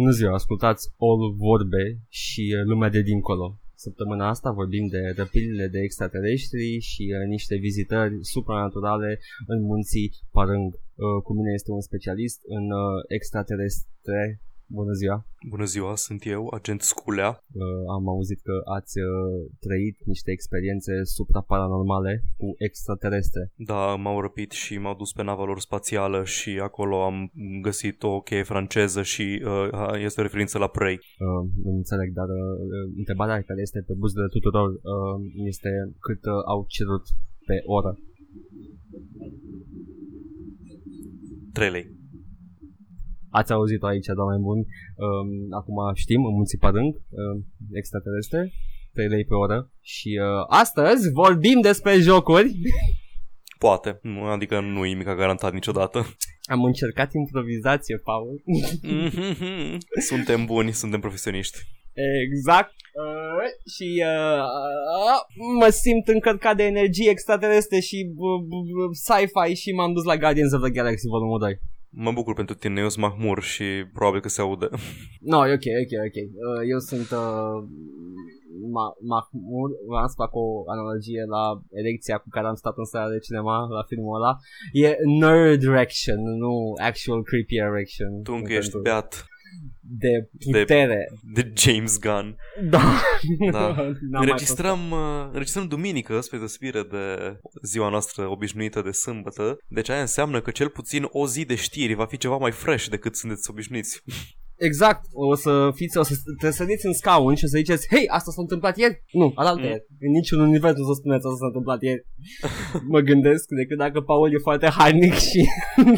[0.00, 3.46] Bună ziua, ascultați All Vorbe și uh, lumea de dincolo.
[3.74, 10.70] Săptămâna asta vorbim de răpirile de extraterestri și uh, niște vizitări supranaturale în munții Parâng.
[10.74, 14.20] Uh, cu mine este un specialist în uh, extraterestre.
[14.70, 15.26] Bună ziua!
[15.48, 17.30] Bună ziua, sunt eu, agent Sculea.
[17.52, 17.64] Uh,
[17.96, 19.06] am auzit că ați uh,
[19.60, 23.52] trăit niște experiențe supraparanormale cu extraterestre.
[23.56, 28.20] Da, m-au răpit și m-au dus pe nava lor spațială și acolo am găsit o
[28.20, 30.94] cheie franceză și uh, este o referință la Prey.
[30.94, 36.32] Uh, nu înțeleg, dar uh, întrebarea care este pe buzele tuturor uh, este cât uh,
[36.46, 37.04] au cerut
[37.46, 37.98] pe oră.
[41.52, 41.97] 3 lei.
[43.38, 44.62] Ați auzit-o aici, doamne buni.
[45.04, 47.34] Um, acum știm, în munții Padâng, uh,
[47.72, 48.40] extraterestre,
[48.92, 49.58] 3 lei pe oră.
[49.80, 52.48] Și uh, astăzi vorbim despre jocuri.
[53.58, 55.98] Poate, Nu, adică nu e nimic garantat niciodată.
[56.52, 58.42] Am încercat improvizație, Paul.
[60.10, 61.58] suntem buni, suntem profesioniști.
[62.26, 62.74] Exact.
[63.04, 64.42] Uh, și uh,
[65.08, 65.18] uh,
[65.60, 70.52] mă simt încărcat de energie extraterestre și uh, uh, sci-fi și m-am dus la Guardians
[70.52, 71.60] of the Galaxy volumul 2.
[71.90, 74.68] Mă bucur pentru tine, eu sunt Mahmur și probabil că se aude.
[75.20, 76.18] No, e ok, ok, ok.
[76.46, 77.58] Uh, eu sunt uh,
[78.76, 81.44] Ma- Mahmur, vreau să fac o analogie la
[81.80, 84.32] erecția cu care am stat în sala de cinema la filmul ăla.
[84.86, 84.88] E
[85.20, 86.52] nerd erection, nu
[86.88, 88.12] actual creepy erection.
[88.22, 89.10] Tu încă ești beat
[89.80, 91.06] de putere.
[91.22, 92.36] De, de James Gunn.
[92.70, 93.00] Da.
[93.50, 93.92] da.
[94.20, 99.58] înregistrăm, uh, înregistrăm duminică, spre deosebire de ziua noastră obișnuită de sâmbătă.
[99.66, 102.86] Deci aia înseamnă că cel puțin o zi de știri va fi ceva mai fresh
[102.86, 104.02] decât sunteți obișnuiți.
[104.58, 108.08] Exact, o să fiți, o să te sădiți în scaun și o să ziceți, hei,
[108.08, 109.02] asta s-a întâmplat ieri?
[109.12, 109.84] Nu, alaltă mm.
[110.00, 112.06] În niciun univers nu să spuneți asta s-a întâmplat ieri.
[112.94, 115.40] mă gândesc decât dacă Paul e foarte harnic și...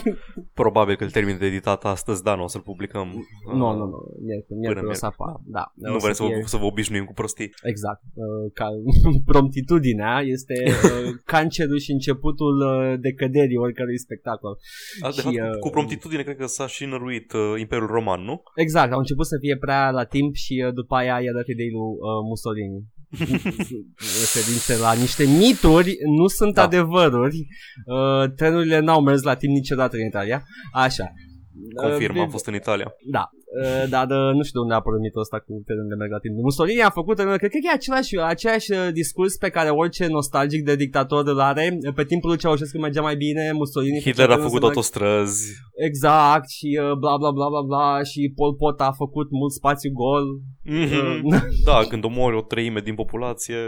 [0.62, 3.08] Probabil că îl termin de editat astăzi, da, nu o să-l publicăm.
[3.46, 3.98] Nu, nu, nu,
[4.60, 5.72] miercuri o să apară, da.
[5.74, 6.42] Nu vrem să, fie...
[6.44, 7.50] să vă obișnuim cu prostii.
[7.62, 8.68] Exact, uh, ca
[9.32, 14.58] promptitudinea este uh, cancerul și începutul uh, decăderii oricărui spectacol.
[15.00, 18.42] A, de și, fapt, cu promptitudine cred că s-a și năruit Imperiul Roman, nu?
[18.54, 21.70] Exact, au început să fie prea la timp și uh, după aia i-a dat idei
[21.70, 22.84] lui uh, Mussolini.
[24.22, 26.62] referințe la niște mituri, nu sunt da.
[26.62, 27.46] adevăruri.
[27.86, 30.42] Uh, trenurile n-au mers la timp niciodată în Italia.
[30.72, 31.12] Așa.
[31.82, 32.92] Confirm, uh, am fost în Italia.
[33.10, 36.00] Da, uh, dar uh, nu știu de unde a apărut mitul ăsta cu terenul de
[36.00, 36.34] merg la timp.
[36.48, 40.62] Mussolini a făcut, uh, cred că e același, același uh, discurs pe care orice nostalgic
[40.70, 41.64] de dictator îl are.
[41.98, 44.00] Pe timpul lui Ceaușescu mergea mai bine, Mussolini...
[44.00, 45.42] Hitler a făcut autostrăzi.
[45.88, 49.90] Exact, și uh, bla bla bla bla bla, și Pol Pot a făcut mult spațiu
[50.02, 50.26] gol.
[50.74, 51.20] Mm-hmm.
[51.22, 53.58] Uh, da, când omori o treime din populație...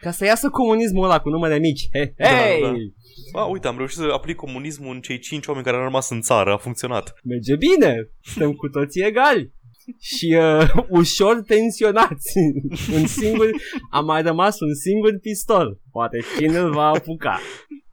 [0.00, 1.88] Ca să iasă comunismul ăla cu numele mici.
[1.92, 2.60] Hey, hey!
[2.60, 3.40] Da, da.
[3.40, 6.20] A, uite, am reușit să aplic comunismul în cei cinci oameni care au rămas în
[6.20, 6.52] țară.
[6.52, 7.14] A funcționat.
[7.24, 8.10] Merge bine.
[8.20, 9.52] Suntem cu toții egali.
[10.00, 12.32] Și uh, ușor tensionați.
[12.96, 13.50] un singur,
[13.90, 15.78] a mai rămas un singur pistol.
[15.90, 17.38] Poate cine îl va apuca.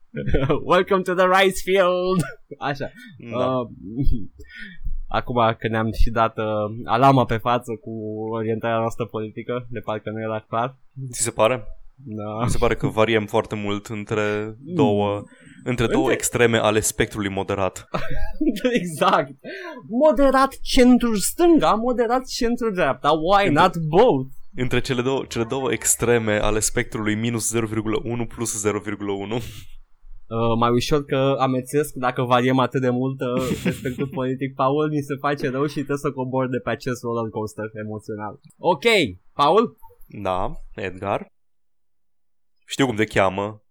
[0.74, 2.22] Welcome to the rice field.
[2.58, 2.92] Așa.
[3.32, 3.38] Da.
[3.38, 3.68] Uh,
[5.08, 6.46] acum că ne-am și dat uh,
[6.84, 7.92] alama pe față cu
[8.32, 10.78] orientarea noastră politică, de parcă nu era clar.
[11.12, 11.64] Ți se pare?
[11.96, 12.44] Da.
[12.44, 15.24] Mi se pare că variem foarte mult între două,
[15.66, 17.88] între două extreme ale spectrului moderat.
[18.82, 19.32] exact.
[19.88, 23.12] Moderat centru-stânga, moderat centru-dreapta.
[23.12, 24.30] Why not both?
[24.56, 27.62] Între cele două, cele două extreme ale spectrului minus 0,1
[28.28, 28.72] plus 0,1.
[30.28, 34.54] Uh, mai ușor că amețesc dacă variem atât de mult uh, spectrul politic.
[34.62, 38.40] Paul mi se face rău și trebuie să cobor de pe acest roller coaster emoțional.
[38.58, 38.84] Ok,
[39.34, 39.78] Paul?
[40.08, 41.28] Da, Edgar.
[42.66, 43.65] Știu cum te cheamă.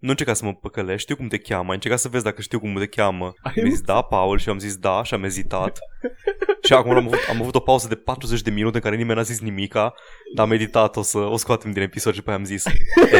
[0.00, 1.68] Nu încerca să mă păcălești, știu cum te cheamă.
[1.68, 3.32] Ai încercat să vezi dacă știu cum te cheamă.
[3.54, 5.78] Mi-a zis da, Paul, și am zis da și am ezitat.
[6.70, 9.16] și acum am avut, am avut o pauză de 40 de minute în care nimeni
[9.16, 9.94] n-a zis nimica,
[10.34, 12.64] dar am meditat, o să o scoatem din episod și pe am zis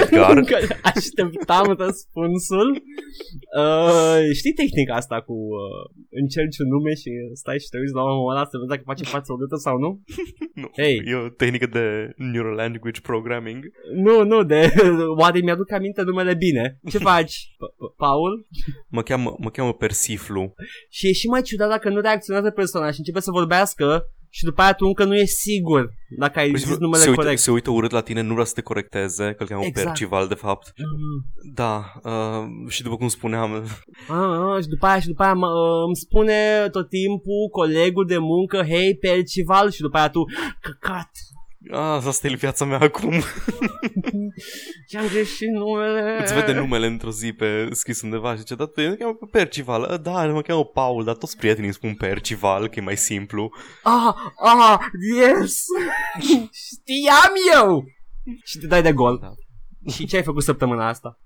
[0.01, 0.37] Edgar.
[0.93, 2.69] Așteptam răspunsul.
[3.61, 5.83] Uh, știi tehnica asta cu uh,
[6.21, 7.11] încerci un nume și
[7.41, 9.91] stai și te uiți la omul ăla să vezi dacă face față urâtă sau nu?
[10.61, 10.95] nu, hey.
[11.11, 11.85] e o tehnică de
[12.33, 13.61] Neural Language Programming.
[14.07, 14.61] Nu, nu, de
[15.21, 16.65] oare mi-aduc aminte numele bine.
[16.91, 17.35] Ce faci,
[17.97, 18.33] Paul?
[18.89, 20.55] Mă cheamă, mă cheamă Persiflu.
[20.91, 24.63] Și e și mai ciudat dacă nu reacționează persoana și începe să vorbească și după
[24.63, 27.41] aia tu încă nu e sigur dacă ai zis numele se uită, corect.
[27.41, 29.87] Se uită urât la tine, nu vrea să te corecteze, că îl cheamă exact.
[29.87, 30.73] Percival de fapt.
[30.77, 31.25] Mm.
[31.55, 33.53] Da, uh, și după cum spuneam...
[34.09, 38.07] Ah, ah, și după aia, și după aia mă, uh, îmi spune tot timpul colegul
[38.07, 40.25] de muncă, hei Percival, și după aia tu,
[40.61, 41.11] căcat.
[41.71, 43.13] Ah, asta e viața mea acum.
[44.89, 46.19] Ce-am greșit numele.
[46.23, 49.27] Îți vede numele într-o zi pe scris undeva și zice, da, tu mă cheamă pe
[49.31, 49.83] Percival.
[49.85, 53.51] "Ah, Da, mă cheamă Paul, dar toți prietenii îmi spun Percival, că e mai simplu.
[53.83, 54.15] Ah,
[54.45, 54.79] ah,
[55.17, 55.63] yes!
[56.67, 57.85] Știam eu!
[58.45, 59.19] Și te dai de gol.
[59.23, 59.31] Da.
[59.93, 61.19] Și ce ai făcut săptămâna asta?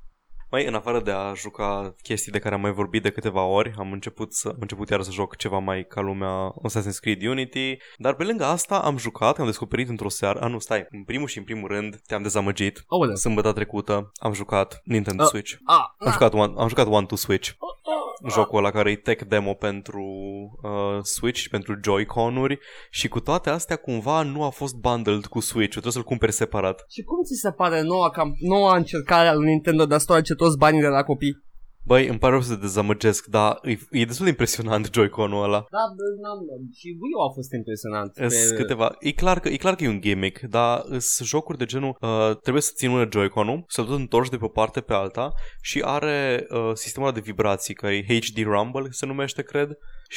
[0.50, 3.74] Mai în afară de a juca chestii de care am mai vorbit de câteva ori,
[3.78, 7.76] am început, să, am început iar să joc ceva mai ca lumea Assassin's Creed Unity,
[7.98, 11.26] dar pe lângă asta am jucat, am descoperit într-o seară, a nu, stai, în primul
[11.28, 12.84] și în primul rând te-am dezamăgit.
[12.86, 13.14] Aoleu.
[13.14, 15.28] Sâmbătă trecută am jucat Nintendo Ah.
[15.28, 15.52] Switch.
[15.64, 17.50] Ah, Am jucat, one, am jucat One to Switch,
[18.28, 20.02] jocul ăla care e tech demo pentru
[20.62, 22.58] uh, Switch și pentru Joy-Con-uri
[22.90, 26.84] și cu toate astea cumva nu a fost bundled cu Switch-ul, trebuie să-l cumperi separat.
[26.88, 30.34] Și cum ți se pare noua, cam, noua încercare a lui Nintendo de a stoarce
[30.44, 31.42] toți banii de la copii?
[31.86, 35.64] Băi, îmi pare rău să te dezamăgesc, dar e, e destul de impresionant Joy-Con-ul ăla.
[35.70, 36.38] Da, bă, n-am,
[36.78, 38.10] și Wii U a fost impresionant.
[38.14, 41.64] Sunt câteva, e clar, că, e clar că e un gimmick, dar sunt jocuri de
[41.64, 44.80] genul uh, trebuie să ții în mână Joy-Con-ul, să-l tot întorci de pe o parte
[44.80, 49.42] pe alta și are uh, sistemul ăla de vibrații, care e HD Rumble, se numește,
[49.42, 49.68] cred,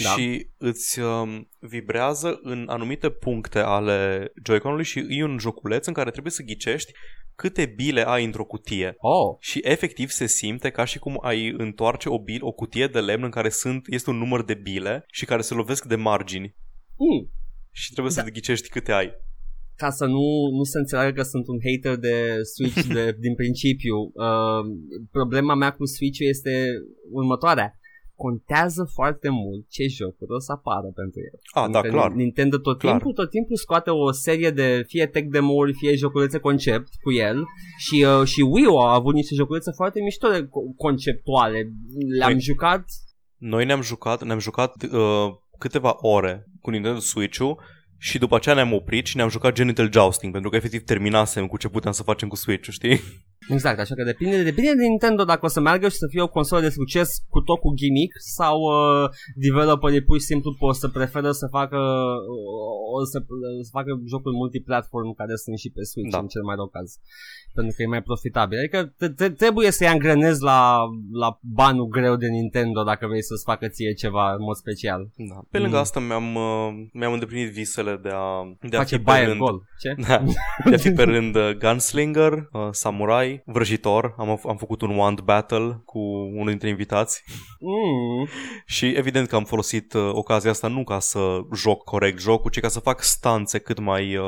[0.04, 0.10] Da.
[0.10, 6.12] și îți um, vibrează în anumite puncte ale Joy-Con-ului și e un joculeț în care
[6.12, 6.92] trebuie să ghicești
[7.42, 8.96] câte bile ai într-o cutie.
[8.98, 13.00] Oh, Și efectiv se simte ca și cum ai întoarce o, bil, o cutie de
[13.00, 16.56] lemn în care sunt, este un număr de bile și care se lovesc de margini.
[16.98, 17.32] mm.
[17.72, 18.22] Și trebuie Da.
[18.22, 19.12] să ghicești câte ai.
[19.76, 20.26] ca să nu,
[20.58, 22.16] nu se înțeleagă că sunt un hater de
[22.56, 24.62] Switch de, din principiu, uh,
[25.12, 26.68] problema mea cu Switch-ul este
[27.12, 27.77] următoarea.
[28.26, 31.40] Contează foarte mult ce jocuri o să apară pentru el.
[31.64, 32.12] Ah, da, Pentru clar.
[32.12, 32.92] Nintendo tot Clar.
[32.94, 37.44] timpul, tot timpul scoate o serie de fie tech demo-uri, fie joculețe concept cu el
[37.78, 41.72] și, uh, și Wii U a avut niște joculețe foarte mișto de co- conceptuale.
[42.18, 42.86] Le-am Păi- jucat
[43.38, 45.28] Noi ne-am jucat, ne-am jucat uh,
[45.58, 47.60] câteva ore cu Nintendo Switch-ul
[47.98, 51.58] și după aceea ne-am oprit și ne-am jucat Genital Jousting pentru că efectiv terminasem cu
[51.58, 53.00] ce puteam să facem cu Switch-ul, știi?
[53.50, 56.28] Exact, așa că depinde, depinde de Nintendo dacă o să meargă și să fie o
[56.28, 60.88] consolă de succes cu tot cu gimmick sau uh, developerii pur și simplu pot să
[60.88, 63.18] preferă să facă uh, o să,
[63.64, 66.20] să facă jocuri multiplatform care sunt și pe Switch Da.
[66.20, 66.90] în cel mai rău caz.
[67.54, 68.58] Pentru că e mai profitabil.
[68.58, 70.78] Adică te- te- trebuie să-i angrenezi la,
[71.24, 75.02] la banul greu de Nintendo dacă vrei să-ți facă ție ceva în mod special.
[75.32, 75.38] Da.
[75.52, 75.82] Pe lângă Mm.
[75.82, 78.28] asta mi-am, uh, mi-am îndeplinit visele de a,
[78.70, 79.62] de a Face fi pe buy and rând, goal.
[79.80, 79.96] Ce?
[80.08, 80.24] Da,
[80.70, 84.14] de a fi pe rând uh, Gunslinger, uh, Samurai, Vrăjitor.
[84.18, 86.00] Am, am făcut un wand battle cu
[86.34, 87.24] unul dintre invitați
[87.60, 88.28] Mm.
[88.76, 92.60] și evident că am folosit uh, ocazia asta nu ca să joc corect jocul, ci
[92.60, 94.24] ca să fac stanțe cât mai uh,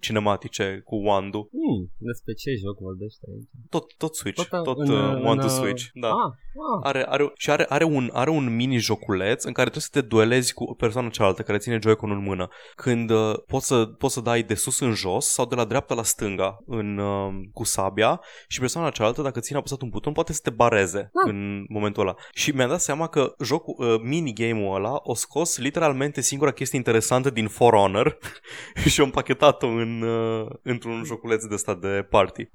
[0.00, 1.48] cinematice cu wand-ul.
[1.52, 1.90] Mm.
[1.98, 3.48] Despre ce joc vorbești aici?
[3.70, 5.84] Tot, tot Switch, tot, în- tot uh, în, One to uh, Switch.
[5.94, 6.08] Da.
[6.08, 6.80] Ah, ah.
[6.82, 10.06] Are, are, și are, are, un, are un mini joculeț în care trebuie să te
[10.06, 12.48] duelezi cu persoana cealaltă care ține joy în mână.
[12.74, 15.94] Când uh, poți, să, poți să dai de sus în jos sau de la dreapta
[15.94, 20.32] la stânga în, uh, cu sabia și persoana cealaltă, dacă ține apăsat un buton, poate
[20.32, 21.28] să te bareze Ah.
[21.30, 22.14] în momentul ăla.
[22.32, 27.30] Și mi-am dat seama că jocul, uh, minigame-ul ăla o scos literalmente singura chestie interesantă
[27.30, 28.18] din For Honor
[28.90, 32.50] și o împachetat-o în, uh, într-un joculeț de ăsta de party.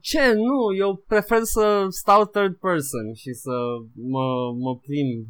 [0.00, 0.32] Ce?
[0.32, 3.50] Nu, eu prefer să stau third person și să
[3.94, 5.26] mă, mă plimb.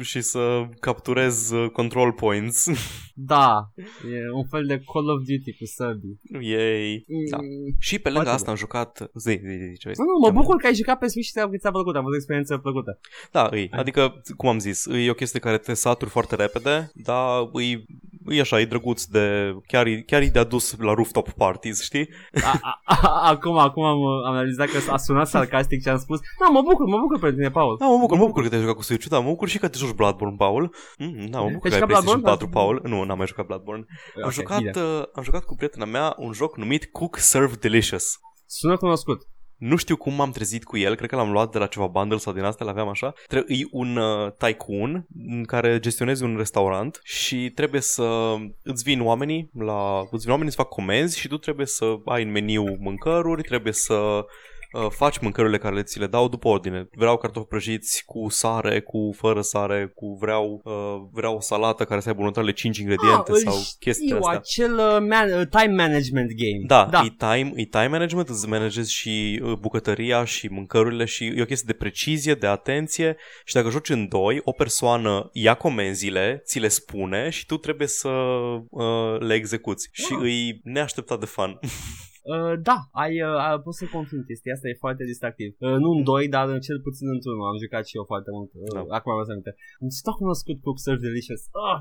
[0.00, 2.66] și să capturez uh, control points.
[3.18, 3.70] Da,
[4.12, 6.20] e un fel de Call of Duty cu săbii.
[6.40, 7.04] Yay.
[7.30, 7.36] Da.
[7.36, 7.76] Mm.
[7.78, 9.10] Și pe lângă Foarte asta am jucat...
[9.14, 11.50] Zi, zi, zi, ce Nu, nu, mă bucur că ai jucat pe Switch și ți-a,
[11.58, 12.98] ți-a plăcut, a fost o experiență plăcută.
[13.32, 13.68] Da, îi.
[13.70, 17.86] Adică, cum am zis, e o chestie care te saturi foarte repede, dar îi,
[18.28, 19.54] e așa, e drăguț de...
[19.66, 22.08] Chiar, e- chiar e de adus la rooftop parties, știi?
[22.44, 26.20] A, a, a, acum, acum am, am analizat că a sunat sarcastic și am spus
[26.40, 27.76] Da, mă bucur, mă bucur pentru tine, Paul.
[27.78, 29.68] Da, mă bucur, mă bucur că te-ai jucat cu Switch, da, mă bucur și că
[29.68, 30.74] te joci Bloodborne, Paul.
[30.98, 32.22] Mm, da, mă bucur Te-ai că ai jucat PlayStation Bloodborne?
[32.22, 32.80] 4, Paul.
[32.84, 33.84] Nu, n-am mai jucat Bloodborne.
[34.16, 34.72] Am, Ok, jucat, bine.
[34.76, 38.18] uh, am jucat cu prietena mea un joc numit Cook Serve Delicious.
[38.46, 39.20] Sună cunoscut.
[39.56, 42.18] Nu știu cum m-am trezit cu el, cred că l-am luat de la ceva bundle
[42.18, 43.12] sau din astea, l-aveam așa.
[43.26, 49.00] Tre- e un uh, tycoon în care gestionezi un restaurant și trebuie să îți vin
[49.00, 52.76] oamenii, la, îți vin oamenii să fac comenzi și tu trebuie să ai în meniu
[52.78, 54.24] mâncăruri, trebuie să
[54.72, 56.88] uh, faci mâncărurile care le ți le dau după ordine.
[56.92, 62.00] Vreau cartofi prăjiți cu sare, cu fără sare, cu vreau, uh, vreau o salată care
[62.00, 64.38] să aibă următoarele 5 ingrediente îl sau chestiile știu, astea.
[64.38, 66.64] acel uh, man, uh, time management game.
[66.66, 67.02] Da, da.
[67.04, 71.44] E, time, e time management, îți managezi și uh, bucătăria și mâncărurile și e o
[71.44, 76.58] chestie de precizie, de atenție și dacă joci în doi, o persoană ia comenzile, ți
[76.58, 80.18] le spune și tu trebuie să uh, le execuți și Ah.
[80.22, 81.58] îi neașteptat de fun.
[82.32, 85.50] Uh, da, ai, uh, pot să confirm chestia asta, e foarte distractiv.
[85.58, 87.46] Uh, nu în doi, dar în cel puțin într-unul.
[87.52, 88.50] Am jucat și eu foarte mult.
[88.54, 88.96] Uh, Da.
[88.96, 89.54] Acum am aminte.
[89.78, 91.42] Îmi stau cunoscut cu Serve Delicious.
[91.66, 91.78] Ah,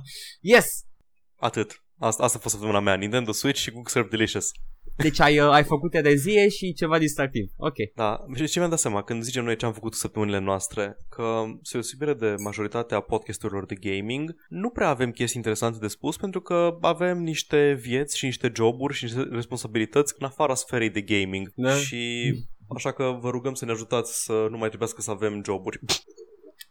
[0.52, 0.68] yes!
[1.48, 1.70] Atât.
[1.98, 4.48] Asta, asta a fost săptămâna mea, Nintendo Switch și Google Serve Delicious.
[4.98, 7.52] Deci ai, uh, ai făcut erezie și ceva distractiv.
[7.58, 7.76] Ok.
[7.96, 11.44] Da, și ce mi-am dat seama, când zicem noi ce am făcut săptămânile noastre, că
[11.62, 16.42] se osibire de majoritatea podcasturilor de gaming, nu prea avem chestii interesante de spus pentru
[16.42, 21.52] că avem niște vieți și niște joburi și niște responsabilități în afara sferei de gaming.
[21.56, 21.74] Da.
[21.74, 22.34] Și
[22.76, 25.80] așa că vă rugăm să ne ajutați să nu mai trebuiască să avem joburi.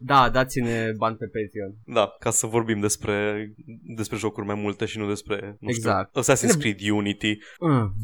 [0.07, 1.75] Da, dați-ne bani pe Patreon.
[1.85, 3.49] Da, ca să vorbim despre,
[3.97, 6.09] despre jocuri mai multe și nu despre, nu Exact.
[6.09, 7.39] știu, Assassin's Creed Unity.
[7.61, 7.95] Mm.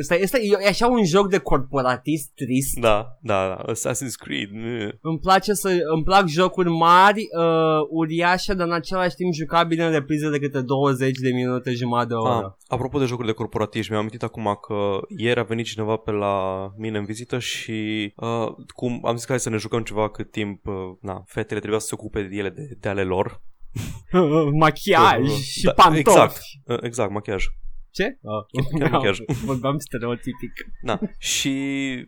[0.00, 2.78] Asta este e așa un joc de corporatist trist.
[2.80, 4.48] Da, da, da, Assassin's Creed.
[4.52, 4.98] mm.
[5.00, 9.92] Îmi place să îmi plac jocuri mari, uh, uriașe, dar în același timp jucabile în
[9.92, 12.56] reprize de câte 20 de minute, jumătate de oră.
[12.58, 16.10] Ah, apropo de jocuri de corporatism, mi-am amintit acum că ieri a venit cineva pe
[16.10, 20.10] la mine în vizită și uh, cum am zis că hai să ne jucăm ceva
[20.10, 23.42] cât timp uh, na, fetele trebuia să se ocupe de ele de, de ale lor.
[24.60, 25.98] Machiaj Uh, și da, pantofi.
[25.98, 27.44] Exact, uh, exact, machiaj.
[27.98, 28.18] Ce?
[28.52, 29.18] Chiar Uh, machiaj.
[29.44, 30.52] Vorbeam stereotipic.
[30.82, 31.00] Na.
[31.18, 31.52] Și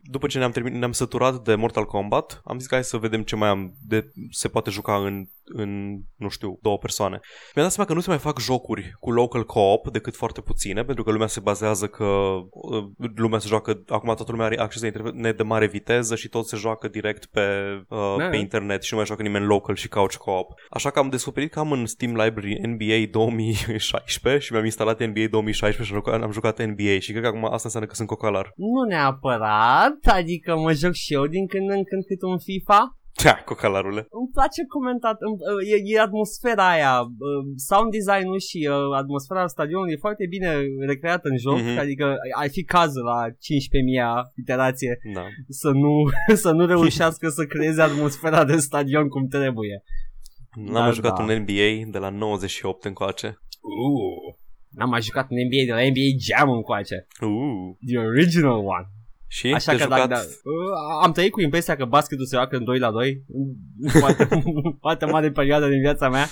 [0.02, 3.22] după ce ne-am, termin, ne-am săturat de Mortal Kombat, am zis că hai să vedem
[3.22, 7.20] ce mai am de se poate juca în, în nu știu, două persoane.
[7.54, 10.84] Mi-am dat seama că nu se mai fac jocuri cu local co-op decât foarte puține,
[10.84, 12.04] pentru că lumea se bazează că
[12.50, 16.28] uh, lumea se joacă, acum toată lumea are acces la internet de mare viteză și
[16.28, 17.40] tot se joacă direct pe,
[17.88, 18.28] uh, Da.
[18.28, 20.52] pe internet și nu mai joacă nimeni local și couch co-op.
[20.70, 25.26] Așa că am descoperit că am în Steam Library NBA 2016 și mi-am instalat NBA
[25.30, 28.08] 2016 și am jucat, am jucat NBA și cred că acum asta înseamnă că sunt
[28.08, 28.52] cocalar.
[28.56, 32.94] Nu neapărat, adică mă joc și eu din când în când cât un FIFA.
[33.22, 34.06] Tea, cocalarule.
[34.18, 35.40] Îmi place comentat, îmi-
[35.74, 40.50] e, e atmosfera aia, uh, sound design-ul și uh, atmosfera stadionului e foarte bine
[40.86, 41.78] recreată în joc, Mhm.
[41.78, 45.24] adică ai fi cazul la 15.000 iterație Da.
[45.48, 45.92] să nu,
[46.44, 49.82] să nu reușească să creeze atmosfera de stadion cum trebuie.
[50.54, 51.22] N-am Da, mai jucat da.
[51.22, 53.26] un NBA de la 98 încoace.
[53.60, 54.38] Uh.
[54.70, 57.06] N-am mai jucat în NBA de la NBA Jam încoace.
[57.20, 57.76] Uh.
[57.86, 58.86] The original one.
[59.26, 60.08] Și Așa te că jucat...
[60.08, 63.24] dacă, da, uh, am trăit cu impresia că basketul se joacă în 2 la 2
[64.00, 64.28] foarte,
[64.80, 66.26] foarte mare perioadă din viața mea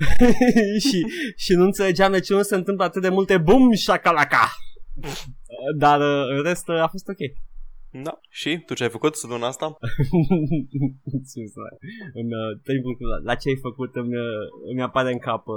[0.86, 1.06] și,
[1.36, 4.50] și nu înțelegeam de ce nu se întâmplă atât de multe bum shakalaka
[5.76, 7.18] dar uh, în rest uh, a fost ok
[8.02, 8.18] Da.
[8.28, 9.66] Și tu ce ai făcut săptămâna asta?
[11.30, 11.66] Scuze,
[12.20, 15.56] în uh, timpul la, la ce ai făcut îmi, uh, îmi apare în cap uh,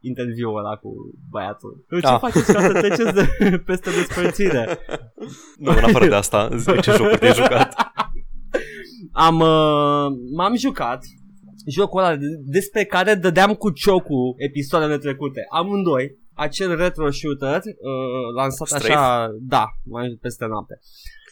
[0.00, 0.90] interviul ăla cu
[1.30, 2.18] băiatul ce Ah.
[2.20, 3.24] faceți ca să treceți de,
[3.68, 4.78] peste despărțire
[5.58, 7.74] Nu, în afară de asta, zi ce jocuri te-ai jucat.
[9.26, 10.06] am, uh,
[10.36, 11.00] m-am jucat
[11.68, 15.40] jocul ăla de- despre care dădeam cu ciocul episoadele trecute.
[15.52, 18.92] Amândoi, acel retro shooter uh, lansat Strafe?
[18.92, 20.78] așa, da, mai peste noapte.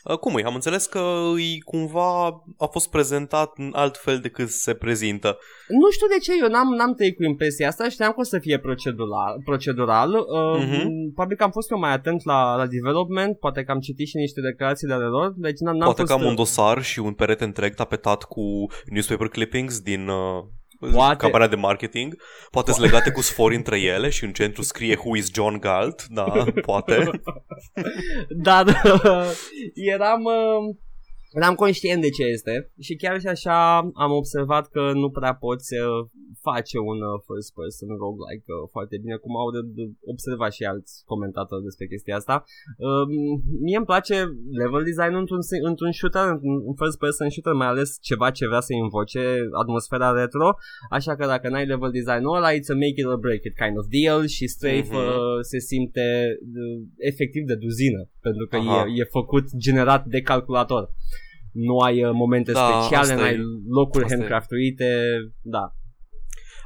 [0.04, 0.42] Uh, Cum e?
[0.42, 1.02] Am înțeles că
[1.34, 2.26] îi cumva
[2.58, 5.38] a fost prezentat în alt fel decât se prezintă.
[5.68, 8.38] Nu știu de ce, eu n-am, n-am trăit cu impresia asta, știam că o să
[8.38, 10.10] fie procedural, procedural.
[10.14, 11.12] Uh, Mhm.
[11.14, 14.16] Probabil că am fost eu mai atent la, la development, poate că am citit și
[14.16, 16.12] niște declarații de ale lor, deci n-am, n-am Poate fost...
[16.12, 18.42] că am un dosar și un perete întreg tapetat cu
[18.86, 20.44] newspaper clippings din uh,
[20.92, 22.16] Poate- campania de marketing.
[22.50, 26.04] Poate sunt legate cu sfori între ele și în centru scrie Who is John Galt.
[26.08, 27.10] Da, poate.
[28.42, 29.30] Dar uh,
[29.74, 30.76] eram, uh,
[31.38, 32.54] eram conștient de ce este
[32.86, 33.56] și chiar și așa
[34.04, 35.88] am observat că nu prea poți uh,
[36.48, 40.64] face un uh, first person roguelike uh, foarte bine, cum au de, de observat și
[40.72, 42.36] alți comentatori despre chestia asta.
[42.86, 43.04] Uh,
[43.66, 44.16] mie îmi place
[44.62, 48.44] level design într-un, si- într-un shooter, într-un un first person shooter, mai ales ceva ce
[48.50, 49.22] vrea să invoce
[49.62, 50.48] atmosfera retro,
[50.98, 53.76] așa că dacă n-ai level design-ul ăla, it's a make it or break it kind
[53.80, 55.06] of deal și Strafe Mhm.
[55.12, 56.06] uh, se simte
[56.62, 56.76] uh,
[57.10, 58.84] efectiv de duzină, pentru că Aha.
[58.86, 60.84] e, e făcut generat de calculator.
[61.54, 63.38] Nu ai uh, momente Da, speciale, asta n-ai e.
[63.68, 64.18] locuri Asta e.
[64.18, 65.04] handcraftuite,
[65.42, 65.74] da.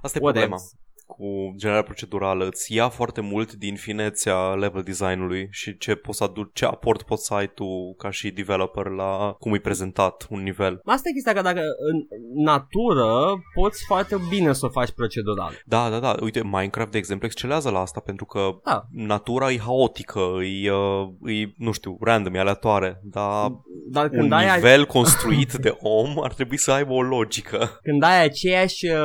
[0.00, 0.54] Asta e What problema.
[0.54, 0.77] else?
[1.08, 6.50] Cu generarea procedurală îți ia foarte mult din finețea level design-ului și ce poți aduce,
[6.52, 10.80] ce aport poți să ai tu ca și developer la cum e prezentat un nivel.
[10.84, 12.06] Asta e chestia că dacă în
[12.44, 15.52] natură poți foarte bine să o faci procedural.
[15.64, 16.14] Da, da, da.
[16.20, 18.82] Uite, Minecraft, de exemplu, excelează la asta pentru că Da.
[18.92, 20.20] natura e haotică,
[20.62, 23.50] e, uh, e nu știu, random, e aleatoare, dar
[23.90, 27.70] Dar un când ai, nivel construit de om ar trebui să aibă o logică.
[27.88, 28.96] când ai aceeași, uh,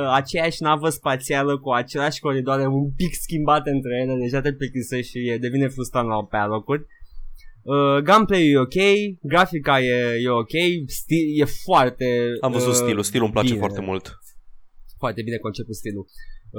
[0.00, 5.10] uh, aceeași navă spațială cu aceleași coridoare un pic schimbate între ele, deja te plictisești
[5.10, 6.86] și e, devine frustrant la pe alocuri.
[7.62, 8.76] Uh, gameplay e ok,
[9.22, 10.54] grafica e, e ok,
[10.86, 12.06] stil, e foarte
[12.40, 13.58] Am văzut uh, stilul, stilul îmi place bine.
[13.58, 14.18] foarte mult.
[14.98, 16.06] foarte bine conceput stilul.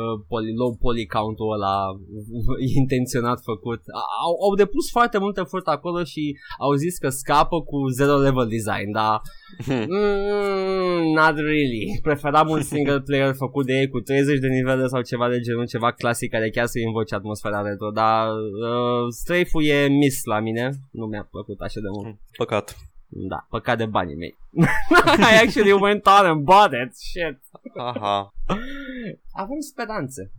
[0.02, 1.76] Uh, poly, low poly count-ul ăla
[2.82, 3.82] intenționat făcut.
[4.26, 8.48] Au, au depus foarte mult efort acolo și au zis că scapă cu zero level
[8.48, 9.22] design, dar
[9.68, 12.00] mm, not really.
[12.02, 15.68] Preferam un single player făcut de ei cu 30 de nivele sau ceva de genul,
[15.68, 20.70] ceva clasic care chiar să invoce atmosfera retro, dar uh, strafe-ul e miss la mine,
[20.92, 22.18] nu mi-a plăcut așa de mult.
[22.38, 22.93] Păcat.
[23.16, 24.38] Da, păcat de banii mei.
[25.32, 26.92] I actually went on and bought it.
[26.96, 27.40] Shit.
[27.78, 28.34] Aha.
[29.32, 30.32] Avem speranțe.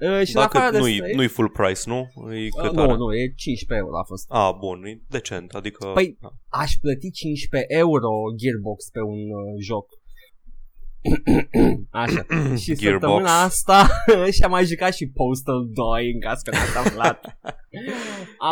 [0.00, 2.00] Uh, și Dacă în afară de nu-i, străini- nu-i full price, nu?
[2.32, 2.86] E cât Uh, are?
[2.92, 4.24] nu, nu, e 15 euro a fost.
[4.30, 5.92] A, bun, e decent, adică...
[5.98, 6.30] Păi- da.
[6.48, 8.10] Aș plăti 15 euro
[8.40, 9.86] Gearbox pe un uh, joc.
[11.90, 12.26] Așa.
[12.62, 12.82] și Gearbox.
[12.82, 13.86] săptămâna asta
[14.36, 17.18] și-am mai jucat și Postal 2 în caz că n-ați aflat.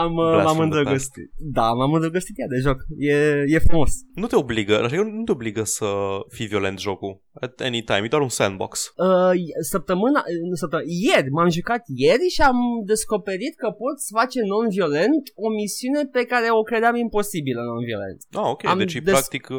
[0.00, 1.30] Am, uh, Blast m-am from the îndrăgostit.
[1.36, 2.78] Da, m-am îndrăgostit ea de joc.
[2.98, 3.14] E,
[3.54, 3.90] e frumos.
[4.14, 5.86] Nu te obligă, așa că nu te obligă să
[6.28, 7.22] fii violent jocul.
[7.40, 8.92] At any time, e doar un sandbox.
[8.96, 9.32] Uh,
[9.74, 12.58] săptămâna, nu săptămâna, ieri, m-am jucat ieri și am
[12.92, 18.20] descoperit că poți face non-violent o misiune pe care o credeam imposibilă non-violent.
[18.40, 19.58] Ah, ok, Am deci e des- practic uh,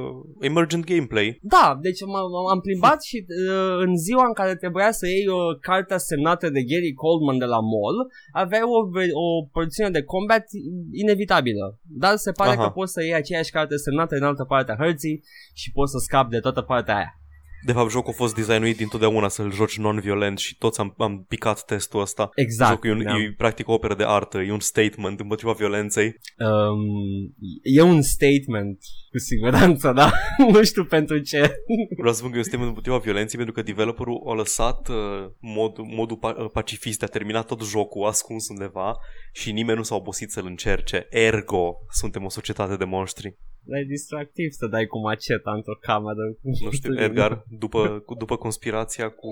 [0.49, 1.27] emergent gameplay.
[1.55, 2.47] Da, deci m- m-
[2.79, 6.61] am plimbat și uh, în ziua în care trebuia să iei o cartea semnată de
[6.69, 7.97] Gary Coleman de la mall,
[8.43, 10.43] aveai o, ve- o porțiune de combat
[10.91, 11.65] inevitabilă.
[12.01, 12.63] Dar se pare Aha.
[12.63, 15.97] că poți să iei aceeași carte semnată în altă parte a hărții și poți să
[15.97, 17.18] scapi de toată partea aia.
[17.65, 21.65] De fapt, jocul a fost designuit dintotdeauna să-l joci non-violent și toți am, am picat
[21.65, 22.29] testul ăsta.
[22.35, 22.71] Exact.
[22.71, 23.17] Jocul e, un, da.
[23.17, 26.15] e practic o operă de artă, e un statement împotriva violenței.
[26.37, 28.79] Um, e un statement,
[29.11, 30.11] cu siguranță, da?
[30.51, 31.53] nu știu pentru ce.
[31.97, 34.95] Vreau să spun că e un statement împotriva violenței pentru că developerul a lăsat uh,
[35.39, 38.97] mod, modul pa- uh, pacifist de a termina tot jocul ascuns undeva
[39.31, 41.07] și nimeni nu s-a obosit să-l încerce.
[41.09, 43.37] Ergo, suntem o societate de monștri.
[43.65, 46.37] E distractiv să dai cu maceta într-o cameră.
[46.61, 49.27] Nu știu, Edgar, după, cu, după conspirația cu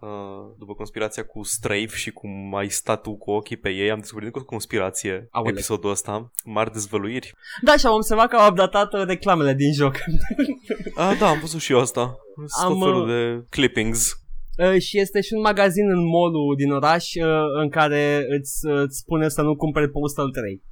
[0.00, 3.98] uh, după conspirația cu Strafe și cum ai stat tu cu ochii pe ei, am
[3.98, 5.52] descoperit că o conspirație Aoleu.
[5.52, 7.32] episodul ăsta, mari dezvăluiri.
[7.62, 9.94] Da, și am observat că au updatat uh, reclamele din joc.
[10.94, 12.16] Ah, da, am văzut și eu asta.
[12.34, 14.21] Sunt Am, tot felul uh, de clippings.
[14.58, 17.24] Uh, și este și un magazin în mall din oraș uh,
[17.62, 20.62] în care îți, uh, îți spune să nu cumperi Postal 3.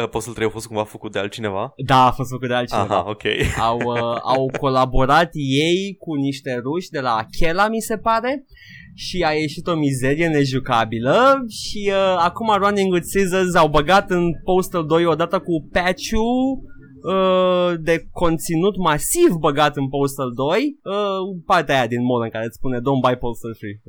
[0.00, 1.72] Uh, Postul 3 a fost cumva făcut de altcineva?
[1.86, 2.98] Da, a fost făcut de altcineva.
[2.98, 3.22] Aha, ok.
[3.60, 8.44] Au, uh, au colaborat ei cu niște ruși de la Chela, mi se pare,
[8.94, 14.24] și a ieșit o mizerie nejucabilă și uh, acum Running with Scissors au băgat în
[14.44, 16.72] Postal 2 odată cu patch-ul
[17.12, 20.94] uh, de conținut masiv băgat în Postal 2 uh,
[21.46, 23.80] partea aia din mall în care îți spune don't buy Postal 3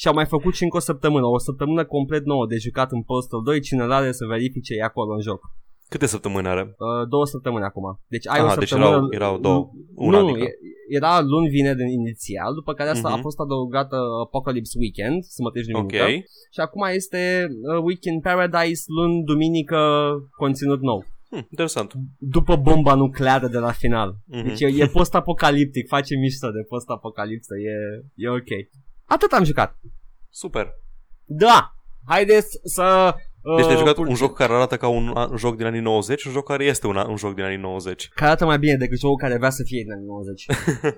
[0.00, 3.02] și au mai făcut și încă o săptămână o săptămână complet nouă de jucat în
[3.02, 5.40] Postal 2 cine l-are să verifice e acolo în joc
[5.88, 6.62] Câte săptămâni are?
[6.62, 9.70] uh, două săptămâni acum deci ai Aha, o deci săptămână erau- erau două.
[9.94, 10.44] Una, nu, adică.
[10.44, 10.58] e-
[10.98, 13.18] era luni vineri inițial, după care asta Mhm.
[13.18, 15.74] a fost adăugată Apocalypse Weekend, sâmbătă și Ok.
[15.74, 16.06] duminică.
[16.54, 17.20] Și acum este
[17.70, 19.80] uh, Weekend Paradise, luni, duminică,
[20.42, 21.00] conținut nou.
[21.34, 21.92] Hm, interesant.
[22.18, 24.16] După bomba nucleară de la final.
[24.26, 24.46] Mhm.
[24.46, 28.50] Deci e, e post-apocaliptic, face mișto de post-apocalipsă, e, e ok.
[29.04, 29.78] Atât am jucat.
[30.30, 30.68] Super.
[31.24, 31.74] Da!
[32.06, 33.14] Haideți să...
[33.42, 35.80] Uh, Deci te-ai jucat pur- un joc care arată ca un, un joc din anii
[35.80, 38.08] 90 un joc care este un, un joc din anii 90.
[38.08, 40.44] Care arată mai bine decât jocul care vrea să fie din anii 90.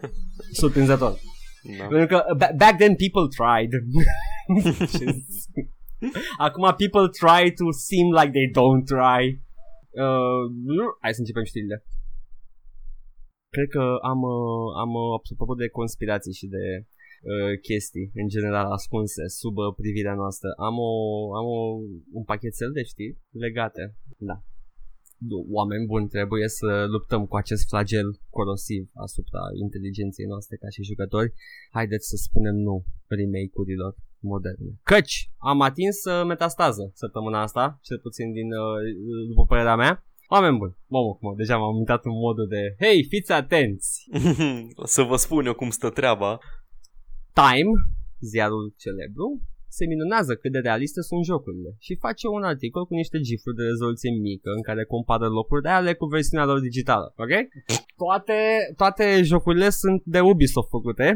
[0.61, 1.19] Surprinzător.
[1.79, 1.85] Da.
[1.87, 3.71] Pentru că ba- back then people tried.
[6.39, 9.41] Acum people try to seem like they don't try.
[10.05, 10.43] Uh,
[11.03, 11.85] hai să începem știrile.
[13.55, 18.67] Cred că am, uh, am uh, apropo de conspirații și de uh, chestii în general
[18.79, 20.49] ascunse sub uh, privirea noastră.
[20.69, 20.91] Am, o,
[21.39, 21.61] am o,
[22.19, 23.83] un pachetel de știri legate.
[24.19, 24.37] Da.
[25.59, 31.33] Oameni buni, trebuie să luptăm cu acest flagel corosiv asupra inteligenței noastre ca și jucători.
[31.71, 34.71] Haideți să spunem nu remake-urilor moderne.
[34.83, 40.05] Căci am atins uh, metastază săptămâna asta, cel puțin din, uh, după părerea mea.
[40.29, 44.09] Oameni buni, mamă, mă, deja m-am uitat în modul de Hei, fiți atenți!
[44.95, 46.39] să vă spun eu cum stă treaba.
[47.33, 47.71] Time,
[48.21, 49.41] ziarul celebru,
[49.77, 53.63] se minunează cât de realiste sunt jocurile și face un articol cu niște gifuri de
[53.71, 57.33] rezoluție mică în care compară locuri reale cu versiunea lor digitală, ok?
[58.03, 58.39] Toate,
[58.77, 61.07] toate jocurile sunt de Ubisoft făcute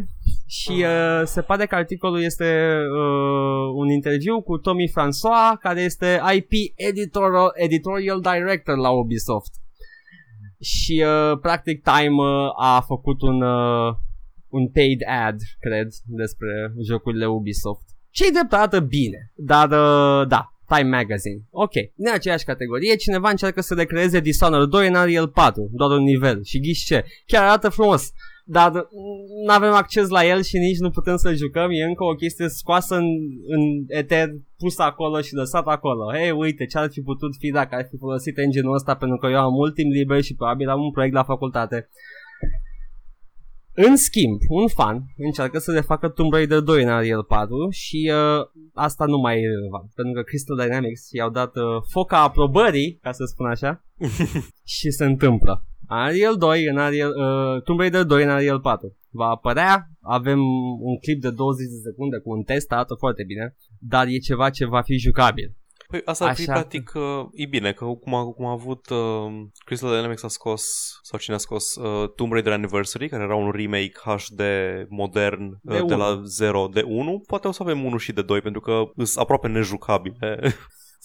[0.58, 6.20] și uh, se pare că articolul este uh, un interviu cu Tommy François care este
[6.34, 9.52] IP editorial, editorial director la Ubisoft
[10.60, 13.94] și uh, practic Time uh, a făcut un, uh,
[14.48, 17.84] un paid ad, cred, despre jocurile Ubisoft.
[18.10, 21.42] Ce-i dreptată bine, dar uh, da, Time Magazine.
[21.50, 26.02] Ok, în aceeași categorie, cineva încearcă să recreeze Dishonored 2 în Unreal 4, doar un
[26.02, 28.12] nivel și ghiși ce, chiar arată frumos.
[28.56, 28.70] Dar
[29.46, 31.68] nu avem acces la el și nici nu putem să-l jucăm.
[31.70, 33.08] E încă o chestie scoasă în,
[33.56, 36.12] în eter, pusă acolo și lăsat acolo.
[36.14, 39.26] Hei, uite, ce ar fi putut fi dacă ar fi folosit engine-ul ăsta pentru că
[39.26, 41.88] eu am mult timp liber și probabil am un proiect la facultate.
[43.72, 48.12] În schimb, un fan încearcă să le facă Tomb Raider 2 în Unreal 4 și
[48.14, 52.98] uh, asta nu mai e relevant, pentru că Crystal Dynamics i-au dat uh, foca aprobării,
[53.02, 53.84] ca să spun așa,
[54.76, 55.64] și se întâmplă.
[55.90, 60.38] Unreal 2 în Unreal, uh, Tomb Raider 2 în Unreal 4 va apărea, avem
[60.81, 64.50] un clip de 20 de secunde cu un test, arată foarte bine, dar e ceva
[64.50, 65.55] ce va fi jucabil.
[65.88, 66.53] Păi asta ar fi Așa.
[66.53, 69.26] practic, uh, e bine, că cum a, cum a avut uh,
[69.64, 70.62] Crystal Dynamics a scos,
[71.03, 74.40] sau cine a scos, uh, Tomb Raider Anniversary, care era un remake HD
[74.88, 75.96] modern uh, De de, unu.
[75.96, 79.16] la 0 de 1, poate o să avem 1 și de 2, pentru că sunt
[79.16, 80.38] aproape nejucabile.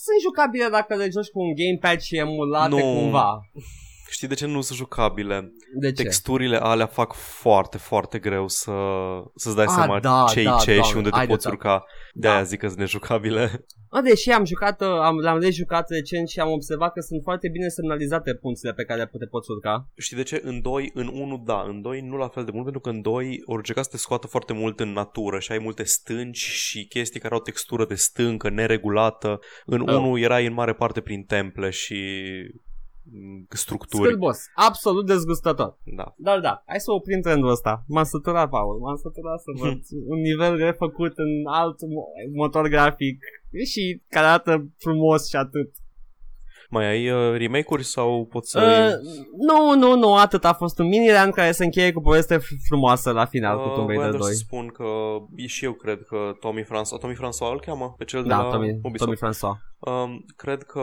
[0.05, 2.77] Sunt jucabile dacă le joci cu un gamepad și emulate Nu.
[2.99, 3.39] cumva.
[4.09, 5.51] Știi de ce nu sunt jucabile?
[5.79, 6.03] De ce?
[6.03, 8.71] Texturile alea fac foarte, foarte greu să,
[9.35, 11.67] să-ți dai Ah, seama da, ce da, ce doamne, și unde te ai poți dreptate.
[11.73, 11.85] urca.
[12.13, 12.33] De Da.
[12.33, 13.51] aia zic că sunt nejucabile.
[13.89, 17.49] A, deși am jucat, uh, am, le-am rejucat recent și am observat că sunt foarte
[17.49, 19.89] bine semnalizate punțile pe care te poți urca.
[19.97, 20.41] Știi de ce?
[20.43, 23.01] În 2, în 1, da, în 2 nu la fel de mult, pentru că în
[23.01, 26.85] 2 ori încerca să te scoată foarte mult în natură și ai multe stânci și
[26.87, 29.39] chestii care au textură de stâncă, neregulată.
[29.65, 29.95] În Oh.
[29.95, 31.95] 1 erai în mare parte prin temple și
[32.53, 32.64] mm,
[33.49, 34.03] structuri.
[34.03, 35.77] Scârbos, absolut dezgustător.
[35.83, 36.13] Da.
[36.17, 37.83] Dar da, hai să oprim trendul ăsta.
[37.87, 39.79] M-am săturat, Paul, m-am săturat să văd
[40.13, 43.23] un nivel refăcut în alt mo- motor grafic
[43.65, 45.71] și care arată frumos și atât.
[46.75, 48.59] Mai ai uh, remake-uri sau poți să...
[48.59, 49.09] Uh,
[49.47, 50.45] nu, nu, nu, atât.
[50.45, 53.67] A fost un mini run care se încheie cu poveste f- frumoasă la final cu
[53.67, 54.31] Tomb voiam Raider doar 2.
[54.31, 54.85] să spun că
[55.35, 58.37] e și eu cred că Tommy François, Tommy François îl cheamă pe cel de Da,
[58.41, 59.19] la Tommy, Ubisoft.
[59.19, 59.73] Tommy François.
[59.79, 60.81] Um, cred că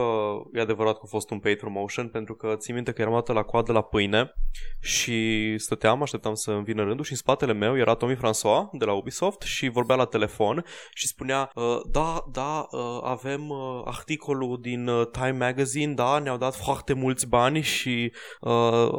[0.53, 3.33] e adevărat că a fost un paid promotion pentru că țin minte că eram dată
[3.33, 4.33] la coadă la pâine
[4.81, 5.19] și
[5.59, 8.93] stăteam, așteptam să îmi vină rândul și în spatele meu era Tommy François de la
[8.93, 14.87] Ubisoft și vorbea la telefon și spunea uh, da, da, uh, avem uh, articolul din
[14.89, 18.51] uh, Time Magazine, da, ne-au dat foarte mulți bani și uh,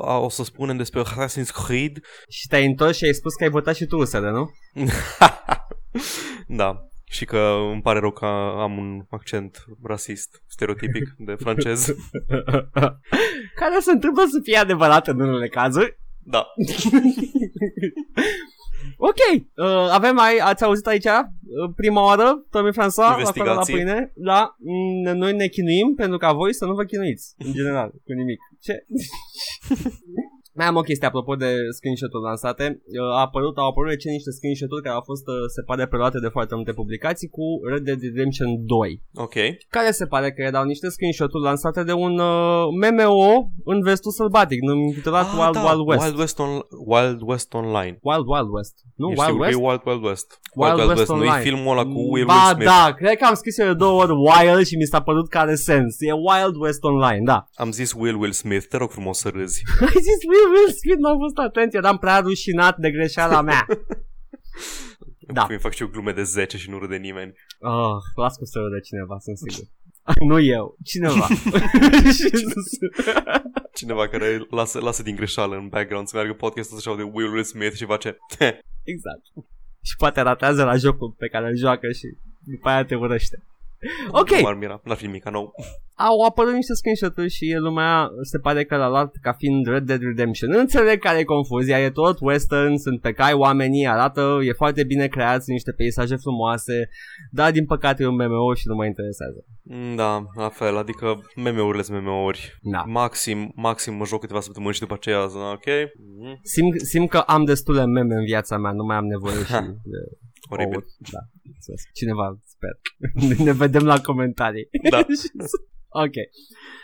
[0.02, 1.98] a- o să spunem despre Assassin's Creed
[2.30, 4.50] Și te-ai întors și ai spus că ai votat și tu USR, nu?
[6.48, 6.78] da.
[7.06, 8.26] Și că îmi pare rău că
[8.58, 11.86] am un accent rasist, stereotipic de francez.
[13.60, 15.98] care se întâmplă să fie adevărat în unele cazuri.
[16.26, 16.46] Da.
[18.98, 23.30] Ok, uh, avem, ai, ați auzit aici uh, prima oară, Tommy François, la acolo la
[23.30, 23.74] Investigații.
[23.74, 24.12] pâine.
[24.15, 28.13] Da, mm, noi ne chinuim pentru ca voi să nu vă chinuiți, în general, cu
[28.13, 28.39] nimic.
[28.62, 28.86] Ce?
[30.60, 32.66] Mai am o chestie apropo de screenshot-uri lansate.
[33.00, 36.20] Uh, A apărut, au apărut recent niște screenshot-uri care au fost, uh, se pare, preluate
[36.26, 39.36] de foarte multe publicații cu Red Dead Redemption 2 Ok.
[39.76, 43.24] care se pare că erau niște screenshot-uri lansate de un uh, MMO
[43.72, 46.04] în vestul sălbatic, intitulat Ah, Wild da, Wild West.
[46.04, 46.52] Wild West, on,
[46.94, 47.94] Wild West Online.
[48.10, 48.74] Wild Wild West.
[49.02, 49.58] Nu, Eu Wild știu că West?
[49.60, 50.28] e Wild Wild West.
[50.62, 51.38] Wild West Nu Online.
[51.39, 52.70] e filmul ăla cu Will, ba, Will Smith.
[52.74, 55.38] da, cred că am scris eu de două ori Wild și mi s-a părut că
[55.38, 55.92] are sens.
[56.00, 57.38] E Wild West Online, da.
[57.63, 59.62] Am zis Will Will Smith, te rog frumos să râzi.
[59.89, 63.66] Ai zis Will Will Smith, n-am fost atent, eram prea rușinat de greșeala mea.
[65.28, 65.46] Da.
[65.50, 67.34] Îmi fac și eu glume de 10 și nu râde nimeni.
[67.60, 69.68] Oh, las cu să de cineva, sunt sigur.
[70.30, 71.28] nu eu, cineva.
[73.74, 77.44] Cineva care lasă, lasă din greșeală în background să meargă podcastul să de Will Will
[77.44, 78.18] Smith și face
[78.84, 79.24] exact.
[79.82, 83.44] Și poate ratează la jocul pe care îl joacă și după aia te urăște.
[84.12, 85.54] Ok, Nu m-ar mira, n-ar fi nimic nou.
[85.96, 90.02] au apărut niște screenshot-uri și lumea se pare că l-a luat ca fiind Red Dead
[90.02, 90.50] Redemption.
[90.52, 94.84] Nu înțeleg care e confuzia, e tot western, sunt pe cai oamenii, arată, e foarte
[94.84, 96.89] bine creat, sunt niște peisaje frumoase,
[97.32, 99.46] dar din păcate e un MMO și nu mă interesează.
[99.63, 102.58] Mm, Da, la fel, adică meme-urile sunt meme-uri.
[102.62, 102.84] Da.
[102.88, 105.65] Maxim, maxim mă joc câteva săptămâni și după aceea zic, ok,
[106.19, 109.52] mm, Simt, simt că am destule meme în viața mea, nu mai am nevoie și
[109.93, 109.98] de
[110.50, 110.76] oribil.
[110.76, 110.86] ouă.
[111.12, 111.20] Da,
[111.54, 111.82] înțeles.
[111.94, 112.74] Cineva, sper.
[113.46, 114.68] ne vedem la comentarii.
[114.90, 114.98] Da.
[116.06, 116.16] ok.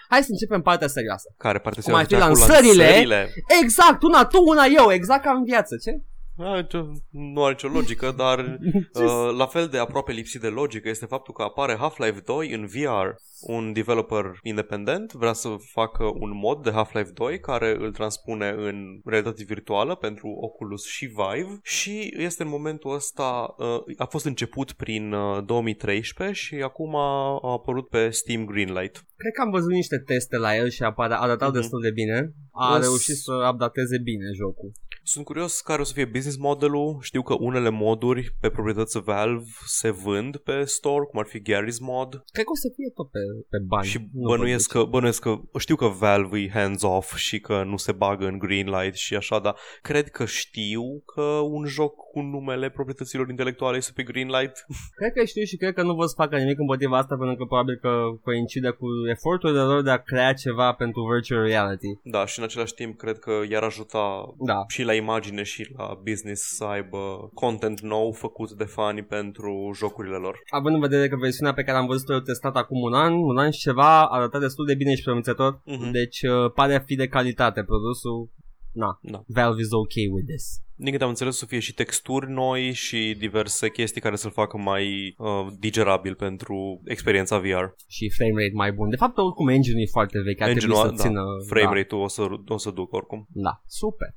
[0.10, 1.34] Hai să începem partea serioasă.
[1.38, 2.84] Care parte Cum ar fi Cea cu lansările?
[2.84, 3.34] lansările?
[3.64, 5.92] Exact, una tu, una eu, exact ca în viață, ce?
[6.36, 8.40] Da, ce- nu are nicio logică, dar
[9.04, 12.66] uh, la fel de aproape lipsit de logică este faptul că apare Half-Life 2 în
[12.66, 13.08] VR.
[13.42, 19.00] Un developer independent vrea să facă un mod de Half-Life 2 care îl transpune în
[19.06, 24.72] realitate virtuală pentru Oculus și Vive și este în momentul ăsta, uh, a fost început
[24.72, 29.04] prin uh, 2013 și acum a, a apărut pe Steam Greenlight.
[29.16, 31.58] Cred că am văzut niște teste la el și apare, arătau Mhm.
[31.60, 32.34] destul de bine.
[32.52, 32.84] A Yes.
[32.84, 34.72] reușit să updateze bine jocul.
[35.04, 36.98] Sunt curios care o să fie business modelul.
[37.02, 41.80] Știu că unele moduri pe proprietăți Valve se vând pe store, cum ar fi Gary's
[41.80, 42.10] mod.
[42.34, 43.88] Cred că o să fie tot pe, pe bani.
[43.88, 47.78] Și Nu bănuiesc văd că, bănuiesc că, știu că Valve e hands-off și că nu
[47.78, 52.70] se bagă în Greenlight și așa, dar cred că știu că un joc cu numele
[52.70, 54.54] proprietăților intelectuale este pe Greenlight.
[54.68, 54.90] de ce.
[54.96, 57.44] Cred că știu și cred că nu vor să facă nimic împotriva asta pentru că
[57.46, 57.92] probabil că
[58.24, 61.92] coincide cu eforturile lor de a crea ceva pentru virtual reality.
[62.04, 64.04] Da, și în același timp cred că i-ar ajuta
[64.38, 64.60] Da.
[64.68, 70.16] și la imagine și la business să aibă content nou făcut de fani pentru jocurile
[70.16, 70.40] lor.
[70.50, 73.38] Având în vedere că versiunea pe care am văzut-o eu testat acum un an, un
[73.38, 75.92] an și ceva, arăta destul de bine și promițător, Mhm.
[75.92, 78.30] deci uh, pare a fi de calitate produsul.
[78.72, 79.24] Na, Da.
[79.28, 80.62] Valve is okay with this.
[80.76, 84.58] Din câte am înțeles, să fie și texturi noi și diverse chestii care să-l facă
[84.58, 87.66] mai uh, digerabil pentru experiența VR.
[87.88, 88.90] Și frame rate mai bun.
[88.90, 91.24] De fapt, oricum engine e foarte vechi, ar trebui Engine-ul, să țină...
[91.48, 91.74] frame da.
[91.74, 93.28] rate-ul o să, o să duc oricum.
[93.32, 94.16] Da, super.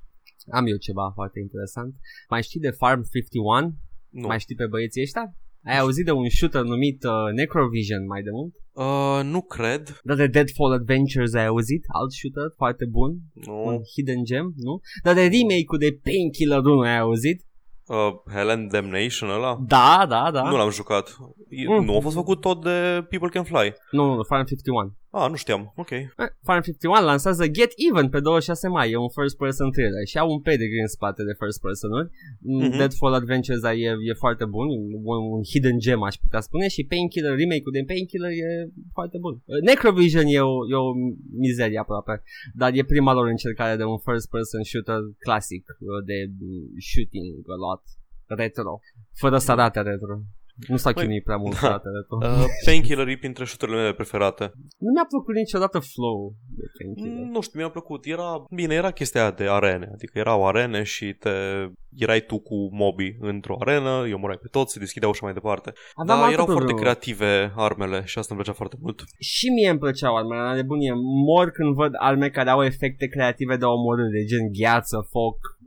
[0.51, 1.95] Am eu ceva foarte interesant.
[2.29, 3.75] Mai știi de Farm 51?
[4.09, 4.27] Nu.
[4.27, 5.35] Mai știi pe băieții ăștia?
[5.65, 8.55] Ai auzit de un shooter numit uh, Necrovision mai de mult?
[8.73, 10.01] Uh, nu cred.
[10.05, 11.85] Dar de Deadfall Adventures ai auzit?
[11.99, 13.11] Alt shooter foarte bun?
[13.47, 13.53] Nu.
[13.67, 14.81] Un hidden gem, nu?
[15.03, 17.39] Dar de remake-ul de Painkiller 1 ai auzit?
[17.87, 19.59] Uh, Helen Damnation ăla?
[19.67, 20.43] Da, da, da.
[20.51, 21.17] Nu l-am jucat.
[21.49, 21.85] E- Mm.
[21.85, 23.75] Nu a fost făcut tot de People Can Fly.
[23.91, 24.97] Nu, nu, nu, Farm 51.
[25.19, 25.63] Ah, nu știam.
[25.77, 25.91] Ok.
[25.91, 26.09] Eh,
[26.49, 30.29] Farm 51 lansează Get Even pe 26 mai, e un first person thriller și au
[30.31, 32.09] un pedigree în spate de first person uri.
[32.11, 32.53] Mhm.
[32.53, 32.77] Mm-hmm.
[32.79, 36.89] Deadfall Adventures da, e, e foarte bun, un, un hidden gem aș putea spune și
[36.93, 38.49] Painkiller, remake-ul de Painkiller e
[38.93, 39.35] foarte bun.
[39.53, 40.91] Eh, Necrovision e o, e o
[41.45, 42.23] mizerie aproape,
[42.61, 47.27] dar e prima lor încercare de un first person shooter clasic eh, de mm, shooting
[47.57, 47.83] a lot
[48.41, 48.81] retro,
[49.23, 50.15] fără să arate retro.
[50.69, 51.59] Nu s-a Păi, chinuit prea mult da.
[51.59, 52.17] să arate retro.
[52.43, 54.45] Uh, Painkiller e printre shooter mele preferate.
[54.79, 57.25] Nu mi-a plăcut niciodată flow de Painkiller.
[57.25, 58.01] Mm, Nu știu, mi-a plăcut.
[58.07, 59.89] Era, bine, era chestia aia de arene.
[59.93, 61.31] Adică erau arene și te
[61.97, 65.73] erai tu cu mobii într-o arenă, îi omorai pe toți, se deschideau ușa mai departe.
[65.95, 66.81] Aveam Dar altă erau foarte problemă.
[66.81, 68.99] creative armele și asta îmi plăcea foarte mult.
[69.19, 70.93] Și mie îmi plăceau armele, la nebunie.
[71.29, 75.62] Mor când văd arme care au efecte creative de omorâre, de gen gheață, foc, uh,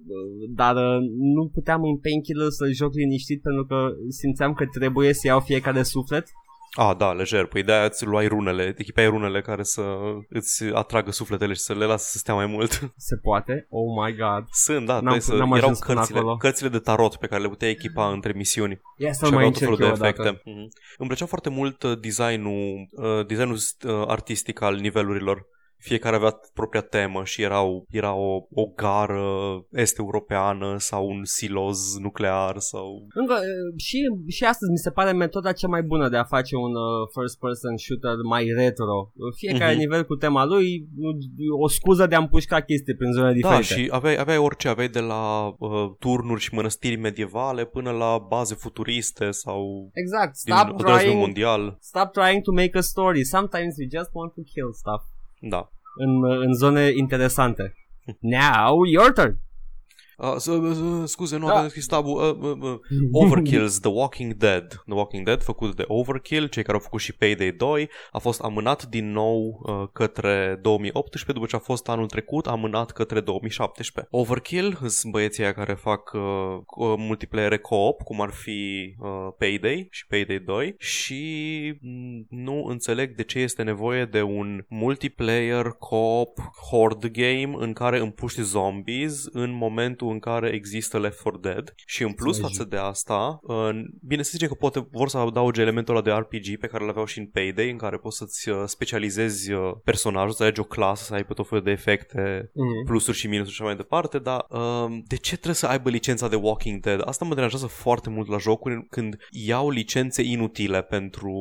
[0.56, 0.98] dar uh,
[1.36, 5.84] nu puteam în Painkiller să joc liniștit pentru că simțeam că trebuie să iau fiecare
[5.84, 6.28] suflet.
[6.78, 7.46] Ah, da, lejer.
[7.46, 9.82] Păi de-aia îți luai runele, echipai runele care să
[10.30, 12.72] îți atragă sufletele și să le lasă să stea mai mult.
[13.10, 13.68] Se poate?
[13.70, 14.46] Oh my god.
[14.52, 16.36] Sunt, da, N-am- trebuie să, n-am erau ajuns până cărțile, acolo.
[16.38, 18.82] cărțile de tarot pe care le puteai echipa între misiuni.
[18.98, 20.22] Ia și să mai aveau tot încerc felul eu de odată.
[20.22, 20.50] efecte.
[20.50, 20.70] Mhm.
[20.98, 25.46] Îmi plăcea foarte mult uh, designul, uh, designul uh, artistic al nivelurilor.
[25.90, 29.26] Fiecare avea propria temă și erau, era o, o gară
[29.72, 32.88] est-europeană sau un siloz nuclear sau...
[33.14, 36.56] Încă, uh, și, și astăzi mi se pare metoda cea mai bună de a face
[36.56, 39.12] un uh, first person shooter mai retro.
[39.36, 39.80] Fiecare Mhm.
[39.80, 40.66] nivel cu tema lui,
[40.98, 41.16] uh,
[41.64, 43.82] o scuză de a împușca chestii prin zone Da, diferite.
[43.82, 48.56] și aveai, aveai orice, aveai de la uh, turnuri și mănăstiri medievale până la baze
[48.56, 50.34] futuriste sau Exact.
[50.44, 51.78] din Stop al doilea război trying mondial.
[51.80, 53.24] Stop trying to make a story.
[53.26, 55.04] Sometimes we just want to kill stuff.
[55.40, 55.70] Da.
[55.96, 57.74] În, în zone interesante.
[58.20, 59.38] Now, your turn.
[60.18, 61.54] Uh, s- uh, scuze, nu Da.
[61.58, 62.38] am deschis tabul.
[62.42, 62.80] Uh, uh, uh.
[63.26, 64.68] Overkill's The Walking Dead.
[64.68, 68.42] The Walking Dead, făcut de Overkill, cei care au făcut și Payday 2, a fost
[68.42, 74.14] amânat din nou uh, către 2018, după ce a fost anul trecut amânat către 2017.
[74.16, 76.22] Overkill sunt băieții aia care fac uh,
[76.60, 81.24] co- multiplayer co-op, cum ar fi uh, Payday și Payday 2 și
[81.82, 88.00] mm, nu înțeleg de ce este nevoie de un multiplayer co-op horde game în care
[88.00, 92.58] împuști zombies în momentul în care există Left 4 Dead și în plus Înțelegi.
[92.58, 93.70] față de asta, uh,
[94.08, 96.90] bine să zicem că poate vor să adauge elementul ăla de RPG pe care îl
[96.90, 100.64] aveau și în Payday, în care poți să-ți uh, specializezi uh, personajul, să alegi o
[100.64, 102.86] clasă, să ai pe tot felul de efecte Mhm.
[102.86, 106.28] plusuri și minusuri și așa mai departe, dar um, de ce trebuie să aibă licența
[106.28, 107.02] de Walking Dead?
[107.06, 111.32] Asta mă deranjează foarte mult la jocuri când iau licențe inutile pentru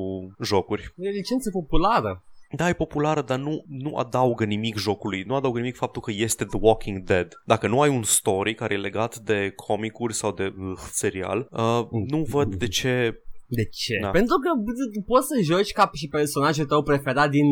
[0.43, 0.93] jocuri.
[0.97, 2.25] E licență populară.
[2.57, 5.23] Da, e populară, dar nu, nu adaugă nimic jocului.
[5.23, 7.29] Nu adaugă nimic faptul că este The Walking Dead.
[7.45, 11.87] Dacă nu ai un story care e legat de comicuri sau de uh, serial, uh,
[12.11, 13.19] nu văd de ce...
[13.47, 13.99] De ce?
[14.03, 14.11] Da.
[14.11, 17.45] Pentru că b- poți să joci ca și personajul tău preferat din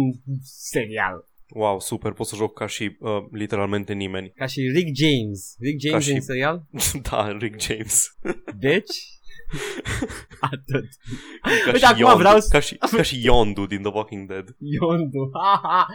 [0.43, 1.29] serial.
[1.55, 4.33] Wow, super, pot să joc ca și uh, literalmente nimeni.
[4.37, 5.55] Ca și Rick James.
[5.59, 6.63] Rick James Ca din și- serial?
[7.11, 8.19] da, Rick James.
[8.59, 8.97] Deci...
[10.41, 10.85] Atât.
[11.43, 14.29] Ca Uite, și acum Yondu, vreau să- ca, și, ca și Yondu din The Walking
[14.29, 14.57] Dead.
[14.59, 15.31] Yondu.
[15.43, 15.87] Ha, ha.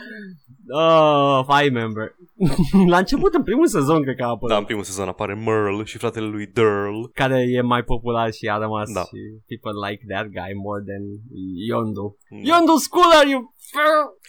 [0.70, 2.16] Oh, I remember.
[2.94, 4.50] La început, în primul sezon, cred că a apărut.
[4.50, 7.04] Da, în primul sezon apare Merle și fratele lui Durl.
[7.14, 9.02] Care e mai popular și a rămas Da.
[9.02, 9.20] și
[9.52, 11.04] people like that guy more than
[11.70, 12.18] Yondu.
[12.30, 12.44] Mm.
[12.44, 13.54] Yondu Schooler, you...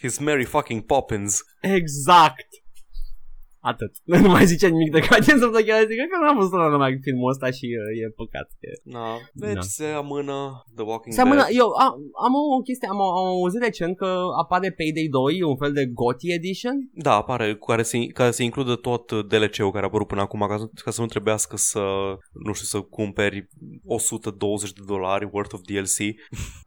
[0.02, 1.42] He's Mary fucking Poppins.
[1.60, 2.46] Exact.
[3.72, 3.92] Atât.
[4.24, 5.94] Nu mai zice nimic de Guardians of the Galaxy.
[5.98, 8.48] Cred că n-am văzut la numai filmul ăsta și uh, e păcat.
[8.68, 8.70] E...
[8.96, 9.06] Na,
[9.44, 9.74] deci Da.
[9.76, 10.36] se amână
[10.76, 11.58] The Walking Se amână, Dead.
[11.62, 11.92] eu am,
[12.26, 14.10] am o chestie, am, am auzit recent că
[14.42, 16.76] apare Payday 2, un fel de GOTY Edition.
[17.06, 20.40] Da, apare, cu care se, care se includă tot DLC-ul care a apărut până acum,
[20.50, 21.82] ca, să- ca să nu trebuiască să,
[22.46, 23.38] nu știu, să cumperi
[23.84, 25.98] 120 de dolari worth of DLC.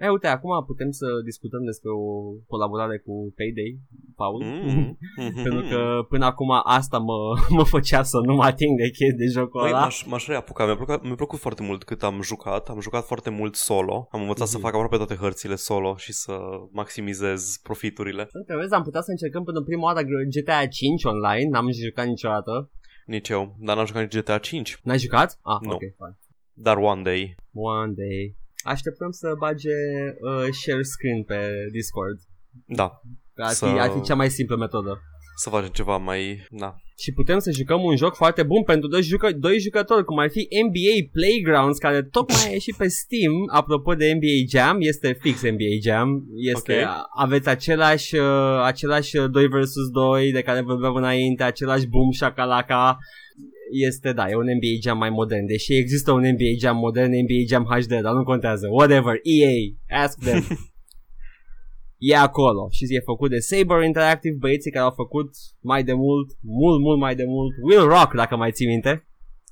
[0.04, 2.04] E, uite, acum putem să discutăm despre o
[2.52, 3.72] colaborare cu Payday,
[4.16, 4.40] Paul.
[4.44, 4.98] Mm.
[5.46, 7.14] Pentru că până acum asta mă,
[7.58, 9.80] mă făcea să nu mă ating de chestii de jocul Băi, ăla.
[9.80, 10.66] m-aș, m-aș reapuca.
[10.66, 12.70] Mi-a plăcut, mi-a plăcut foarte mult cât am jucat.
[12.70, 14.08] Am jucat foarte mult solo.
[14.12, 14.66] Am învățat să Mhm.
[14.66, 16.38] fac aproape toate hărțile solo și să
[16.72, 18.30] maximizez profiturile.
[18.34, 20.02] Uite, vezi, am putea să încercăm până prima oară
[20.36, 22.72] GTA 5 online, n-am jucat niciodată.
[23.06, 24.80] Nici eu, dar n-am jucat nici GTA 5.
[24.84, 25.38] N-ai jucat?
[25.42, 25.72] Ah, Nu.
[25.72, 26.18] ok, fine.
[26.54, 27.36] Dar one day.
[27.54, 28.36] One day.
[28.64, 29.70] Așteptăm să bage
[30.22, 31.40] uh, share screen pe
[31.72, 32.18] Discord.
[32.66, 33.02] Da,
[33.36, 35.02] Ar fi, Să- ar fi cea mai simplă metodă.
[35.42, 36.46] Să facem ceva mai...
[36.50, 36.76] Na.
[37.04, 40.30] Și putem să jucăm un joc foarte bun pentru doi, jucă- doi jucători, cum ar
[40.30, 43.34] fi NBA Playgrounds, care tocmai a ieșit pe Steam.
[43.52, 46.24] Apropo de NBA Jam, este fix NBA Jam.
[46.54, 46.88] Este, Ok.
[47.18, 52.98] Aveți același, uh, același 2 vs 2 de care vorbeam înainte, același boom shakalaka.
[53.88, 55.46] Este, da, e un NBA Jam mai modern.
[55.46, 58.68] Deși există un NBA Jam modern, NBA Jam HD, dar nu contează.
[58.72, 59.54] Whatever, EA,
[60.04, 60.48] ask them.
[62.10, 66.30] e acolo și e făcut de Saber Interactive, băieții care au făcut mai de mult,
[66.42, 69.08] mult, mult mai de mult, Will Rock, dacă mai ții minte.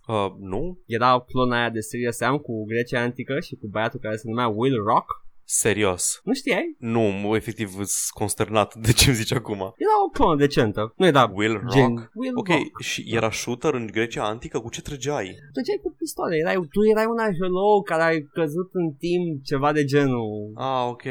[0.07, 0.79] Uh, nu?
[0.85, 4.47] Era clona aia de Serious Sam cu Grecia Antică și cu băiatul care se numea
[4.47, 5.05] Will Rock.
[5.51, 6.21] Serios.
[6.23, 6.75] Nu știai?
[6.79, 9.55] Nu, mă, efectiv, sunt consternat de ce îmi zici acum.
[9.85, 10.93] Era o clonă decentă.
[10.97, 11.71] Nu era Will Rock?
[11.75, 12.81] gen Will Ok, Rock.
[12.81, 14.59] și era shooter în Grecia Antică?
[14.59, 15.27] Cu ce trăgeai?
[15.53, 16.35] Trăgeai cu pistole.
[16.41, 20.51] Erai, tu erai un arheolog care ai căzut în timp, ceva de genul.
[20.55, 21.03] Ah, ok.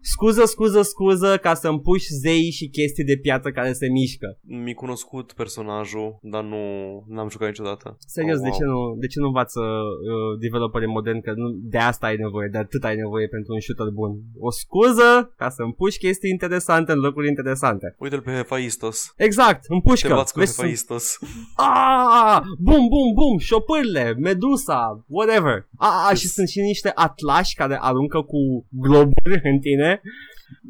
[0.00, 4.38] Scuză, scuză, scuză ca să împuși zei și chestii de piață care se mișcă.
[4.42, 6.58] Mi cunoscut personajul, dar nu
[7.06, 7.96] n-am jucat niciodată.
[8.16, 8.58] Serios, Oh, de, wow.
[8.58, 12.48] ce nu, de ce nu învață uh, developerii moderni că nu, de asta ai nevoie,
[12.52, 14.18] de atât ai nevoie pentru un shooter bun.
[14.38, 17.94] O scuză ca să împuși chestii interesante în locuri interesante.
[17.98, 19.12] Uite-l pe Hephaistos.
[19.16, 20.08] Exact, Te împușcă.
[20.14, 21.18] bați cu Vezi, sunt- Hephaistos.
[21.56, 25.68] Ah, bum, bum, bum, șopârle, medusa, whatever.
[25.76, 30.00] A, a, și Îs- sunt și niște atlași care aruncă cu globuri în tine.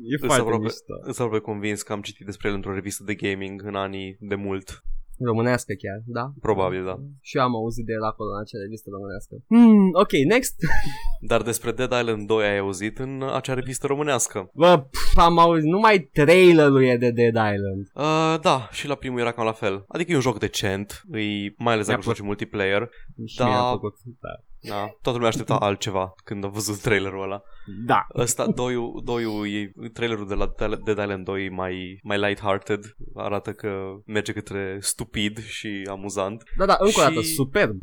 [0.03, 0.95] E Îs foarte aproape- mișto.
[1.03, 4.35] Îți aproape convins că am citit despre el într-o revistă de gaming în anii de
[4.35, 4.83] mult.
[5.25, 6.33] Românească chiar, da?
[6.41, 6.97] Probabil, da.
[7.21, 9.35] Și eu am auzit de el acolo în acea revistă românească.
[9.49, 10.55] Hmm, ok, next.
[11.31, 14.51] Dar despre Dead Island 2 ai auzit în acea revistă românească.
[14.55, 17.91] Bă, pf, am auzit, numai trailerul e de Dead Island.
[17.95, 19.85] Uh, da, și la primul era cam la fel.
[19.89, 22.89] Adică e un joc decent, îi, mai ales dacă Mi-a joci multiplayer.
[23.27, 23.47] Și Da.
[23.47, 23.95] mi-a plăcut.
[24.21, 24.29] Da.
[24.61, 27.43] Da, toată lumea aștepta altceva când a văzut trailerul ăla.
[27.87, 28.07] da.
[28.15, 30.53] Ăsta, doiul, doiul e, trailerul de la
[30.85, 32.81] Dead Island 2 e mai, mai light-hearted.
[33.15, 33.71] Arată că
[34.07, 36.43] merge către stupid și amuzant.
[36.57, 37.77] Da, da, încă o Și- dată, superb.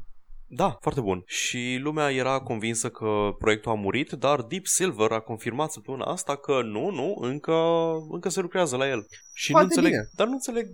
[0.48, 1.24] Da, foarte bun.
[1.26, 6.36] Și lumea era convinsă că proiectul a murit, dar Deep Silver a confirmat săptămâna asta
[6.38, 7.54] că nu, nu, încă,
[8.10, 9.06] încă se lucrează la el.
[9.34, 10.10] Și Foarte nu înțeleg, bine.
[10.16, 10.68] dar nu înțeleg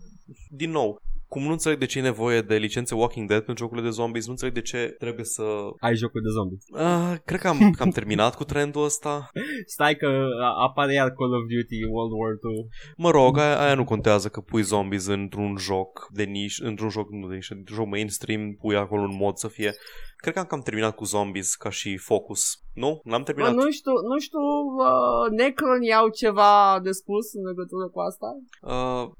[0.50, 1.02] din nou.
[1.34, 4.26] Cum nu înțeleg de ce e nevoie de licențe Walking Dead pentru jocurile de zombies,
[4.26, 5.44] nu înțeleg de ce trebuie să...
[5.80, 6.58] Ai jocul de zombie.
[6.72, 9.30] Uh, cred că am, că am terminat cu trendul ăsta.
[9.66, 10.08] Stai că
[10.42, 12.68] a- apare iar Call of Duty World War 2.
[12.98, 17.12] Mă rog, aia, aia nu contează că pui zombies într-un joc de niș, într-un joc,
[17.12, 19.72] nu de niș, într-un joc mainstream, pui acolo un mod să fie.
[20.16, 22.44] Cred că am cam terminat cu zombies ca și focus.
[22.74, 23.02] Nu?
[23.04, 23.54] N-am Bă, terminat.
[23.54, 24.40] nu știu, nu știu,
[24.88, 28.28] uh, Necron au ceva de spus în legătură cu asta?
[28.74, 29.12] Uh,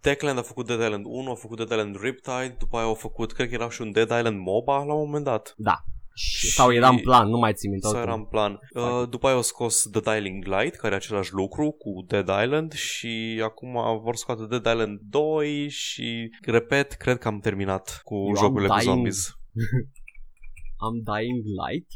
[0.00, 3.32] Techland a făcut Dead Island 1, a făcut Dead Island Riptide, după aia au făcut,
[3.32, 5.54] cred că era și un Dead Island MOBA la un moment dat.
[5.56, 5.74] Da.
[6.14, 7.86] Și- Sau era în plan, nu mai țin minte.
[7.86, 8.12] Sau oricum.
[8.12, 8.58] era în plan.
[8.74, 12.72] Uh, după aia au scos The Dying Light, care e același lucru cu Dead Island
[12.72, 18.28] și acum vor scoate Dead Island 2 și, repet, cred că am terminat cu Eu
[18.28, 19.26] am jocurile cu Dying- zombies.
[20.86, 21.90] Am Dying Light?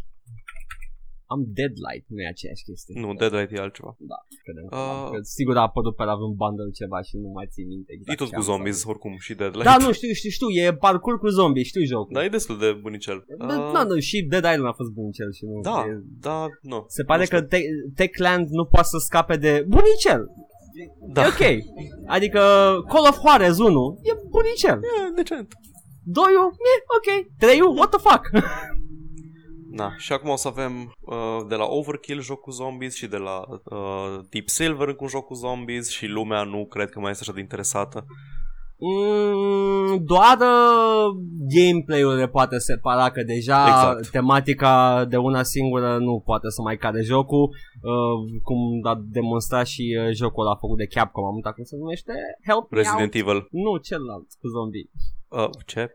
[1.33, 2.95] Am Dead Light, nu e aceeași chestie.
[3.03, 3.93] Nu, Dead Light e altceva.
[4.45, 4.65] Credem.
[4.81, 7.91] Uh, Că sigur a apărut pe la un bundle ceva și nu mai țin minte
[7.97, 9.69] exact e tot ce cu am zombies, sau- oricum, și Dead Light.
[9.71, 12.15] Da, nu, știu, știu, știu, e parcur cu zombie, știu jocul.
[12.17, 13.19] Dar e destul de bunicel.
[13.51, 15.55] Da, Uh, da, nu, și Dead Island a fost bunicel și nu.
[15.71, 16.39] da, e- da,
[16.73, 16.79] nu.
[16.97, 17.39] Se pare nu știu.
[17.39, 17.69] că Te-
[18.01, 20.23] Techland nu poate să scape de bunicel.
[21.13, 21.23] Da.
[21.23, 21.43] E ok.
[22.17, 22.39] Adică
[22.93, 24.79] Call of Juarez 1 e bunicel.
[24.79, 25.49] E decent.
[26.05, 27.09] Doiul, e ok.
[27.39, 28.23] Treiul, what the fuck?
[29.77, 31.17] Na, și acum o să avem uh,
[31.49, 35.27] de la Overkill joc cu zombies și de la uh, Deep Silver încă un joc
[35.27, 38.05] cu zombies și lumea nu cred că mai este așa de interesată.
[38.85, 41.17] Mm, doar uh,
[41.55, 44.11] gameplay-ul le poate separa că deja Exact.
[44.11, 47.43] tematica de una singură nu poate să mai cade jocul
[47.83, 51.77] uh, cum a demonstrat și uh, jocul ăla făcut de Capcom am uitat cum se
[51.77, 52.13] numește
[52.49, 53.47] Help Me Resident Out Evil.
[53.51, 54.91] nu celălalt cu zombie
[55.29, 55.93] Uh, ce?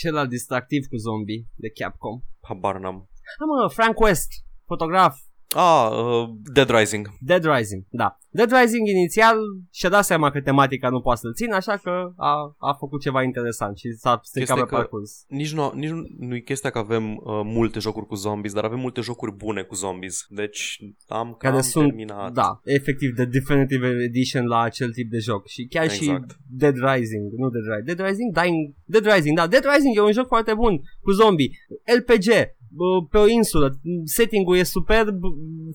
[0.00, 3.08] celălalt distractiv cu zombie de Capcom Habar n-am.
[3.38, 4.28] Ah, mă, Frank West,
[4.66, 5.16] fotograf,
[5.54, 7.08] Ah, uh, Dead Rising.
[7.20, 8.18] Dead Rising, da.
[8.30, 9.36] Dead Rising inițial
[9.70, 13.22] și-a dat seama că tematica nu poate să-l țină, așa că a, a făcut ceva
[13.22, 15.24] interesant și s-a stricat pe Chestia că- parcurs.
[15.28, 18.64] Nici nu, nici nu, nu e chestia că avem uh, multe jocuri cu zombies, dar
[18.64, 20.24] avem multe jocuri bune cu zombies.
[20.28, 22.32] Deci am Care cam sunt, terminat.
[22.32, 25.46] da, efectiv, de Definitive Edition la acel tip de joc.
[25.46, 26.02] Și chiar Exact.
[26.02, 30.00] și Dead Rising, nu Dead Rising, Dead Rising, Dying, Dead Rising, da, Dead Rising e
[30.00, 31.50] un joc foarte bun, cu zombie,
[31.98, 32.61] LPG, bă,
[33.10, 35.20] pe o insulă, setting-ul e superb,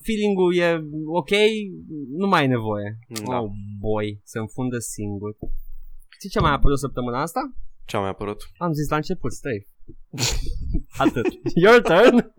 [0.02, 1.30] feeling-ul e ok,
[2.16, 2.98] nu mai ai nevoie.
[3.24, 3.40] Da.
[3.40, 5.36] Oh boy, se înfundă singur.
[6.08, 7.40] Știi ce mai a apărut săptămâna asta?
[7.84, 8.40] Ce a mai apărut?
[8.56, 9.66] Am zis la început, stai.
[11.04, 11.26] Atât.
[11.54, 12.16] Your turn.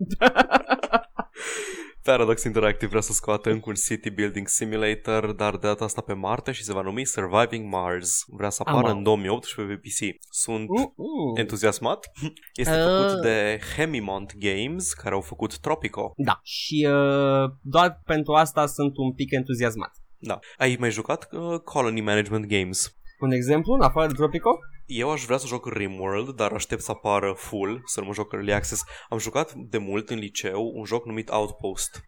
[2.04, 6.12] Paradox Interactive vrea să scoată încă un City Building Simulator, dar de data asta pe
[6.12, 8.24] Marte și se va numi Surviving Mars.
[8.26, 10.16] Vrea să apară Am- în 2018 pe PC.
[10.30, 11.36] Sunt Mm, mm.
[11.36, 12.10] entuziasmat.
[12.54, 12.84] Este Uh.
[13.06, 16.12] făcut de Hemimont Games, care au făcut Tropico.
[16.16, 19.90] Da, și uh, doar pentru asta sunt un pic entuziasmat.
[20.18, 20.38] Da.
[20.58, 22.94] Ai mai jucat uh, Colony Management Games?
[23.20, 24.58] Un exemplu, în afară de Tropico?
[24.90, 28.32] Eu aș vrea să joc Rimworld, dar aștept să apară full, să nu mă joc
[28.32, 28.82] Early Access.
[29.08, 32.00] Am jucat de mult în liceu un joc numit Outpost.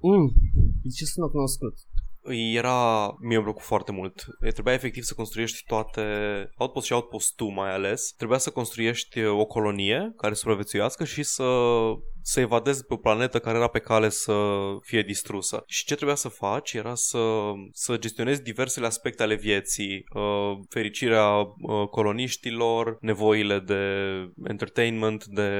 [0.00, 0.32] Mm.
[0.82, 1.74] De ce sună cunoscut?
[2.54, 4.26] Era, mie îmi plăcut foarte mult.
[4.40, 6.02] E, Trebuia efectiv să construiești toate,
[6.56, 11.22] Outpost și Outpost 2 mai ales, trebuia să construiești o colonie care să supraviețuiască și
[11.22, 11.44] să,
[12.28, 14.34] să evadezi pe o planetă care era pe cale să
[14.80, 15.62] fie distrusă.
[15.66, 17.18] Și ce trebuia să faci era să,
[17.72, 23.82] să gestionezi diversele aspecte ale vieții, uh, fericirea uh, coloniștilor, nevoile de
[24.44, 25.50] entertainment, de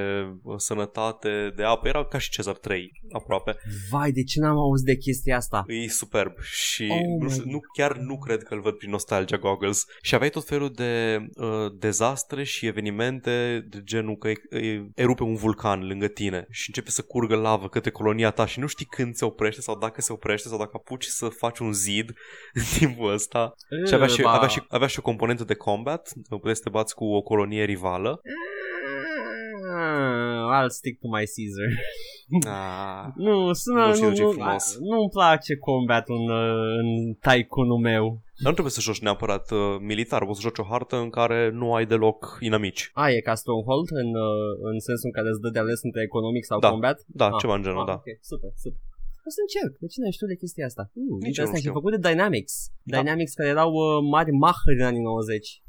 [0.42, 1.88] uh, sănătate, de apă.
[1.88, 3.56] Era ca și Cezar 3, aproape.
[3.90, 5.64] Vai, de ce n-am auzit de chestia asta?
[5.66, 8.90] E superb și Oh nu, my știu, nu, chiar nu cred că îl văd prin
[8.90, 9.84] Nostalgia Goggles.
[10.02, 15.22] Și aveai tot felul de uh, dezastre și evenimente de genul că e, e, erupe
[15.22, 18.86] un vulcan lângă tine și începe să curgă lavă către colonia ta și nu știi
[18.86, 22.08] când se oprește sau dacă se oprește sau dacă apuci să faci un zid
[22.58, 23.54] în timpul ăsta.
[23.86, 24.32] Și avea și, Ba.
[24.32, 27.64] avea, și, avea și o componentă de combat, puteai să te bați cu o colonie
[27.64, 28.20] rivală.
[29.74, 31.70] Ah, I'll stick to my Caesar.
[32.46, 34.74] Ah, Nu, sună, Nu știu nu, ce-i nu, frumos.
[34.74, 38.20] a- nu-mi place combat în, uh, în tycoon meu.
[38.42, 39.58] Dar nu trebuie să joci neapărat uh,
[39.90, 42.18] militar, poți să joci o hartă în care nu ai deloc
[42.48, 42.90] inamici.
[43.02, 46.02] A, e ca Stronghold în, uh, în sensul în care îți dă de ales între
[46.08, 46.98] economic sau Da, combat?
[47.20, 47.96] Da, Ah, ceva în genul, ah, da.
[48.00, 48.80] Ok, super, super.
[49.28, 49.72] O să încerc.
[49.84, 50.84] De ce n-ai știut de chestia asta?
[50.94, 51.54] Hmm, Nici eu interesant.
[51.56, 51.78] nu Și știu.
[51.78, 52.54] făcut de Dynamics.
[52.90, 52.94] Da.
[52.98, 55.62] Dynamics care erau uh, mari mahări în anii 90.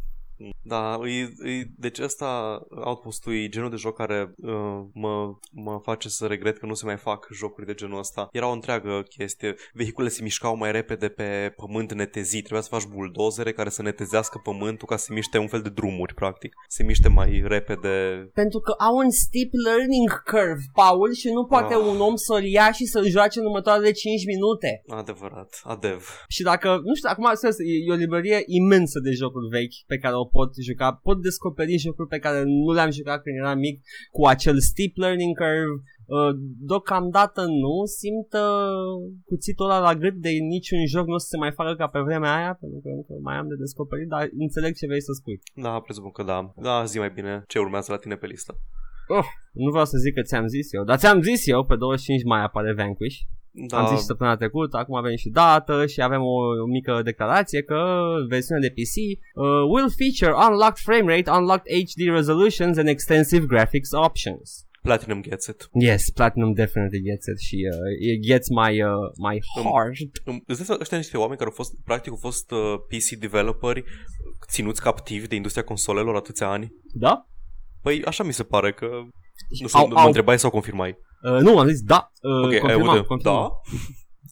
[0.64, 6.10] Da, e, e, deci ăsta, Outpost-ul e genul de joc care uh, mă, mă face
[6.10, 8.28] să regret că nu se mai fac jocuri de genul ăsta.
[8.32, 9.56] Era o întreagă chestie.
[9.74, 12.40] Vehiculele se mișcau mai repede pe pământ netezit.
[12.40, 15.70] Trebuia să faci buldozere care să netezească pământul ca să se miște un fel de
[15.70, 16.54] drumuri, practic.
[16.68, 17.90] Se miște mai repede.
[18.34, 21.80] Pentru că au un steep learning curve, Paul, și nu poate Ah.
[21.92, 24.82] un om să-l ia și să-l joace în următoarele 5 minute.
[24.88, 26.02] Adevărat, adev.
[26.28, 29.98] Și dacă, nu știu, acum serios, e e o librărie imensă de jocuri vechi pe
[29.98, 33.76] care o pot juca, pot descoperi jocuri pe care nu le-am jucat când eram mic
[34.12, 35.76] cu acel steep learning curve.
[36.18, 36.32] Uh,
[36.70, 38.94] deocamdată nu simt uh,
[39.30, 42.00] cuțitul ăla la gât de niciun joc nu o să se mai facă ca pe
[42.00, 45.38] vremea aia pentru că încă mai am de descoperit, dar înțeleg ce vrei să spui.
[45.66, 46.54] Da, presupun că da.
[46.68, 48.54] Da, zi mai bine ce urmează la tine pe listă.
[49.52, 52.42] Nu vreau să zic că ți-am zis eu, dar ți-am zis eu, pe 25 mai
[52.44, 53.20] apare Vanquish.
[53.52, 57.02] Da, Am zis și săptămâna trecută, acum avem și dată și avem o, o mică
[57.04, 57.80] declarație că
[58.28, 63.90] versiunea de PC uh, will feature unlocked frame rate, unlocked HD resolutions and extensive graphics
[63.92, 64.64] options.
[64.82, 65.70] Platinum gets it.
[65.74, 68.92] Yes, Platinum definitely gets it și uh, it gets my, uh,
[69.28, 69.96] my heart.
[70.26, 73.20] Îmi- Îți dai seama, ăștia niște oameni care au fost, practic, au fost uh, PC
[73.20, 73.84] developeri
[74.50, 76.74] ținuți captivi de industria consolelor atâția ani.
[76.94, 77.28] Da?
[77.82, 78.88] Păi așa mi se pare că...
[79.62, 80.98] Nu știu, Au- mă au- întrebai sau confirmai.
[81.24, 82.12] Uh, nu, am zis da.
[82.22, 83.50] Uh, Ok, ai confirmam, avut confirmam.
[83.50, 83.50] Da?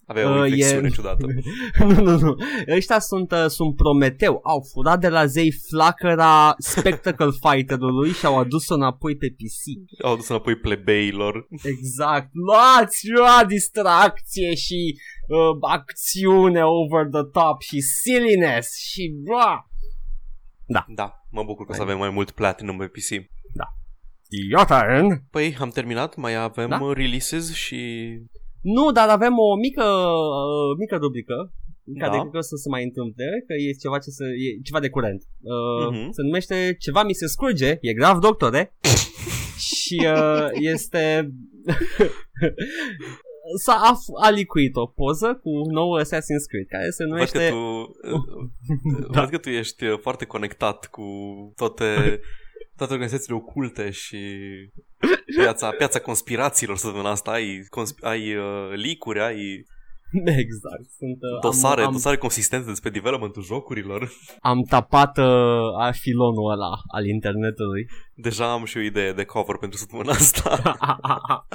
[0.10, 1.26] Avea o Uh, inflexiune e- ciudată.
[1.80, 2.36] nu, nu, nu.
[2.76, 4.40] Ăștia sunt, uh, sunt Prometeu.
[4.44, 10.04] Au furat de la zei flacăra Spectacle Fighter-ului și au adus-o înapoi pe PC.
[10.06, 11.48] Au dus înapoi plebeilor.
[11.64, 12.30] Exact.
[12.32, 19.70] Luați, lua distracție și uh, acțiune over the top și silliness și bra.
[20.66, 20.86] Da,
[21.30, 21.90] mă bucur că o să Hai.
[21.90, 23.10] avem mai mult Platinum pe PC.
[24.30, 25.08] Your turn.
[25.32, 26.78] Păi, am terminat, mai avem Da?
[26.78, 26.94] da?
[26.94, 27.82] releases și
[28.62, 31.54] Nu, dar avem o mică, uh, mică rubrică
[31.84, 32.06] Da.
[32.08, 34.80] care cred că o să se mai întâmple, că e ceva, ce să, e ceva
[34.80, 35.22] de curent.
[35.42, 36.12] Uh, Mhm.
[36.12, 38.74] Se numește ceva mi se scurge, e grav doctore,
[39.72, 41.30] și uh, este...
[43.64, 47.38] S-a af- a licuit o poză cu un nou Assassin's Creed care se Văd numește...
[47.50, 47.92] că tu,
[49.14, 49.20] Da.
[49.22, 51.04] văd că tu ești uh, foarte conectat cu
[51.56, 52.20] toate,
[52.78, 54.18] toate organizațiile oculte și
[55.38, 57.32] piața, piața conspirațiilor săptămâna asta.
[57.32, 59.66] Ai, consp- ai uh, leak-uri, ai
[60.44, 60.90] Exact.
[60.98, 64.12] Sunt, uh, dosare, am, am, dosare consistente despre developmentul jocurilor.
[64.40, 67.86] am tapat uh, filonul ăla al internetului.
[68.14, 70.62] Deja am și o idee de cover pentru săptămâna asta.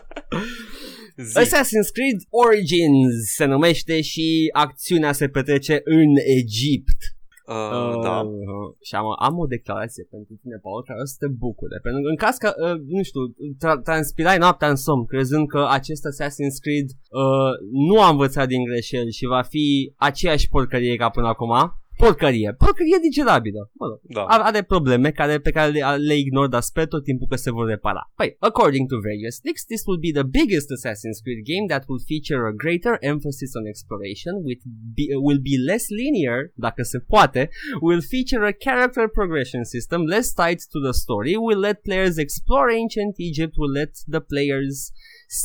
[1.16, 1.38] Zi.
[1.38, 7.11] Assassin's Creed Origins se numește și acțiunea se petrece în Egipt.
[7.46, 8.16] Uh, da.
[8.20, 11.76] Uh, și am, am o declarație pentru tine, Paul, care o să te bucure.
[11.82, 13.22] Pentru că în caz că, uh, nu știu,
[13.62, 16.88] tra- transpirai noaptea în somn, crezând că acest Assassin's Creed
[17.20, 17.52] uh,
[17.88, 19.66] nu a învățat din greșeli și va fi
[19.96, 21.52] aceeași porcărie ca până acum,
[21.96, 23.70] porcărie, porcărie digerabilă.
[23.80, 24.22] Mă rog, Da.
[24.24, 27.50] are, are probleme care, pe care le, le ignor, dar sper tot timpul că se
[27.50, 28.12] vor repara.
[28.14, 32.02] Păi, according to various leaks, this will be the biggest Assassin's Creed game that will
[32.12, 34.62] feature a greater emphasis on exploration, with
[34.96, 37.42] be, will be less linear, dacă se poate,
[37.86, 42.66] will feature a character progression system less tied to the story, will let players explore
[42.82, 44.76] ancient Egypt, will let the players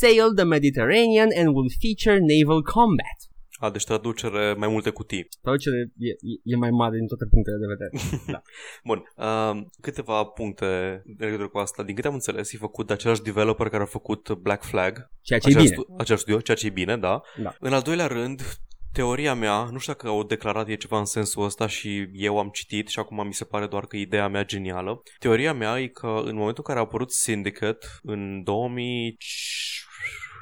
[0.00, 3.27] sail the Mediterranean, and will feature naval combat.
[3.58, 5.28] A, deci traducere mai multe cutii.
[5.42, 8.42] Traducere e, e, e mai mare din toate punctele de vedere.
[8.88, 11.82] Bun, uh, câteva puncte în legătură cu asta.
[11.82, 15.10] Din câte am înțeles, e făcut de același developer care a făcut Black Flag.
[15.22, 15.82] Ceea ce e același, bine.
[15.82, 17.20] stu- același studio, ceea ce e bine, da.
[17.42, 17.54] Da.
[17.60, 18.40] În al doilea rând,
[18.92, 22.48] teoria mea, nu știu dacă au declarat e ceva în sensul ăsta și eu am
[22.48, 25.02] citit și acum mi se pare doar că e ideea mea genială.
[25.18, 28.42] Teoria mea e că în momentul în care a apărut Syndicate, în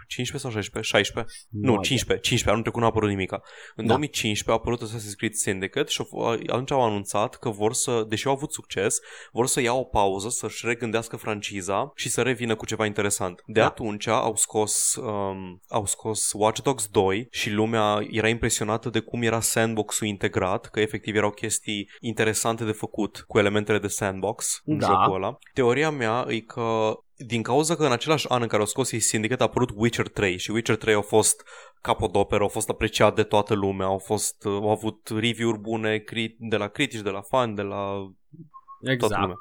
[0.09, 0.93] 2015 sau 16?
[0.93, 1.35] 16?
[1.51, 3.41] Nu, mai 15, 15, anul trecut nu a apărut nimica.
[3.77, 3.93] În Da.
[3.93, 8.27] 2015 a apărut Assassin's Creed Syndicate și au- atunci au anunțat că vor să, deși
[8.27, 8.99] au avut succes,
[9.33, 13.43] vor să iau o pauză, să-și regândească franciza și să revină cu ceva interesant.
[13.47, 13.67] De Da.
[13.67, 19.23] atunci au scos, um, au scos Watch Dogs 2 și lumea era impresionată de cum
[19.23, 24.79] era sandbox-ul integrat, că efectiv erau chestii interesante de făcut cu elementele de sandbox în
[24.79, 24.87] Da.
[24.87, 25.39] jocul ăla.
[25.55, 29.01] Teoria mea e că din cauza că în același an în care au scos ei
[29.01, 31.43] Syndicate a apărut Witcher 3 și Witcher 3 a fost
[31.81, 36.57] capodoperă, a fost apreciat de toată lumea, au, fost, au avut review-uri bune cri- de
[36.57, 39.21] la critici, de la fan, de la toată Exact.
[39.21, 39.37] lumea.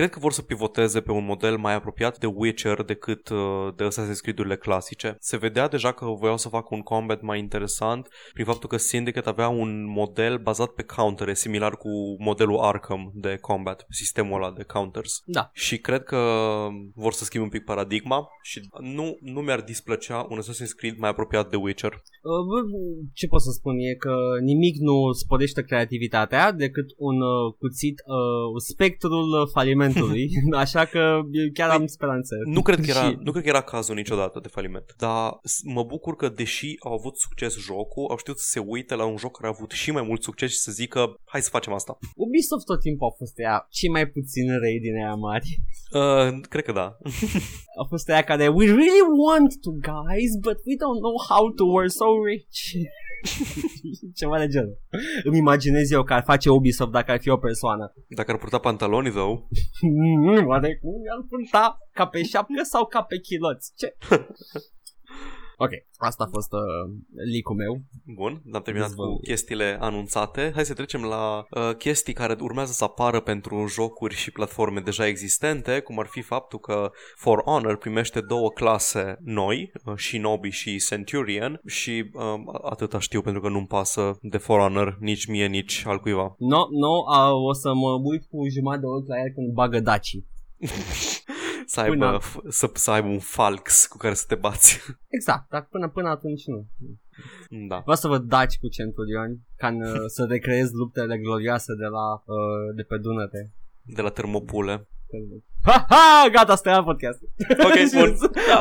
[0.00, 3.38] Cred că vor să pivoteze pe un model mai apropiat de Witcher decât uh,
[3.76, 5.16] de Assassin's Creed-urile clasice.
[5.18, 9.28] Se vedea deja că voiau să facă un combat mai interesant prin faptul că Syndicate
[9.28, 11.88] avea un model bazat pe countere, similar cu
[12.18, 15.22] modelul Arkham de combat, sistemul ăla de counters.
[15.24, 15.50] Da.
[15.52, 16.18] Și cred că
[16.94, 21.10] vor să schimbe un pic paradigma și nu, nu mi-ar displăcea un Assassin's Creed mai
[21.10, 21.92] apropiat de Witcher.
[21.92, 22.58] Uh, bă,
[23.12, 28.62] Ce pot să spun e că nimic nu sporește creativitatea decât un uh, cuțit, uh,
[28.70, 29.48] spectrul uh,
[29.92, 30.28] falimentului,
[30.64, 30.98] așa că
[31.30, 32.34] eu chiar am speranțe.
[32.44, 34.94] Nu cred, că era, Și- nu cred că era cazul niciodată de faliment.
[34.98, 38.94] Dar s- mă bucur că, deși au avut succes jocul, au știut să se uite
[38.94, 41.48] la un joc care a avut și mai mult succes și să zică, hai să
[41.52, 41.98] facem asta.
[42.16, 45.48] Ubisoft tot timpul a fost ea cei mai puțin răi din ea mari.
[45.92, 46.96] Uh, cred că da.
[47.82, 51.64] A fost aia care We really want to guys But we don't know how to
[51.74, 52.60] We're so rich
[54.18, 54.78] Ceva de genul.
[55.24, 57.92] Îmi imaginez eu că ar face Ubisoft Dacă ar fi o persoană.
[58.08, 59.38] Dacă ar purta pantaloni, though,
[59.82, 63.72] Mm, Oare cum i-ar purta Ca pe șapcă sau ca pe chiloți.
[63.76, 63.96] Ce?
[65.64, 66.60] Ok, asta a fost uh,
[67.32, 70.50] leak-ul meu bun, am terminat Dezvăl- cu chestiile anunțate.
[70.54, 75.06] Hai să trecem la uh, chestii care urmează să apară pentru jocuri și platforme deja
[75.06, 80.82] existente, cum ar fi faptul că For Honor primește două clase noi, uh, Shinobi și
[80.88, 82.22] Centurion, și uh,
[82.62, 86.34] atâta știu pentru că nu-mi pasă de For Honor nici mie, nici altcuiva.
[86.38, 89.80] No, no, uh, o să mă uit cu jumătate de ochi la el când bagă
[89.80, 90.16] Daci
[91.72, 94.78] Să aibă, Până- f- să, să aibă un falx cu care să te bați.
[95.16, 96.66] Exact, dar până, până atunci nu
[97.68, 97.78] da.
[97.78, 102.06] Vreau să văd Daci cu centurioni Ca în, uh, să recreez luptele glorioase de la
[102.14, 103.52] uh, de pe Dunăre
[103.82, 104.88] De la termopule.
[105.62, 107.18] Ha, ha, gata, stai la podcast.
[107.64, 108.16] Ok, bun.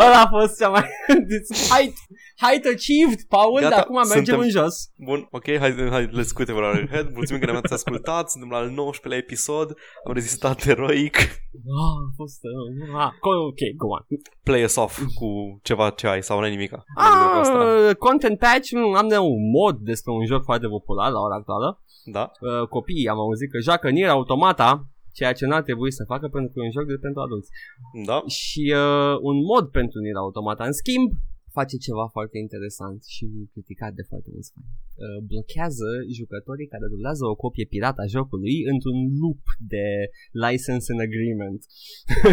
[0.06, 0.84] Ăla a fost cea mai...
[1.74, 1.98] height,
[2.44, 4.76] height achieved, Paul, Gata, dar acum mergem suntem- în jos.
[4.96, 7.08] Bun, ok, hai, hai let's quit our head.
[7.14, 8.30] Mulțumim că ne-ați ascultat.
[8.30, 9.68] Suntem la al 19-lea episod.
[10.08, 11.16] Am rezistat eroic.
[11.18, 12.40] Ah, a fost...
[12.44, 14.06] Uh, ah, co- ok, go on.
[14.44, 16.84] Play us off cu ceva ce ai sau n-ai nimica.
[16.96, 17.88] în legătură cu asta.
[17.90, 21.36] Ah, content patch, mm, am de un mod despre un joc foarte popular la ora
[21.36, 21.82] actuală.
[22.04, 22.32] Da?
[22.40, 24.86] Uh, copiii am auzit că joacă Nier Automata,
[25.20, 27.50] ceea ce n-ar trebui să facă pentru că e un joc de pentru adulți.
[28.10, 28.18] Da?
[28.40, 31.10] Și uh, un mod pentru Nier Automata, în schimb,
[31.58, 34.72] face ceva foarte interesant și criticat de foarte mulți fani.
[35.04, 35.90] Uh, blochează
[36.20, 39.44] jucătorii care durează o copie pirată a jocului într-un loop
[39.74, 39.86] de
[40.46, 41.62] license and agreement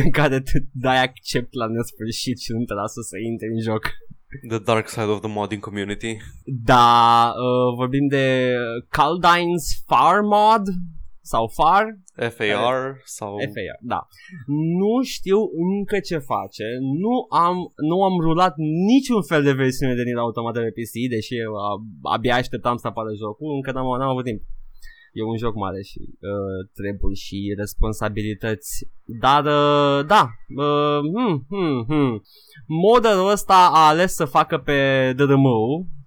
[0.01, 3.85] în care te dai accept la nesfârșit și nu te lasă să intri în joc.
[4.49, 6.13] The dark side of the modding community.
[6.73, 8.27] Da, uh, vorbim de
[8.97, 10.65] Caldine's Far Mod
[11.33, 11.85] sau Far,
[12.37, 13.33] FAR sau...
[13.55, 14.01] FAR, da.
[14.81, 16.65] Nu știu încă ce face.
[17.05, 17.15] Nu
[17.45, 17.57] am,
[17.91, 18.55] nu am rulat
[18.91, 21.53] niciun fel de versiune de Nier Automata pe PC, deși eu
[22.15, 24.41] abia așteptam să apară jocul, încă n-am, n-am avut timp.
[25.13, 26.01] E un joc mare și
[26.31, 28.89] uh, treburi și responsabilități.
[29.25, 30.23] Dar, uh, da,
[30.65, 32.23] uh, hmm, hmm, hmm.
[32.67, 34.79] modelul ăsta a ales să facă pe
[35.17, 35.47] DDM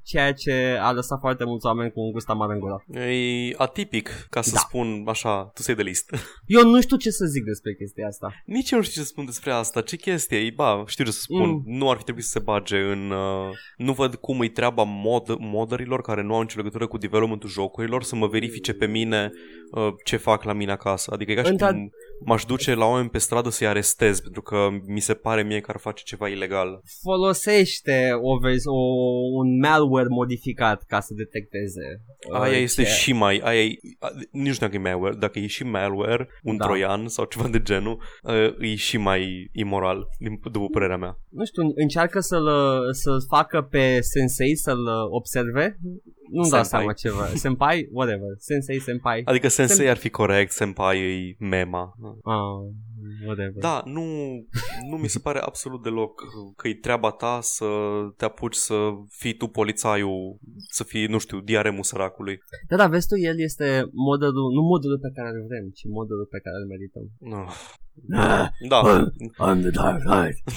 [0.10, 2.84] ceea ce a lăsat foarte mulți oameni cu un gust amar în gură.
[2.93, 4.60] E atipic, ca să da.
[4.60, 6.16] spun așa, tu sei de list.
[6.45, 8.34] Eu nu știu ce să zic despre chestia asta.
[8.45, 9.82] Nici eu nu știu ce să spun despre asta.
[9.82, 10.51] Ce chestie e?
[10.55, 11.49] Ba, știu ce să spun.
[11.49, 11.64] Mm.
[11.66, 13.12] Nu ar fi trebuit să se bage în...
[13.12, 17.49] Uh, nu văd cum îi treaba mod, modărilor care nu au nicio legătură cu developmentul
[17.49, 19.32] jocurilor să mă verifice pe mine
[19.72, 21.12] uh, ce fac la mine acasă.
[21.14, 21.91] Adică e ca și cum
[22.26, 25.72] m-aș duce la oameni pe stradă să-i arestez pentru că mi se pare mie că
[25.72, 26.82] ar face ceva ilegal.
[27.01, 28.32] Folosește o,
[28.65, 28.80] o,
[29.34, 32.01] un malware modificat ca să detecteze.
[32.32, 32.89] Uh, aia este ce...
[32.89, 33.41] și mai...
[33.43, 33.78] Aia e,
[34.32, 36.65] nici nu știu dacă e malware, dacă e și malware, un da.
[36.65, 41.20] troian sau ceva de genul, uh, e și mai imoral, din, după părerea mea.
[41.30, 42.49] Nu știu, încearcă să-l,
[42.91, 45.78] să-l facă pe sensei să-l observe
[46.32, 47.26] nu-mi dau seama ceva.
[47.26, 47.88] Senpai?
[47.92, 48.30] Whatever.
[48.38, 49.22] Sensei, senpai.
[49.26, 49.90] Adică sensei Sen...
[49.90, 51.94] ar fi corect, senpai e mema.
[52.24, 52.60] Ah,
[53.26, 53.60] whatever.
[53.60, 54.04] Da, nu,
[54.90, 56.22] nu mi se pare absolut deloc
[56.56, 57.66] că e treaba ta să
[58.18, 58.76] te apuci să
[59.10, 60.38] fii tu polițaiul,
[60.70, 62.40] să fii, nu știu, diaremul săracului.
[62.68, 66.28] Da, da, vezi tu, el este modelul, nu modelul pe care îl vrem, ci modelul
[66.32, 67.06] pe care îl merităm.
[67.20, 67.44] No.
[68.08, 68.52] Da.
[69.46, 70.38] I'm the dark knight.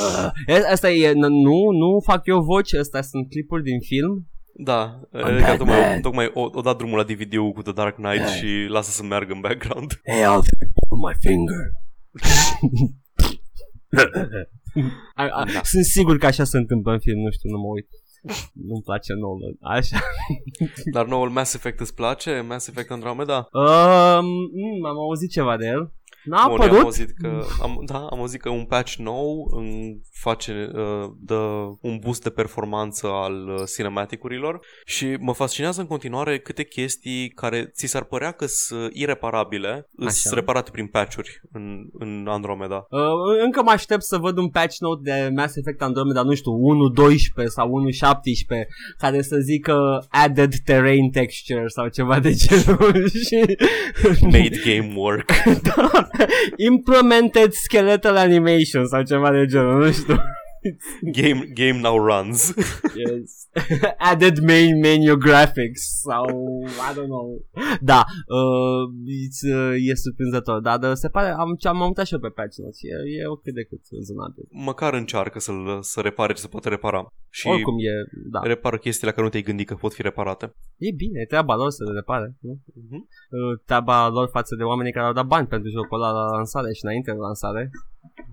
[0.00, 4.26] Uh, asta e, nu, nu fac eu voci, astea sunt clipuri din film
[4.62, 8.34] da, că tocmai, tocmai o, o dat drumul la DVD-ul cu The Dark Knight yeah.
[8.34, 10.00] și lasă să meargă în background.
[10.06, 10.70] Hey, I'll take
[11.06, 11.70] my finger.
[15.14, 15.60] a, a, da.
[15.62, 17.88] Sunt sigur că așa se întâmplă în film, nu știu, nu mă uit.
[18.52, 19.98] Nu-mi place Nolan, așa.
[20.94, 22.40] Dar noul Mass Effect îți place?
[22.48, 23.48] Mass Effect Andromeda?
[23.52, 25.92] Um, mm, am auzit ceva de el.
[26.24, 26.78] N-a Bun, apărut?
[26.78, 31.40] Am auzit că, am, da, am auzit că un patch nou în face, uh, dă
[31.80, 37.70] un boost de performanță al uh, cinematicurilor și mă fascinează în continuare câte chestii care
[37.74, 42.86] ți s-ar părea că sunt ireparabile, sunt reparate prin patch-uri în, în Andromeda.
[42.90, 43.00] Uh,
[43.44, 46.52] încă mă aștept să văd un patch note de Mass Effect Andromeda, nu știu,
[47.42, 48.66] 1.12 sau 1.17
[48.98, 53.56] care să zică added terrain texture sau ceva de genul și...
[54.20, 55.32] Made game work.
[55.74, 56.08] da,
[56.70, 60.22] implemented skeletal animation sau ceva de genul, nu știu.
[61.18, 62.54] game, game now runs.
[63.02, 63.48] yes.
[64.10, 66.24] Added main menu graphics sau
[66.90, 67.28] I don't know.
[67.80, 68.82] Da, uh,
[69.54, 72.78] uh, e surprinzător, da, dar se pare, am, am uitat și eu pe patch notes,
[72.82, 74.44] e, e ok de cât rezonabil.
[74.50, 77.06] Măcar încearcă să-l, să repare ce se poate repara.
[77.30, 77.94] Și Oricum e,
[78.30, 78.40] da.
[78.42, 80.54] repară chestiile care nu te-ai gândit că pot fi reparate.
[80.76, 82.60] E bine, e treaba lor să le repare, nu?
[82.80, 83.02] Uh-huh.
[83.64, 86.84] Treaba lor față de oamenii care au dat bani pentru jocul ăla la lansare și
[86.84, 87.70] înainte de lansare.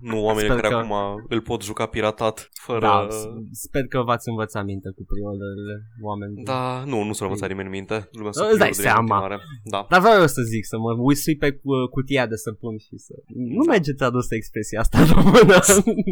[0.00, 0.80] Nu oamenii Sper care că...
[0.80, 2.80] acum îl pot juca piratat fără...
[2.80, 3.06] Da,
[3.52, 6.34] sper că v-ați învățat minte cu preorderele oameni.
[6.44, 8.08] Da, nu, nu s-a învățat nimeni minte.
[8.12, 9.40] Lumea Îți dai seama.
[9.64, 9.86] Da.
[9.90, 11.60] Dar vreau eu să zic, să mă uisui pe
[11.90, 13.14] cutia de săpun și să...
[13.34, 13.70] Nu da.
[13.72, 15.58] merge tradusă expresia asta în română.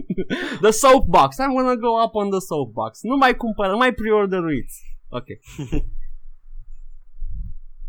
[0.64, 1.30] the soapbox.
[1.42, 3.02] I'm gonna go up on the soapbox.
[3.02, 4.76] Nu mai cumpără, nu mai preorderuiți.
[5.09, 5.28] Ok.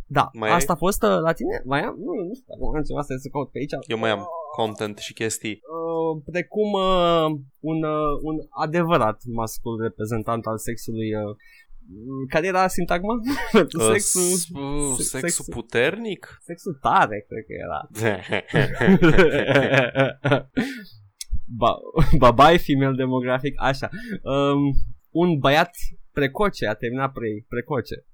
[0.07, 0.77] Da, mai asta ai?
[0.77, 1.61] a fost uh, la tine?
[1.65, 1.95] Mai am?
[2.05, 3.71] Nu, nu știu, am ceva să caut pe aici.
[3.87, 5.59] Eu mai am content și chestii.
[5.75, 7.25] Uh, precum uh,
[7.59, 11.35] un, uh, un adevărat mascul reprezentant al sexului uh,
[12.29, 13.13] care era sintagma?
[13.53, 16.37] Uh, sexul, uh, sexul, sexul puternic?
[16.41, 17.87] Sexul tare, cred că era.
[21.61, 21.71] ba,
[22.17, 23.89] babai, female demographic, așa.
[24.21, 24.73] Um,
[25.09, 25.71] un băiat
[26.17, 28.05] precoce, a terminat pre, precoce.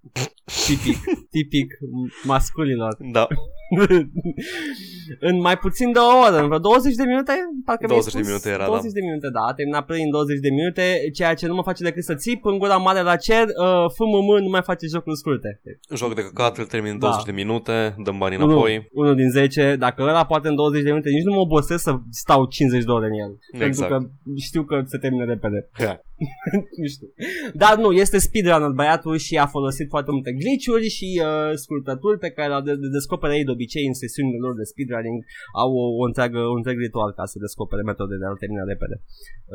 [0.43, 0.99] Tipic,
[1.32, 1.80] tipic
[2.26, 2.97] masculinor.
[2.99, 3.28] Da.
[5.30, 7.34] în mai puțin de o oră, în vreo 20 de minute,
[7.65, 8.99] parcă 20 de minute era, 20 da.
[8.99, 11.84] de minute, da, a terminat pre în 20 de minute, ceea ce nu mă face
[11.84, 15.61] decât să țip în gura mare la cer, uh, FMM nu mai face jocuri scurte.
[15.95, 17.32] Joc de căcat, îl termin în 20 da.
[17.32, 18.89] de minute, dăm banii înapoi.
[18.91, 21.93] Unul din 10, dacă ăla poate în 20 de minute, nici nu mă obosesc să
[22.09, 23.32] stau 50 de ore în el.
[23.67, 23.89] Exact.
[23.89, 25.69] Pentru că știu că se termină repede.
[25.80, 25.97] Yeah.
[26.82, 27.07] nu știu.
[27.53, 32.30] Dar nu, este speedrunner băiatul și a folosit foarte multe glitch-uri și uh, scurtături pe
[32.30, 35.20] care le de- de- descoperă ei de obicei în sesiunile lor de speedrun speedrunning
[35.61, 38.95] au o, o întreagă, un întreg ritual ca să descopere metode de a termina repede.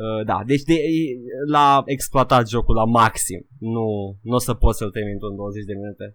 [0.03, 0.75] Uh, da, deci de,
[1.53, 3.41] l-a exploatat jocul la maxim.
[3.75, 3.87] Nu,
[4.29, 6.05] nu o să poți să-l termin în 20 de minute.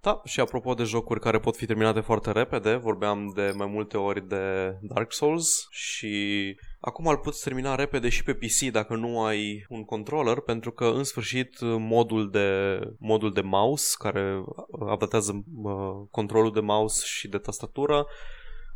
[0.00, 3.96] Da, și apropo de jocuri care pot fi terminate foarte repede, vorbeam de mai multe
[3.96, 4.44] ori de
[4.80, 6.14] Dark Souls și
[6.84, 10.84] acum îl poți termina repede și pe PC dacă nu ai un controller, pentru că
[10.84, 17.38] în sfârșit modul de, modul de mouse care updatează uh, controlul de mouse și de
[17.38, 18.06] tastatură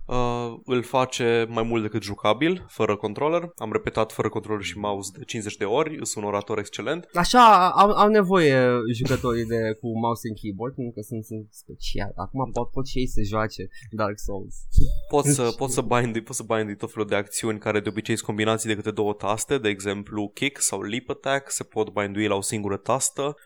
[0.09, 3.53] uh, îl face mai mult decât jucabil, fără controller.
[3.57, 7.09] Am repetat fără controller și mouse de 50 de ori, sunt un orator excelent.
[7.15, 8.57] Așa au, au nevoie
[8.93, 12.13] jucătorii de cu mouse and keyboard, pentru că sunt, sunt special.
[12.17, 14.55] Acum pot, pot și ei să joace Dark Souls.
[15.09, 18.15] Poți să, poți să bindi, poți să bindi tot felul de acțiuni care de obicei
[18.15, 22.27] sunt combinații de câte două taste, de exemplu kick sau leap attack, se pot bindui
[22.27, 23.37] la o singură tastă.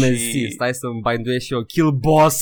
[0.00, 0.50] Mersi, și...
[0.50, 2.36] stai să-mi binduiesc și eu Kill Boss.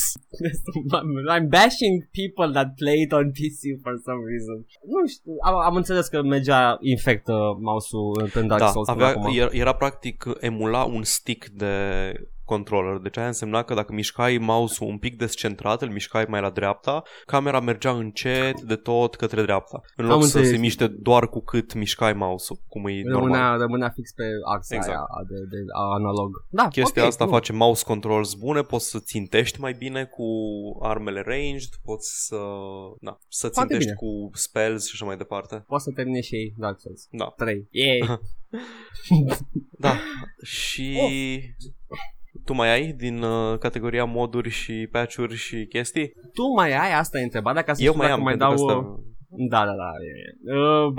[1.35, 4.59] I'm bashing people that play it on PC for some reason.
[4.93, 9.33] Nu știu, am, am înțeles că mergea infectă mouse-ul în Dark da, Souls avea, acum.
[9.51, 11.75] Era practic emula un stick de
[12.47, 12.97] controller.
[12.97, 17.03] Deci aia însemna că dacă mișcai mouse-ul un pic descentrat, îl mișcai mai la dreapta,
[17.27, 19.81] camera mergea încet de tot către dreapta.
[19.97, 23.59] În loc să se miște doar cu cât mișcai mouse-ul, cum e rămânea, normal.
[23.59, 24.25] Rămânea fix pe
[24.55, 24.97] axa exact.
[24.97, 25.57] aia de, de,
[25.95, 26.47] analog.
[26.49, 27.31] Da, Chestia okay, asta nu.
[27.31, 30.27] face mouse controls bune, poți să țintești mai bine cu
[30.83, 32.41] armele ranged, poți să,
[33.01, 35.65] na, să țintești cu spells și așa mai departe.
[35.67, 37.09] Poți să termine și ei Dark Souls.
[37.11, 37.35] Da.
[37.37, 37.69] 3.
[37.71, 38.21] Yay!
[39.79, 39.93] da.
[40.43, 40.99] Și...
[41.03, 42.15] Oh
[42.45, 46.13] tu mai ai din uh, categoria moduri și patch-uri și chestii?
[46.33, 46.93] Tu mai ai?
[46.93, 48.53] Asta e întrebarea ca să Eu știu mai dacă am, mai dau...
[48.53, 49.01] Asta...
[49.29, 49.91] Da, da, da.
[50.55, 50.93] Uh,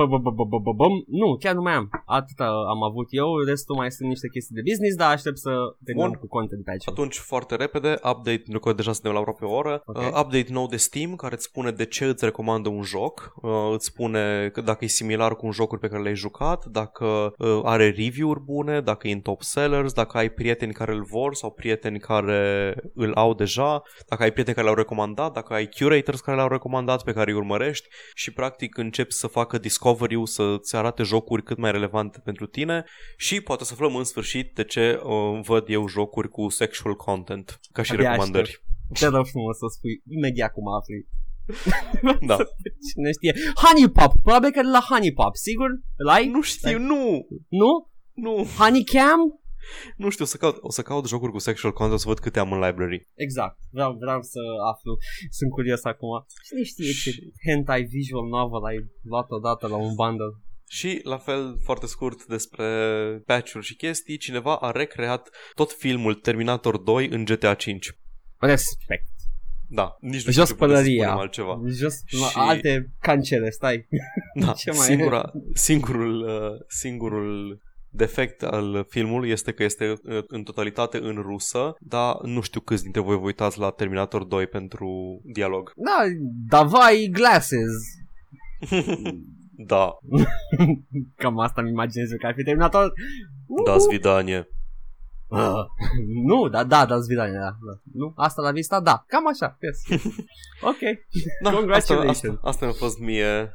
[1.07, 1.89] nu, chiar nu mai am.
[2.05, 5.51] Atâta am avut eu, restul mai sunt niște chestii de business, dar aștept să
[5.85, 6.87] terminăm cu content patch.
[6.87, 10.05] Atunci, foarte repede, update, pentru că deja suntem la aproape o oră, okay.
[10.05, 13.51] uh, update nou de Steam care îți spune de ce îți recomandă un joc, uh,
[13.73, 17.05] îți spune că dacă e similar cu un jocuri pe care le-ai jucat, dacă
[17.37, 21.35] uh, are review-uri bune, dacă e în top sellers, dacă ai prieteni care îl vor
[21.35, 26.19] sau prieteni care îl au deja, dacă ai prieteni care l-au recomandat, dacă ai curators
[26.19, 27.87] care l-au recomandat pe care îi urmărești
[28.17, 32.85] și practic începi să facă discovery-ul, să-ți arate jocuri cât mai relevante pentru tine
[33.17, 37.59] și poate să aflăm în sfârșit de ce uh, văd eu jocuri cu sexual content
[37.71, 38.61] ca și Abia recomandări.
[38.91, 38.99] Aștept.
[38.99, 41.07] Te rog frumos să spui imediat cum afli.
[42.29, 42.35] Da.
[42.89, 43.33] Cine știe.
[43.63, 45.69] Honey Pop, probabil că la Honey Pop, sigur?
[45.95, 46.27] Îl ai?
[46.27, 47.27] Nu știu, nu!
[47.47, 47.91] Nu?
[48.13, 48.47] Nu.
[48.57, 49.19] Honey Cam?
[49.95, 52.39] Nu știu, o să, caut, o să caut jocuri cu sexual content să văd câte
[52.39, 53.07] am în library.
[53.15, 53.57] Exact.
[53.71, 54.39] Vreau, vreau să
[54.73, 54.97] aflu.
[55.29, 56.25] Sunt curios acum.
[56.47, 57.11] Cine știe și...
[57.11, 60.41] ce hentai visual novel ai luat odată la un bundle?
[60.69, 62.65] Și, la fel, foarte scurt despre
[63.25, 67.97] patch-uri și chestii, cineva a recreat tot filmul Terminator 2 în GTA 5.
[68.37, 69.05] Respect.
[69.69, 71.11] Da, nici nu Jos pălăria.
[71.11, 71.61] altceva.
[71.65, 72.17] Jos și...
[72.33, 73.87] alte cancele, stai.
[74.33, 77.61] Da, Ce mai singura, singurul, uh, singurul
[77.97, 82.83] defect al filmului este că este uh, în totalitate în rusă, dar nu știu câți
[82.83, 85.73] dintre voi vă uitați la Terminator 2 pentru dialog.
[85.75, 86.03] Da,
[86.49, 87.71] davai glasses.
[89.71, 89.97] da.
[91.21, 92.93] Cam asta mi imaginez că ar fi Terminator.
[93.65, 94.47] Da, svidanie.
[95.27, 95.65] Uh,
[96.29, 97.79] nu, da, da, da, svidanie, da, da.
[97.93, 100.01] Nu, asta la vista, da, cam așa, yes.
[100.61, 100.77] ok,
[101.43, 102.09] da, congratulations.
[102.09, 103.53] Asta, asta, asta mi-a fost mie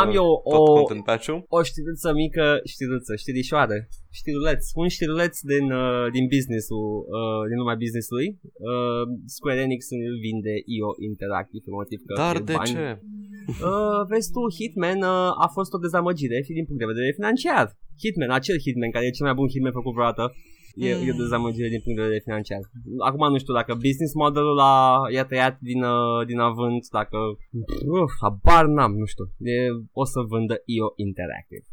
[0.00, 3.76] am uh, eu o, o, o știruță mică, știruță, știrișoară,
[4.18, 6.86] știruleț, un știruleț din, uh, din business-ul,
[7.18, 8.28] uh, din lumea business-ului.
[8.70, 9.04] Uh,
[9.36, 12.72] Square Enix îl vinde IO Interactive, pe motiv că Dar de bani.
[12.72, 12.86] ce?
[13.70, 17.66] Uh, vezi tu, Hitman uh, a fost o dezamăgire fi din punct de vedere financiar.
[18.02, 20.24] Hitman, acel Hitman care e cel mai bun Hitman făcut vreodată,
[20.74, 21.06] E, mm.
[21.06, 22.60] e o dezamăgire din punct de vedere financiar.
[23.08, 27.16] Acum nu știu dacă business modelul a, i-a tăiat din, uh, din avânt, dacă...
[27.86, 29.24] Uf, habar n-am, nu știu.
[29.38, 29.56] E,
[29.92, 31.64] o să vândă IO Interactive.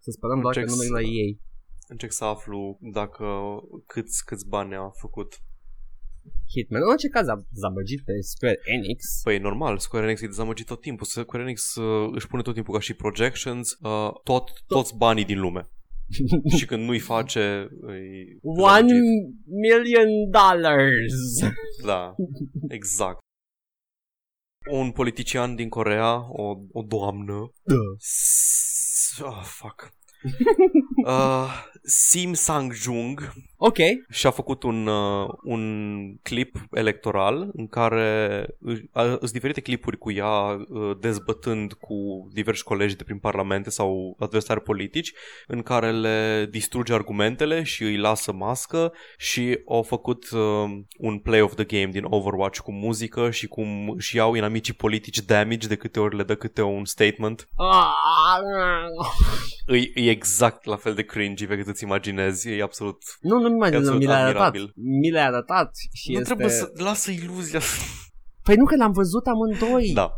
[0.00, 1.40] Să sperăm doar că nu la ei.
[1.88, 3.26] Încerc să aflu dacă
[3.86, 5.30] câți, câți bani a făcut.
[6.54, 6.82] Hitman.
[6.82, 9.04] În orice caz a dezamăgit pe Square Enix.
[9.22, 11.06] Păi normal, Square Enix e dezamăgit tot timpul.
[11.06, 15.40] Square Enix uh, își pune tot timpul ca și projections uh, tot, toți banii din
[15.40, 15.68] lume.
[16.58, 18.92] și când nu-i face îi One
[19.44, 21.14] million dollars.
[21.84, 22.14] Da,
[22.68, 23.18] exact.
[24.70, 27.52] Un politician din Corea O, o doamnă.
[27.62, 27.74] Da.
[29.26, 29.92] oh, Fuck
[31.06, 31.46] Uh,
[31.84, 33.76] Sim Sang-jung Ok.
[34.10, 38.46] și-a făcut un, uh, un clip electoral în care
[38.94, 44.62] sunt diferite clipuri cu ea uh, dezbătând cu diversi colegi de prin parlamente sau adversari
[44.62, 45.12] politici
[45.46, 51.40] în care le distruge argumentele și îi lasă mască și au făcut uh, un play
[51.40, 55.76] of the game din Overwatch cu muzică și cum și iau inamicii politici damage de
[55.76, 57.48] câte ori le dă câte un statement.
[59.66, 63.48] E, e exact la fel de cringy pe cât îți imaginezi, e absolut Nu, nu
[63.48, 64.46] mi mai absolut mi l-a arătat.
[64.46, 64.72] admirabil.
[65.00, 66.24] Mi l-a arătat și Nu este...
[66.24, 67.60] trebuie să lasă iluzia.
[68.46, 69.92] Păi nu că l-am văzut amândoi.
[69.94, 70.12] da.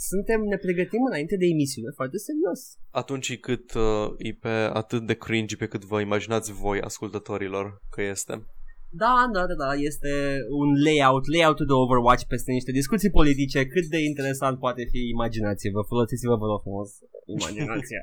[0.00, 2.60] Suntem, ne pregătim înainte de emisiune foarte serios.
[2.90, 8.02] Atunci cât uh, e pe atât de cringy pe cât vă imaginați voi, ascultătorilor, că
[8.02, 8.46] este.
[8.90, 10.10] Da, da, da, da, este
[10.50, 15.80] un layout, layout de Overwatch peste niște discuții politice, cât de interesant poate fi imaginați-vă,
[15.82, 16.90] folosiți-vă, vă rog frumos,
[17.26, 18.02] imaginația.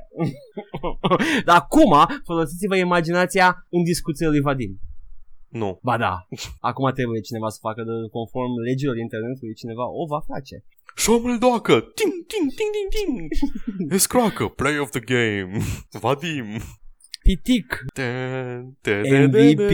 [1.48, 4.80] Dar acum, folosiți-vă imaginația în discuțiile lui Vadim.
[5.48, 5.80] Nu.
[5.82, 6.28] Ba da,
[6.60, 10.64] acum trebuie cineva să facă de conform legilor internetului, cineva o va face.
[10.96, 11.74] Șomul doacă!
[11.74, 13.92] Ting, ting, ting, ting, ting!
[13.92, 14.48] Escroacă!
[14.48, 15.58] Play of the game!
[15.90, 16.48] Vadim!
[17.26, 17.86] Pitic!
[19.28, 19.72] MVP!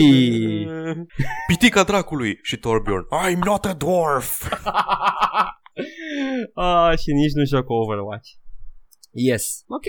[1.47, 2.39] Pitica dracului!
[2.41, 3.05] Și Torbjorn.
[3.27, 4.53] I'm not a dwarf!
[6.53, 8.29] ah, și nici nu joc Overwatch.
[9.11, 9.83] Yes, ok.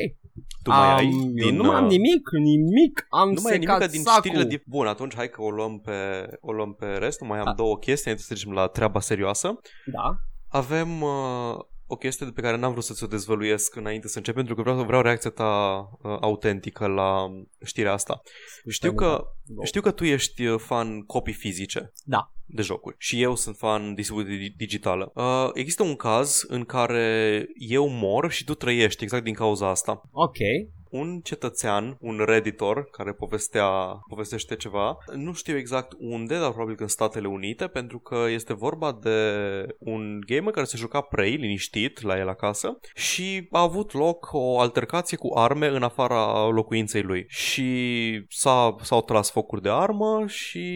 [0.62, 1.56] Tu mai Am- ai eu din...
[1.56, 4.20] nu mai am uh, nimic, nimic, am Nu mai e secat nimic din sacul.
[4.22, 4.62] știrile din...
[4.66, 5.92] Bun, atunci hai că o luăm pe,
[6.40, 7.20] o luăm pe rest.
[7.20, 7.52] Nu mai am Da.
[7.52, 9.60] două chestii înainte să trecem la treaba serioasă.
[9.92, 10.16] Da,
[10.48, 11.54] Avem uh,
[11.92, 14.84] o chestie pe care n-am vrut să ți-o dezvăluiesc înainte să încep, pentru că vreau,
[14.84, 17.26] vreau reacția ta uh, autentică la
[17.64, 18.22] știrea asta.
[18.68, 19.64] Știu că, Go.
[19.64, 22.32] știu că tu ești uh, fan copii fizice Da.
[22.46, 25.12] de jocuri și eu sunt fan distribuție di- digitală.
[25.14, 30.02] Uh, există un caz în care eu mor și tu trăiești exact din cauza asta
[30.10, 30.36] ok.
[30.92, 33.68] Un cetățean, un redditor care povestea,
[34.08, 38.54] povestește ceva, nu știu exact unde, dar probabil că în Statele Unite, pentru că este
[38.54, 39.18] vorba de
[39.78, 44.60] un gamer care se juca Prey, liniștit, la el acasă și a avut loc o
[44.60, 47.24] altercație cu arme în afara locuinței lui.
[47.28, 47.70] Și
[48.28, 50.68] s-a, s-au tras focuri de armă și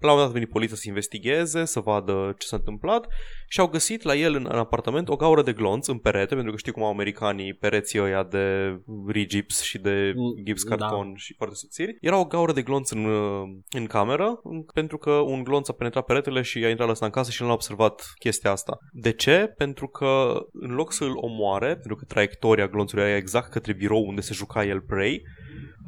[0.00, 3.06] la un moment dat a venit poliția să investigheze, să vadă ce s-a întâmplat
[3.48, 6.52] și au găsit la el în, în apartament o gaură de glonț în perete, pentru
[6.52, 8.76] că știi cum au americanii pereții ăia de
[9.08, 10.76] rigips și de Mm, gips da.
[10.76, 11.96] carton și foarte subțiri.
[12.00, 15.72] Era o gaură de glonț în, uh, în cameră, în- pentru că un glonț a
[15.72, 18.78] penetrat peretele și a intrat ăsta în casă și nu a observat chestia asta.
[18.92, 19.52] De ce?
[19.56, 24.04] Pentru că în loc să îl omoare, pentru că traiectoria glonțului era exact către birou
[24.06, 25.22] unde se juca el Prey,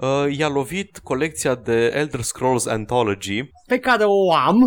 [0.03, 4.59] uh, i-a lovit colecția de Elder Scrolls Anthology Pe care o am.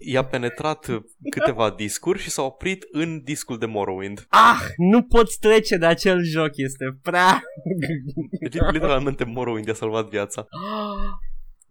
[0.00, 0.86] I-a penetrat
[1.30, 4.26] câteva discuri și s-a oprit în discul de Morrowind.
[4.28, 7.42] Ah, nu poți trece de acel joc, este prea...
[8.50, 10.46] Deci, literalmente, Morrowind i-a salvat viața.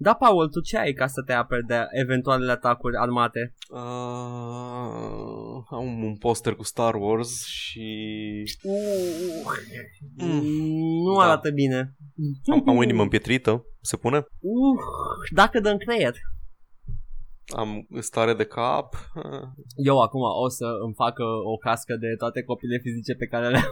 [0.01, 3.53] Da, Paul, tu ce ai ca să te aperi de eventualele atacuri armate?
[3.69, 3.79] Uh,
[5.69, 8.73] am un poster cu Star Wars și Uh,
[10.17, 10.41] Mm.
[11.05, 11.23] Nu Da.
[11.23, 11.95] arată bine.
[12.51, 14.17] am, am o inimă împietrită, se pune.
[14.17, 14.79] Uh,
[15.33, 16.13] dacă dăm creier.
[17.55, 19.11] Am stare de cap.
[19.15, 23.47] Uh, Eu acum o să îmi facă o cască de toate copiile fizice pe care
[23.49, 23.71] le am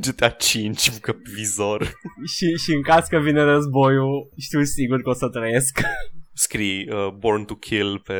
[0.00, 1.92] GTA 5 cu vizor.
[2.34, 5.80] și, și în caz că vine războiul, știu sigur că o să trăiesc.
[6.38, 8.14] Scrii uh, Born to Kill pe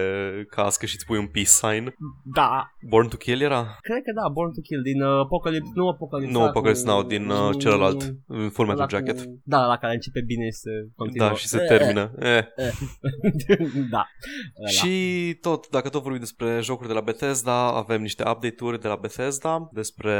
[0.51, 1.95] cască și îți pui un peace sign.
[2.35, 3.77] Da, Born to Kill era?
[3.81, 6.33] cred că da, Born to Kill din uh, Apocalypse, nu Apocalypse.
[6.33, 9.17] Nu, ăla Apocalypse cu- Now, din uh, cu- celălalt, uh, Full Metal ăla Jacket.
[9.25, 11.29] Cu, da, la care începe bine și se continuă.
[11.29, 12.12] Da, și se termină.
[12.19, 12.45] Eh.
[13.95, 14.07] da.
[14.61, 14.69] Ăla.
[14.69, 18.97] Și tot, dacă tot vorbim despre jocuri de la Bethesda, avem niște update-uri de la
[18.97, 20.14] Bethesda despre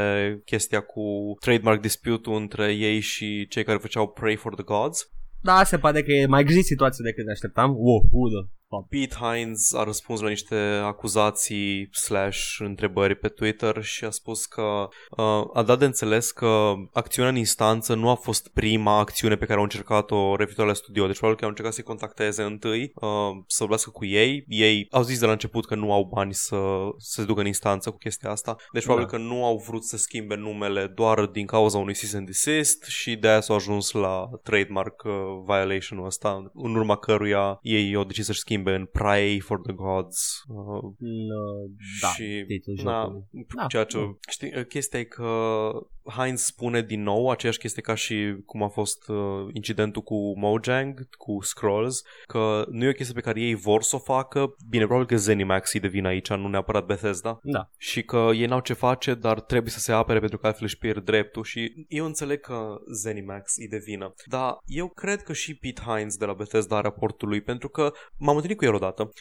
[0.45, 1.01] chestia cu
[1.39, 5.11] trademark dispute între ei și cei care făceau Pray for the Gods.
[5.41, 7.71] Da, se pare că e mai gri situația decât ne așteptam.
[7.75, 8.49] Wow, udă.
[8.89, 14.87] Pete Hines a răspuns la niște acuzații slash întrebări pe Twitter și a spus că
[15.17, 19.45] uh, a dat de înțeles că acțiunea în instanță nu a fost prima acțiune pe
[19.45, 21.05] care au încercat-o referitor la studio.
[21.05, 23.09] Deci probabil că au încercat să-i contacteze întâi, uh,
[23.47, 24.43] să vorbească cu ei.
[24.47, 26.57] Ei au zis de la început că nu au bani să,
[26.97, 28.55] să se ducă în instanță cu chestia asta.
[28.71, 29.17] Deci probabil Da.
[29.17, 33.15] că nu au vrut să schimbe numele doar din cauza unui cease and desist și
[33.15, 35.11] de aia s-au ajuns la trademark uh,
[35.45, 39.73] violation-ul ăsta, în urma căruia ei au decis să-și schimbe schimbe în Pray for the
[39.73, 40.43] Gods.
[40.47, 41.67] Uh, No,
[42.01, 43.45] da, și, titlul na, jocului.
[43.55, 44.17] Da, ceea ce, da.
[44.29, 45.69] știi, chestia e că
[46.15, 49.17] Heinz spune din nou aceeași chestie ca și cum a fost uh,
[49.53, 53.95] incidentul cu Mojang, cu Scrolls, că nu e o chestie pe care ei vor să
[53.95, 54.55] o facă.
[54.69, 57.39] Bine, probabil că Zenimax îi devine aici, nu neapărat Bethesda.
[57.43, 57.69] Da.
[57.77, 60.77] Și că ei n-au ce face, dar trebuie să se apere pentru că altfel își
[60.77, 64.13] pierd dreptul și eu înțeleg că Zenimax îi devină.
[64.25, 67.91] Dar eu cred că și Pete Hines de la Bethesda are raportul lui, pentru că
[68.17, 69.09] m-am întâlnit cu el odată.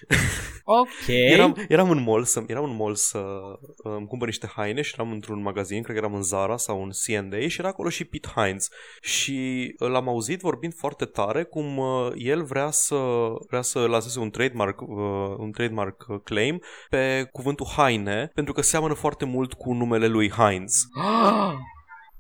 [0.69, 1.07] Ok.
[1.07, 4.95] Eram, eram în mall să, eram în mall să uh, îmi cumpăr niște haine și
[4.95, 8.05] eram într-un magazin, cred că eram în Zara sau în C&A și era acolo și
[8.05, 8.69] Pete Hines
[9.01, 12.97] și uh, l-am auzit vorbind foarte tare cum uh, el vrea să
[13.49, 14.89] vrea să lanseze un trademark uh,
[15.39, 20.31] un trademark uh, claim pe cuvântul haine pentru că seamănă foarte mult cu numele lui
[20.31, 20.75] Hines.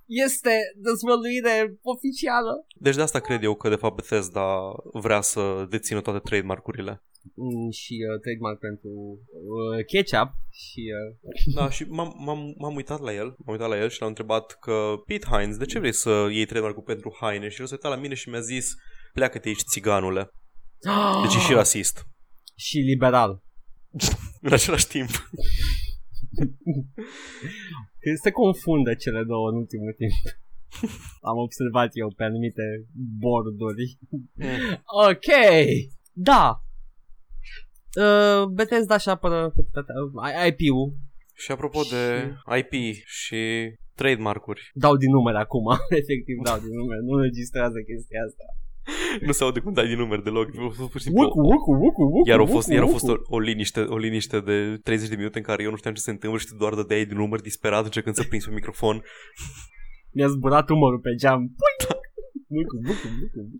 [0.06, 2.66] Este dezvăluire oficială.
[2.74, 7.02] Deci de asta cred eu că de fapt Bethesda vrea să dețină toate trademarkurile.
[7.34, 8.92] Mm, și uh, trademark pentru
[9.54, 13.78] uh, ketchup și uh, Da, și m-am, m-am, m-am uitat la el, m-am uitat la
[13.78, 17.48] el și l-am întrebat că Pete Hines, de ce vrei să iei trademark-ul pentru haine?
[17.48, 18.74] Și el s-a uitat la mine și mi-a zis,
[19.12, 20.30] pleacă-te aici, țiganule.
[21.22, 22.06] Deci e și rasist.
[22.54, 23.42] și liberal.
[24.46, 25.10] În același timp.
[28.00, 30.12] Că se confundă cele două în ultimul timp.
[31.30, 32.86] Am observat eu pe anumite
[33.18, 33.98] borduri.
[35.08, 35.28] Ok.
[36.12, 36.60] Da.
[38.04, 40.92] Uh, Bethesda și apără uh, IP-ul.
[41.34, 42.02] și apropo de
[42.58, 42.72] IP
[43.04, 43.40] și
[43.94, 45.64] trademark-uri, Dau din numere acum.
[46.02, 47.00] Efectiv dau din numere.
[47.08, 48.44] Nu registrează chestia asta.
[49.26, 50.46] nu se aude cum dai din număr deloc.
[50.48, 52.86] A fost pur și simplu- Wuku, wuku, wuku, wuku, Iar a fost, wuku, iar a
[52.96, 53.22] fost wuku.
[53.28, 56.00] o, o, liniște, o liniște de 30 de minute în care eu nu știam ce
[56.00, 59.02] se întâmplă și tu doar dădeai din număr disperat încercând să prinzi pe microfon.
[60.16, 61.40] Mi-a zburat umărul pe geam.
[61.58, 61.96] Pui!
[62.56, 63.58] Wuku, wuku, wuku, wuku.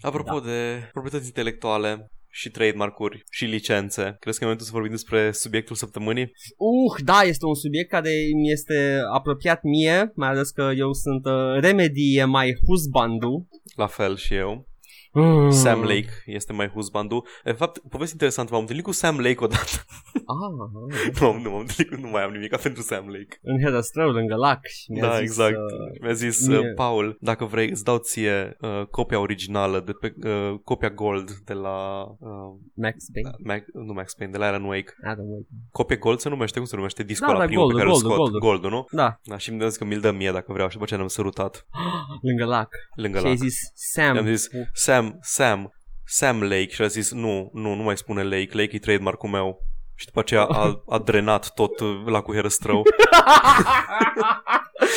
[0.00, 0.46] Apropo Da.
[0.46, 0.58] de
[0.92, 6.32] proprietăți intelectuale și trademark-uri și licențe, crezi că e momentul să vorbim despre subiectul săptămânii?
[6.56, 11.24] Uh, da, este un subiect care mi este apropiat mie, mai ales că eu sunt
[11.24, 13.48] uh, Remedy e mai husbandu.
[13.76, 14.66] La fel și eu.
[15.14, 15.50] Mm.
[15.50, 17.24] Sam Lake este mai husbandu.
[17.44, 19.70] De fapt, poveste interesantă, m-am întâlnit cu Sam Lake odată.
[20.14, 23.38] Ah, ah, nu, nu m-am întâlnit cu, nu mai am nimic pentru Sam Lake.
[23.42, 24.66] în Herăstrău, lângă lac.
[24.66, 25.54] Și mi-a Da, zis, exact.
[25.56, 29.92] Uh, Mi-a zis, mie- uh, Paul, dacă vrei, îți dau ție uh, copia originală, de
[29.92, 32.02] pe, uh, copia gold de la...
[32.18, 32.28] Uh,
[32.74, 33.30] Max Payne.
[33.44, 34.92] Mac, nu Max Payne, de la Alan Wake.
[35.04, 35.46] Adam Wake.
[35.70, 37.02] Copia gold se numește, cum se numește?
[37.02, 38.40] Discul Da, ăla da, primul pe gold, care gold, îl scot.
[38.40, 38.60] gold.
[38.60, 38.84] Gold, nu?
[38.90, 41.08] Da, Da, și mi-a zis că mi-l dă mie dacă vreau și după ce ne-am
[41.08, 41.66] sărutat
[42.28, 42.68] lângă lac.
[42.94, 43.32] lângă și lac.
[43.32, 44.14] ai zis Sam.
[44.14, 45.72] I-am zis, Sam, Sam,
[46.04, 49.58] Sam Lake și a zis, nu, nu, nu mai spune Lake, Lake e trademark-ul meu.
[49.94, 52.82] Și după aceea a, a drenat tot uh, lacul Herăstrău.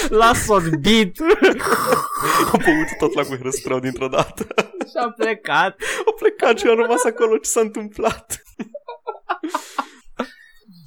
[0.09, 1.19] L-a sorbit
[2.51, 4.45] a băut tot lacul Herăstrău dintr-o dată.
[4.79, 5.75] și a plecat.
[6.05, 8.41] a plecat și a rămas acolo ce s-a întâmplat.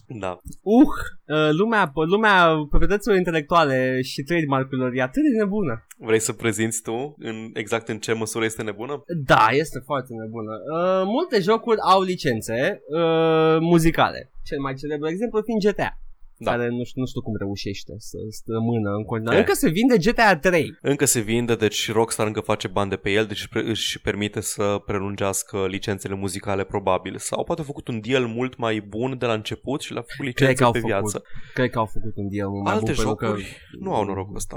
[0.09, 0.39] Da.
[0.63, 0.83] Uh,
[1.27, 5.87] uh, lumea, lumea proprietăților intelectuale și trademark-urilor e atât de nebună.
[5.99, 9.03] Vrei să prezinți tu în, exact în ce măsură este nebună?
[9.25, 10.53] Da, este foarte nebună.
[10.53, 14.33] Uh, multe jocuri au licențe uh, muzicale.
[14.45, 15.99] Cel mai celebru exemplu fiind GTA.
[16.41, 16.51] Da.
[16.51, 19.39] Care nu știu, nu știu cum reușește să strămână în continuare.
[19.39, 19.45] Eh.
[19.45, 20.77] Încă se vinde GTA 3.
[20.93, 24.41] Încă se vinde, deci Rockstar încă face bani de pe el, deci pre- își permite
[24.41, 27.15] să prelungească licențele muzicale probabil.
[27.19, 30.35] Sau poate a făcut un deal mult mai bun de la început și le-a făcut
[30.35, 31.23] Cred licențe că au pe făcut viață.
[31.55, 32.95] Cred că au făcut un deal mult mai Alte bun.
[32.95, 34.57] pentru jocuri Că, nu au norocul ăsta.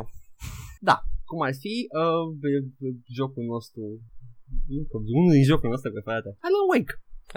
[0.89, 0.95] Da,
[1.29, 3.81] cum ar fi uh, b- b- jocul nostru
[4.75, 4.81] nu,
[5.19, 6.29] unul din jocurile noastre preferate.
[6.47, 6.93] Alan Wake.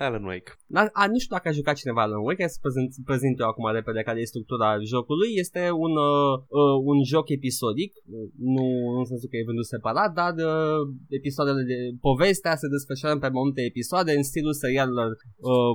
[0.06, 0.50] Alan Wake.
[0.76, 3.48] Da, a, nu știu dacă a jucat cineva Alan Wake, hai să prezint, prezint eu
[3.50, 5.30] acum repede care e structura jocului.
[5.44, 8.64] Este un, uh, uh, un joc episodic, uh, nu
[9.00, 10.80] în sensul că e vândut separat, dar uh,
[11.20, 11.78] episoadele de
[12.08, 15.10] povestea se desfășoară pe mai multe episoade în stilul serialelor
[15.50, 15.72] uh,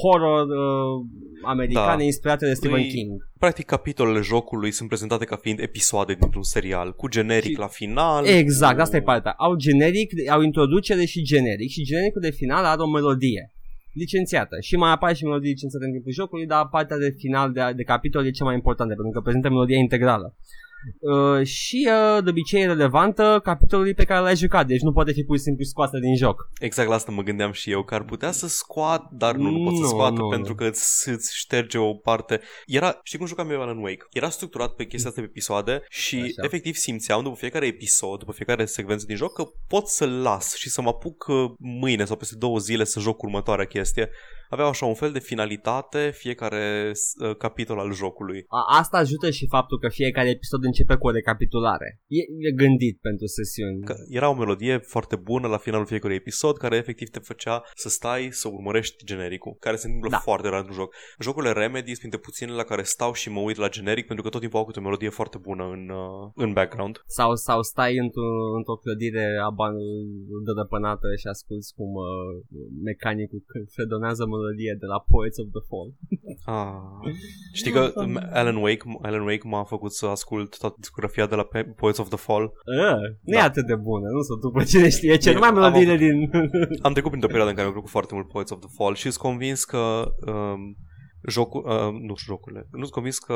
[0.00, 0.94] horror uh,
[1.54, 2.10] americane Da.
[2.12, 3.12] inspirate de Stephen Îi- King.
[3.38, 8.26] Practic, capitolele jocului sunt prezentate ca fiind episoade dintr-un serial, cu generic Și- la final.
[8.26, 8.80] Exact, cu...
[8.80, 9.32] asta e partea.
[9.32, 13.52] Au generic, au introducere și generic și genericul de final are o melodie
[13.92, 17.60] licențiată și mai apare și melodie licențiată în timpul jocului, dar partea de final de,
[17.76, 20.36] de capitol e cea mai importantă pentru că prezintă melodia integrală.
[21.00, 25.12] Uh, și uh, de obicei e relevantă capitolului pe care l-ai jucat, deci nu poate
[25.12, 26.50] fi pur și simplu scoasă din joc.
[26.60, 29.64] Exact la asta mă gândeam și eu, că ar putea să scoat, dar nu, nu
[29.64, 30.58] pot să Nu, scoată nu, pentru nu.
[30.58, 32.40] că îți, îți șterge o parte.
[32.66, 34.06] Era, știi cum jucam eu Alan Wake?
[34.12, 36.32] Era structurat pe chestia asta pe episoade și Așa.
[36.44, 40.68] efectiv simțeam după fiecare episod, după fiecare secvență din joc că pot să las și
[40.68, 44.10] să mă apuc uh, mâine sau peste două zile să joc următoarea chestie.
[44.50, 46.92] aveau așa un fel de finalitate fiecare
[47.24, 48.44] uh, capitol al jocului.
[48.48, 51.88] A, asta ajută și faptul că fiecare episod începe cu o recapitulare.
[52.18, 53.80] E, e gândit pentru sesiuni.
[53.90, 57.88] Că era o melodie foarte bună la finalul fiecărui episod care efectiv te făcea să
[57.98, 60.18] stai să urmărești genericul, care se întâmplă Da.
[60.28, 60.90] foarte rar în joc.
[61.26, 64.30] Jocurile Remedy sunt printre puținele la care stau și mă uit la generic pentru că
[64.30, 66.94] tot timpul au câte o melodie foarte bună în, uh, în background.
[67.18, 69.74] Sau, sau stai într-o, într-o clădire aban
[70.46, 72.08] dărăpânată și asculti cum uh,
[72.88, 75.88] mecanicul c- fredonează melodie de la Poets of the Fall.
[76.44, 76.72] Ah.
[77.52, 77.92] Știi că
[78.32, 82.08] Alan Wake, Alan Wake m-a făcut să ascult toată discografia de la Pe- Poets of
[82.08, 82.42] the Fall.
[82.42, 83.44] Uh, nu e Da.
[83.44, 86.30] atât de bună, nu sunt după cine știe ce, numai Am melodiile avut- din...
[86.86, 89.02] Am trecut printr-o perioadă în care mi-a plăcut foarte mult Poets of the Fall și
[89.02, 90.76] sunt convins că um,
[91.28, 93.34] jocul, uh, nu jocurile, nu sunt convins că,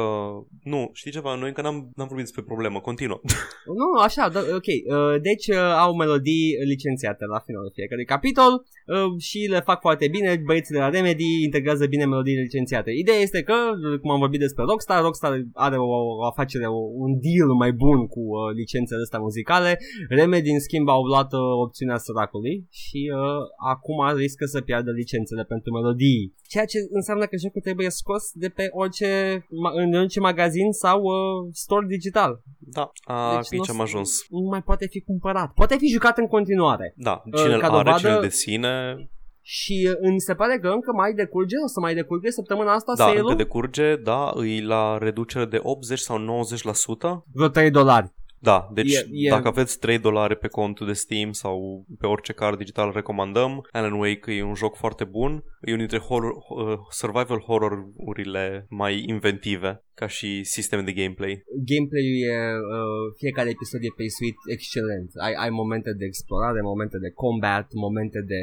[0.63, 3.21] nu, știi ceva, noi încă n-am, n-am vorbit despre problemă, continuă.
[3.81, 4.69] Nu, așa, da, ok.
[4.97, 8.53] Uh, deci uh, au melodii licențiate la finalul fiecărui capitol
[8.87, 10.43] uh, și le fac foarte bine.
[10.47, 12.91] Băieții de la Remedy integrează bine melodiile licențiate.
[12.91, 13.55] Ideea este că,
[13.93, 15.85] uh, cum am vorbit despre Rockstar, Rockstar are o,
[16.21, 19.79] o afacere, o, un deal mai bun cu uh, licențele astea muzicale.
[20.09, 25.45] Remedy, în schimb, au luat uh, opțiunea săracului și uh, acum riscă să piardă licențele
[25.45, 26.35] pentru melodii.
[26.53, 29.11] Ceea ce înseamnă că jocul trebuie scos de pe orice,
[29.63, 32.43] ma- în orice magazin sau uh, store digital.
[32.59, 34.11] Da, a, deci nu aici o am să- ajuns.
[34.29, 35.53] Nu mai poate fi cumpărat.
[35.55, 36.93] Poate fi jucat în continuare.
[36.97, 38.72] Da, Uh, cine îl ca are, dovadă- cine îl deține,
[39.45, 42.93] Și uh, îmi se pare că încă mai decurge, o să mai decurge săptămâna asta
[42.97, 43.31] da, sale-ul?
[43.31, 47.25] încă decurge, da, îi la reducere de 80 sau 90%.
[47.33, 48.13] Vreo 3 dolari.
[48.39, 52.33] Da, deci E- e- dacă aveți 3 dolari pe contul de Steam sau pe orice
[52.33, 56.79] card digital recomandăm, Alan Wake e un joc foarte bun, e unul dintre horror, uh,
[56.91, 61.35] survival horror-urile mai inventive ca și sisteme de gameplay.
[61.71, 62.37] Gameplay-ul e,
[62.77, 65.11] uh, fiecare episod e paceuit excelent.
[65.27, 68.41] Ai, ai momente de explorare, momente de combat, momente de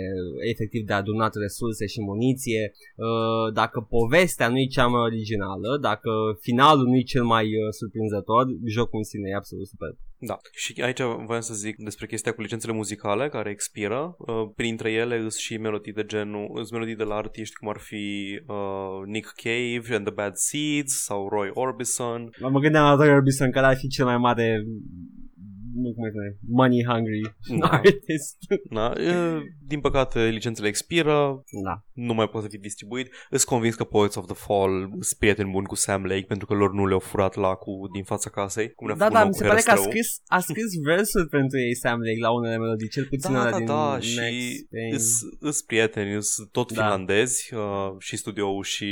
[0.54, 2.64] efectiv de adunat resurse și muniție.
[3.06, 6.12] Uh, dacă povestea nu e cea mai originală, dacă
[6.47, 8.43] finalul nu e cel mai uh, surprinzător,
[8.76, 9.93] jocul în sine e absolut super.
[10.20, 10.38] Da.
[10.52, 14.16] Și aici voiam să zic despre chestia cu licențele muzicale care expiră.
[14.18, 17.78] Uh, printre ele îs și melodii de genul, îs melodii de la artiști cum ar
[17.78, 22.30] fi uh, Nick Cave and the Bad Seeds sau Roy Orbison.
[22.40, 24.64] Mă gândeam la Roy Orbison care ar fi cel mai mare
[25.82, 27.22] nu cum îi spune, money hungry
[27.60, 27.68] Da.
[27.78, 28.38] artist.
[28.70, 28.94] Da?
[28.98, 31.84] Uh, din păcate licențele expiră, da.
[31.94, 33.08] nu mai poate fi distribuit.
[33.30, 36.54] Îs convins că Poets of the Fall sunt prieteni buni cu Sam Lake pentru că
[36.54, 38.72] lor nu le-au furat lacul din fața casei.
[38.74, 39.92] Cum ne-a Da, făcut da, nouă mi cu se pare că a Herăstrău.
[39.92, 43.52] scris, a scris versuri pentru ei Sam Lake la unele melodii, cel puțin Da, alea
[43.52, 44.18] da, din da, Next și
[44.70, 44.94] Thing.
[44.94, 45.06] îs,
[45.40, 46.82] îs prieteni, îs tot Da.
[46.82, 48.86] finlandezi uh, și studioul și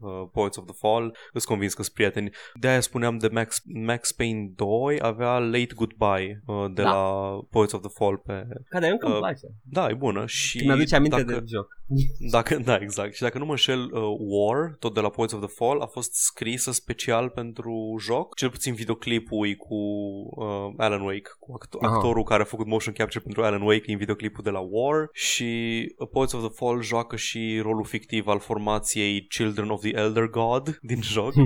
[0.00, 2.30] uh, Poets of the Fall, îs convins că sunt prieteni.
[2.60, 4.66] De-aia spuneam de Max, Max Payne 2
[5.00, 6.90] avea Late Goodbye uh, de Da.
[6.92, 8.46] la Poets of the Fall pe...
[8.68, 9.46] Care încă îmi uh, place.
[9.62, 11.66] Da, e bună și Mi-aduce aminte dacă, de joc.
[12.36, 13.14] dacă, da, exact.
[13.14, 15.86] Și dacă nu mă înșel, uh, War, tot de la Poets of the Fall, a
[15.86, 18.34] fost scrisă special pentru joc.
[18.34, 21.94] Cel puțin videoclipul e cu uh, Alan Wake, cu acto- Aha.
[21.94, 25.08] actorul care a făcut motion capture pentru Alan Wake în videoclipul de la War.
[25.12, 25.50] Și
[25.98, 30.26] uh, Poets of the Fall joacă și rolul fictiv al formației Children of the Elder
[30.26, 31.32] God din joc.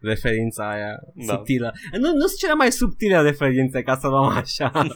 [0.00, 0.94] Referința aia
[1.26, 1.34] Da.
[1.34, 1.72] subtilă.
[1.92, 4.72] Nu, nu sunt cele mai subtile referințe, ca să luăm așa.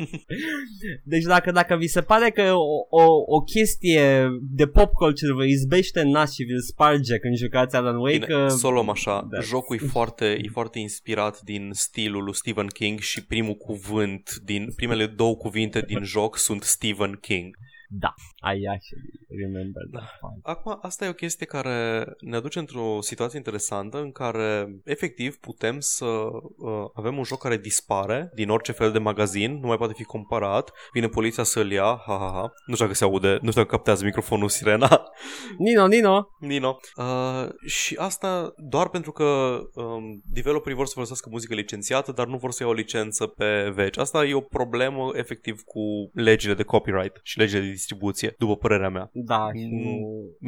[1.13, 5.45] deci dacă, dacă vi se pare că o, o, o chestie de pop culture vă
[5.45, 8.89] izbește în nas și vi-l sparge când jucați Alan Wake, Bine, uh, să o luăm
[8.89, 9.27] așa.
[9.31, 9.41] da.
[9.41, 14.73] Jocul e foarte, e foarte inspirat din stilul lui Stephen King și primul cuvânt din
[14.77, 17.57] primele două cuvinte din joc sunt Stephen King.
[17.89, 18.15] Da,
[18.55, 20.35] I actually remember that part.
[20.43, 25.81] Acum, asta e o chestie care ne aduce într-o situație interesantă în care efectiv putem
[25.81, 29.93] să uh, avem un joc care dispare din orice fel de magazin, nu mai poate
[29.97, 32.53] fi comparat, vine poliția să-l ia, ha, ha, ha.
[32.67, 35.03] nu știu dacă se aude, nu știu dacă captează microfonul sirena,
[35.59, 36.79] Nino, Nino, Nino.
[36.97, 42.37] Uh, și asta doar pentru că um, developerii vor să folosească muzică licențiată, dar nu
[42.37, 43.99] vor să iau o licență pe veci.
[43.99, 48.91] Asta e o problemă efectiv cu legile de copyright și legile de distribuție, după părerea
[48.97, 49.07] mea.
[49.13, 49.95] da, și nu,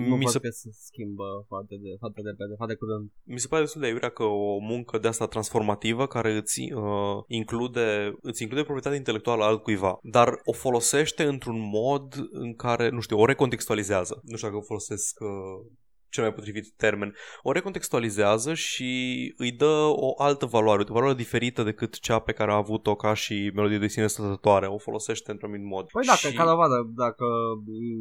[0.08, 3.04] nu mi văd se- că se schimbă foarte, de, foarte repede, foarte curând.
[3.34, 7.18] Mi se pare destul de aiurea că o muncă de asta transformativă care îți, uh,
[7.26, 7.86] include,
[8.20, 13.18] îți include proprietatea intelectuală al cuiva, dar o folosește într-un mod în care, nu știu,
[13.18, 14.20] o recontextualizează.
[14.24, 15.70] Nu știu dacă o folosesc uh,
[16.10, 18.90] cel mai potrivit termen, o recontextualizează și
[19.36, 23.14] îi dă o altă valoare, o valoare diferită decât cea pe care a avut-o ca
[23.14, 24.66] și melodie de sine stătătoare.
[24.66, 25.86] O folosește într-un anumit mod.
[25.90, 26.36] Păi dacă, și...
[26.36, 27.24] ca dovadă, dacă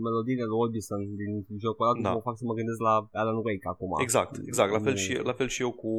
[0.03, 1.31] melodiile lui Orbison din
[1.63, 2.11] jocul ăla Da.
[2.13, 3.91] mă fac să mă gândesc la Alan Wake acum.
[4.01, 4.71] Exact, exact.
[4.71, 5.91] La fel, Nu- și, la fel și eu cu,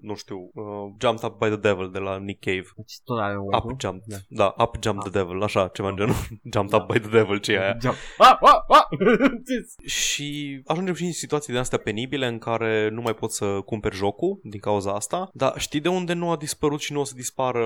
[0.00, 2.68] nu știu, uh, Jumped Up by the Devil de la Nick Cave.
[2.76, 3.76] Deci tot Alan Wake, Up nu?
[3.82, 4.02] Jumped.
[4.12, 4.16] Da.
[4.40, 6.18] Da, Up Jumped the Devil, așa, ceva în genul.
[6.54, 6.76] Jumped Da.
[6.76, 7.76] Up by the Devil, ce e aia.
[7.80, 7.94] Jump.
[8.18, 8.84] Ah, ah, ah!
[9.84, 13.96] Și ajungem și în situații de astea penibile în care nu mai poți să cumperi
[13.96, 17.12] jocul din cauza asta, dar știi de unde nu a dispărut și nu o să
[17.16, 17.64] dispară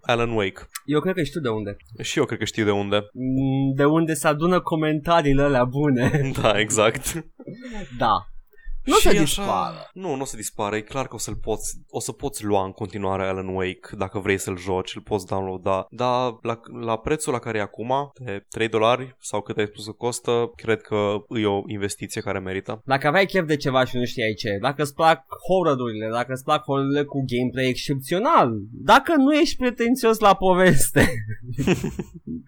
[0.00, 0.60] Alan Wake?
[0.84, 1.76] Eu cred că știu de unde.
[2.02, 2.96] Și eu cred că știu de unde.
[3.12, 6.10] Mm, De unde se adună comentariile alea bune.
[6.42, 7.24] Da, exact.
[7.98, 8.14] Da.
[8.84, 9.90] Nu Și se așa- dispară.
[9.92, 10.76] Nu, nu o să dispară.
[10.76, 14.18] E clar că o să-l poți, o să poți lua în continuare Alan Wake dacă
[14.18, 15.86] vrei să-l joci, îl poți downloada.
[15.90, 17.92] Dar la, la prețul la care e acum,
[18.24, 22.38] de 3 dolari sau cât ai spus că costă, cred că e o investiție care
[22.38, 22.82] merită.
[22.84, 26.44] Dacă aveai chef de ceva și nu știai ce, dacă îți plac horror-urile, dacă îți
[26.44, 31.06] plac horror cu gameplay excepțional, dacă nu ești pretențios la poveste.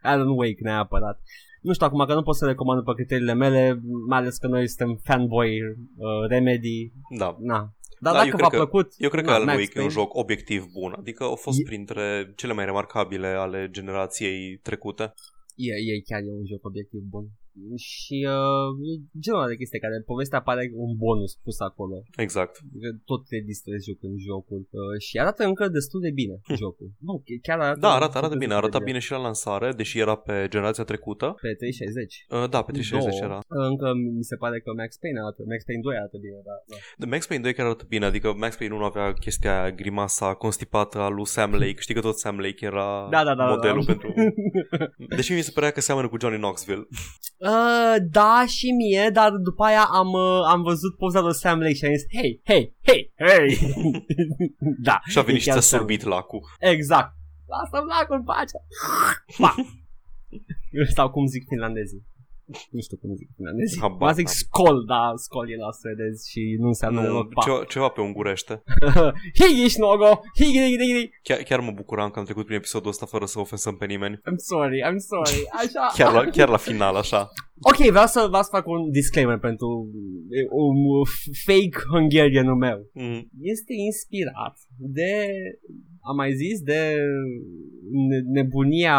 [0.03, 1.21] Alan Wake neapărat.
[1.67, 4.69] Nu știu acum că nu pot să recomand după criteriile mele, mai ales că noi
[4.69, 6.93] suntem fanboy uh, Remedy.
[7.19, 7.37] Da.
[7.41, 7.59] Na.
[8.01, 9.73] Dar Da, dacă eu v-a cred că- plăcut, Eu cred că na, Alan Max Wake
[9.79, 10.01] e un Payne.
[10.01, 10.93] joc obiectiv bun.
[10.99, 15.03] Adică au fost E- printre cele mai remarcabile ale generației trecute.
[15.55, 17.25] E, e chiar e un joc obiectiv bun.
[17.77, 18.93] Și uh, e
[19.25, 21.97] genul ăla de chestie care povestea pare un bonus pus acolo.
[22.27, 22.55] Exact.
[22.83, 26.89] Că tot te distrezi jucând jocul uh, și arată încă destul de bine jocul.
[27.09, 28.53] Nu, ch- chiar arată Da, arată, arată destul bine.
[28.55, 31.27] de Arată bine și la lansare, deși era pe generația trecută.
[31.45, 32.27] Pe 360.
[32.29, 33.31] Uh, Da, pe 360 Două.
[33.31, 33.39] era.
[33.71, 36.57] Încă mi se pare că Max Payne arată, Max Payne 2 arată bine, da.
[36.71, 36.77] da.
[37.03, 40.29] The Max Payne 2 chiar arată bine, adică Max Payne 1 avea chestia aia, grimasa
[40.45, 41.81] constipată a lui Sam Lake.
[41.85, 43.93] Știi că tot Sam Lake era Da, da, da, modelul da.
[43.93, 44.09] pentru...
[45.19, 46.87] Deși mi se părea că seamănă cu Johnny Knoxville.
[47.47, 51.75] Uh, da, și mie, dar după aia am, uh, am văzut poza lui Sam Lake
[51.75, 53.59] și am zis, hei, hei, hei, hei.
[54.89, 55.01] da.
[55.05, 56.41] Și a venit e și chiar ți-a Sam sorbit lacul.
[56.59, 57.13] Exact.
[57.47, 58.59] Lasă-mi lacul în pace.
[59.41, 59.55] Pa.
[60.95, 62.07] Sau cum zic finlandezii.
[62.71, 63.81] Nu știu cum zic finlandezii.
[63.81, 64.35] Habar Mă zic n-am.
[64.35, 67.43] skol, da, skol e la suedez și nu înseamnă Nu, deloc pa.
[67.45, 68.63] ceva, ceva pe ungurește.
[69.39, 71.11] Higi nogo, higi higi higi.
[71.23, 74.17] Chiar, chiar mă bucuram că am trecut prin episodul ăsta fără să ofensăm pe nimeni.
[74.17, 75.39] I'm sorry, I'm sorry.
[75.61, 75.85] Așa.
[75.99, 77.21] Chiar la, chiar la final, așa.
[77.71, 79.69] Ok, vreau să, vreau să fac un disclaimer pentru
[80.31, 80.77] e, un
[81.47, 82.79] fake Hungarianul meu.
[82.93, 83.29] Mm.
[83.41, 85.11] Este inspirat de,
[86.09, 86.81] am mai zis, de
[88.09, 88.99] ne- nebunia,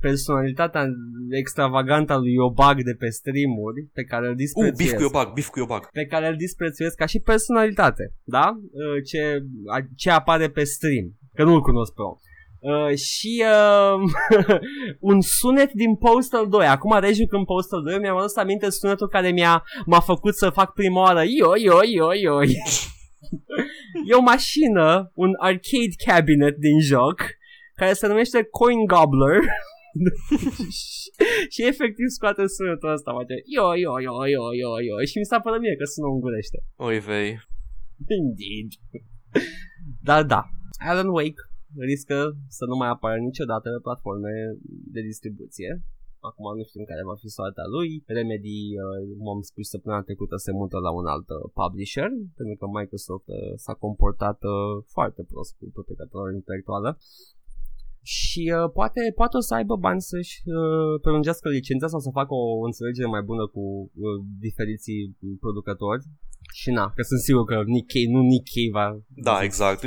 [0.00, 0.86] personalitatea
[1.30, 4.82] extravagantă a lui Iobag de pe streamuri pe care îl Uh, disprețuiesc.
[4.82, 5.88] bif cu iobag, bif cu iobag.
[5.90, 8.46] pe care îl disprețuiesc ca și personalitate, da?
[8.62, 9.42] Uh, Ce,
[9.74, 12.16] a- ce apare pe stream, că nu-l cunosc pe om.
[12.72, 14.00] Uh, și uh,
[15.10, 19.64] un sunet din Postal 2 Acum rejucând Postal 2 Mi-am adus aminte sunetul care mi-a
[19.86, 22.38] m-a făcut să fac prima oară Io, io, io, io
[24.10, 27.18] E o mașină Un arcade cabinet din joc
[27.74, 29.40] Care se numește Coin Gobbler
[31.54, 35.40] și efectiv scoate sunetul ăsta face Io, io, io, io, io, io Și mi s-a
[35.40, 37.30] părut mie că sună ungurește Oi vei.
[38.20, 38.70] Indeed.
[40.08, 40.40] Dar da,
[40.88, 41.42] Alan Wake
[41.90, 42.16] riscă
[42.48, 44.32] să nu mai apară niciodată pe platforme
[44.94, 45.82] de distribuție.
[46.28, 47.88] Acum nu știm care va fi soarta lui.
[48.16, 52.56] Remedy, uh, cum am spus săptămâna trecută, se mută la un alt uh, publisher, pentru
[52.60, 56.90] că Microsoft uh, s-a comportat uh, foarte prost cu proprietatea lor intelectuală.
[58.06, 62.32] Și uh, poate, poate o să aibă bani să-și uh, prelungească licența sau să facă
[62.34, 63.62] o înțelegere mai bună cu
[64.04, 64.16] uh,
[64.46, 66.02] diferiții producători.
[66.52, 68.86] Și na, că sunt sigur că Nick Cave, nu Nick Cave va...
[69.28, 69.82] Da, exact.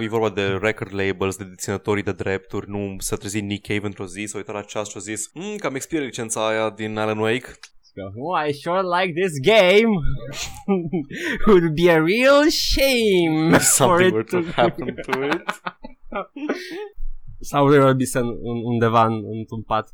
[0.00, 2.70] E vorba de record labels, de deținătorii de drepturi.
[2.70, 5.56] Nu s-a trezit Nick Cave într-o zi, s-a uitat la ceas și a zis mm,
[5.56, 7.48] că am expirat licența aia din Alan Wake.
[8.16, 9.92] Oh, I sure like this game.
[11.46, 15.42] Would be a real shame for Something it were to happen to it.
[17.50, 19.86] Sau Ray Orbison un- undeva în, într-un pat.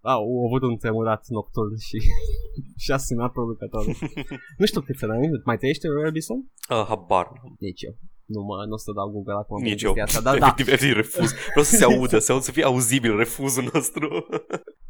[0.00, 1.98] A, au avut un tremurat nocturn și
[2.84, 3.94] și-a sunat producătorul.
[4.60, 5.06] nu știu cât să
[5.44, 6.38] mai trăiește Ray Orbison?
[6.70, 7.26] Uh, habar.
[7.34, 7.56] n-am.
[7.58, 7.94] Nici eu.
[8.34, 9.56] Nu, mă, nu o să dau Google acum.
[9.62, 9.92] pe Nici eu.
[9.92, 11.28] chestia Asta, dar da, Efectiv, efectiv, refuz.
[11.54, 14.06] Vreau să se audă, să, aud, să fie auzibil refuzul nostru.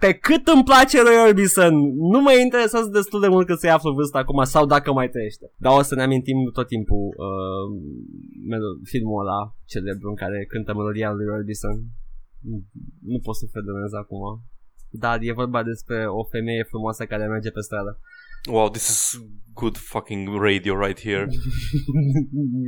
[0.04, 1.74] pe cât îmi place Roy Orbison,
[2.12, 5.46] nu mă interesează destul de mult că se află vârsta acum sau dacă mai trăiește.
[5.64, 7.64] Dar o să ne amintim tot timpul uh,
[8.52, 9.40] melo- filmul ăla
[9.72, 11.76] celebru în care cântă melodia lui Roy Orbison.
[12.48, 12.56] Nu,
[13.12, 14.22] nu pot să fedonez acum.
[15.04, 17.92] Dar e vorba despre o femeie frumoasă care merge pe stradă.
[18.48, 19.20] Wow, this is
[19.54, 21.26] good fucking radio right here.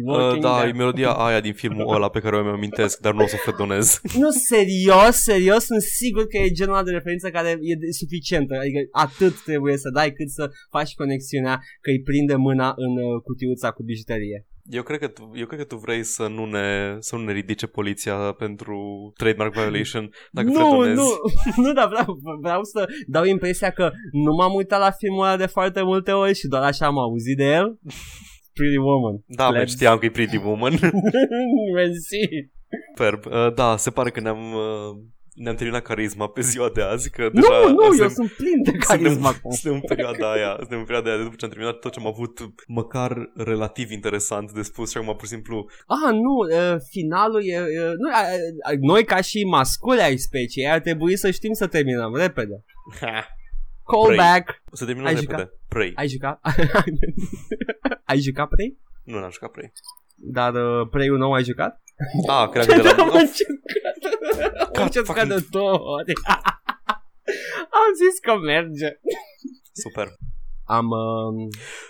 [0.06, 0.74] Uh, Walking da, Dead.
[0.74, 3.42] e melodia aia din filmul ăla pe care o mi-amintesc, dar nu o să o
[3.50, 4.00] fredonez.
[4.22, 8.54] Nu, serios, serios, sunt sigur că e genul ăla de referință care e de- suficientă.
[8.62, 13.22] Adică atât trebuie să dai cât să faci conexiunea că îi prinde mâna în uh,
[13.22, 14.46] cutiuța cu bijuterie.
[14.64, 17.32] Eu cred, că tu, eu cred că tu vrei să nu ne, să nu ne
[17.32, 18.76] ridice poliția pentru
[19.16, 20.94] trademark violation dacă nu, fredonezi.
[20.94, 21.08] nu,
[21.64, 25.46] nu, dar vreau, vreau să dau impresia că nu m-am uitat la filmul ăla de
[25.46, 27.78] foarte multe ori și doar așa am auzit de el.
[28.52, 29.22] Pretty Woman.
[29.26, 29.70] Da, mă, Plebs.
[29.70, 30.72] știam că e Pretty Woman.
[31.74, 32.50] Mersi.
[32.94, 33.26] Superb.
[33.26, 35.02] Uh, da, se pare că ne-am, uh,
[35.34, 38.62] ne-am terminat carisma pe ziua de azi, că Nu, deja nu, eu suntem- sunt plin
[38.62, 39.50] de carisma acum.
[39.50, 41.98] Suntem, suntem în perioada aia, suntem în perioada aia, după ce am terminat tot ce
[42.00, 46.76] am avut măcar relativ interesant de spus și acum pur și simplu Ah, nu, uh,
[46.90, 47.58] finalul e...
[47.60, 51.66] Uh, nu, uh, uh, noi ca și masculi ai speciei ar trebui să știm să
[51.66, 52.64] terminăm repede.
[53.84, 54.62] Callback.
[54.72, 55.32] o să terminăm Ai repede.
[55.32, 55.52] jucat?
[55.68, 55.92] Prey.
[55.94, 56.40] Ai jucat?
[58.10, 58.78] ai jucat Prey?
[59.04, 59.72] Nu n-am jucat Prey.
[60.14, 61.81] Dar uh, Prey-ul nou ai jucat?
[62.28, 63.02] Ah, cream că de la...
[63.02, 64.76] Am încercat.
[64.76, 66.12] Am încercat de două ori.
[67.80, 68.88] Am zis că merge.
[69.72, 70.08] Super.
[70.78, 70.86] Am...
[70.90, 71.48] Uh,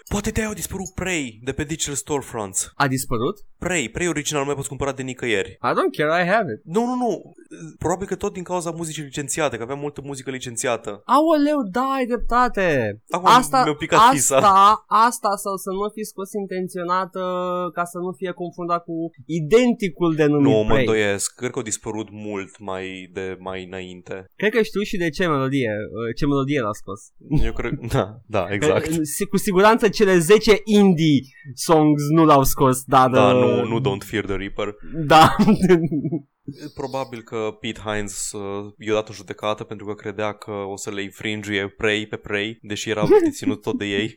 [0.09, 2.73] Poate de-aia au dispărut Prey de pe Digital Storefronts.
[2.75, 3.37] a dispărut?
[3.59, 5.51] Prey, Prey original nu mai poți cumpăra de nicăieri.
[5.51, 6.61] I don't care, I have it.
[6.75, 7.33] Nu, nu, nu.
[7.79, 11.03] Probabil că tot din cauza muzicii licențiate, că aveam multă muzică licențiată.
[11.05, 12.67] Aoleu, da, ai dreptate.
[13.11, 14.85] Acum asta, mi-a picat asta, fisa.
[14.87, 18.95] asta sau să nu fi scos intenționat uh, ca să nu fie confundat cu
[19.27, 20.79] identicul de numit Nu, mă Prey.
[20.79, 21.35] îndoiesc.
[21.35, 24.17] Cred că au dispărut mult mai de mai înainte.
[24.37, 27.01] Cred că știu și de ce melodie, uh, ce melodie l-a scos.
[27.47, 27.73] Eu cred...
[27.97, 28.72] Da, da, exact.
[28.81, 31.21] Că, uh, Cu siguranță cele 10 indie
[31.55, 33.11] songs nu l-au scos, dar...
[33.11, 34.75] Da, uh, nu, nu Don't Fear the Reaper.
[35.07, 35.37] Da.
[36.75, 40.91] Probabil că Pete Hines uh, i-a dat o judecată pentru că credea că o să
[40.91, 43.03] le infringe Prey pe Prey, deși era
[43.39, 44.17] ținut tot de ei.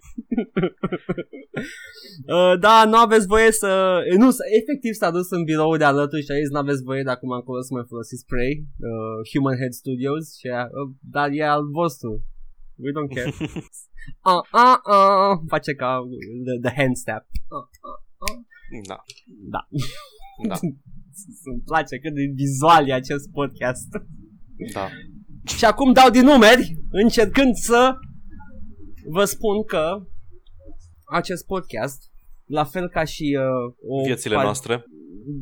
[2.28, 4.00] Uh, da, nu aveți voie să...
[4.18, 7.04] Nu, s- efectiv s-a dus în birou de alături și a zis nu aveți voie
[7.04, 8.52] de acum încolo să mai folosiți spray,
[8.90, 12.12] uh, Human Head Studios, și a, uh, dar e al vostru.
[12.84, 13.32] We don't care.
[14.32, 16.00] uh, uh, uh, face ca
[16.46, 17.24] the, the hand step.
[17.56, 18.38] Uh, uh, uh.
[18.88, 18.98] Da,
[19.54, 19.68] Da.
[20.48, 20.56] da,
[21.52, 23.88] Îmi place cât de vizual e acest podcast.
[24.74, 24.88] da.
[25.58, 27.94] Și acum dau din numeri, încercând să
[29.10, 30.08] vă spun că
[31.12, 32.12] acest podcast,
[32.46, 34.84] la fel ca și uh, o Viețile par- noastre.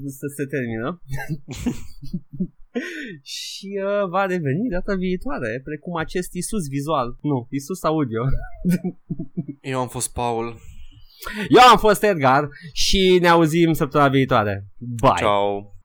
[0.06, 1.02] să se termină.
[3.36, 7.18] și uh, va reveni data viitoare, precum acest Isus vizual.
[7.22, 8.24] Nu, Isus audio.
[9.72, 10.56] Eu am fost Paul.
[11.50, 14.68] Eu am fost Edgar și ne auzim săptămâna viitoare.
[14.78, 15.14] Bye!
[15.18, 15.74] Ciao.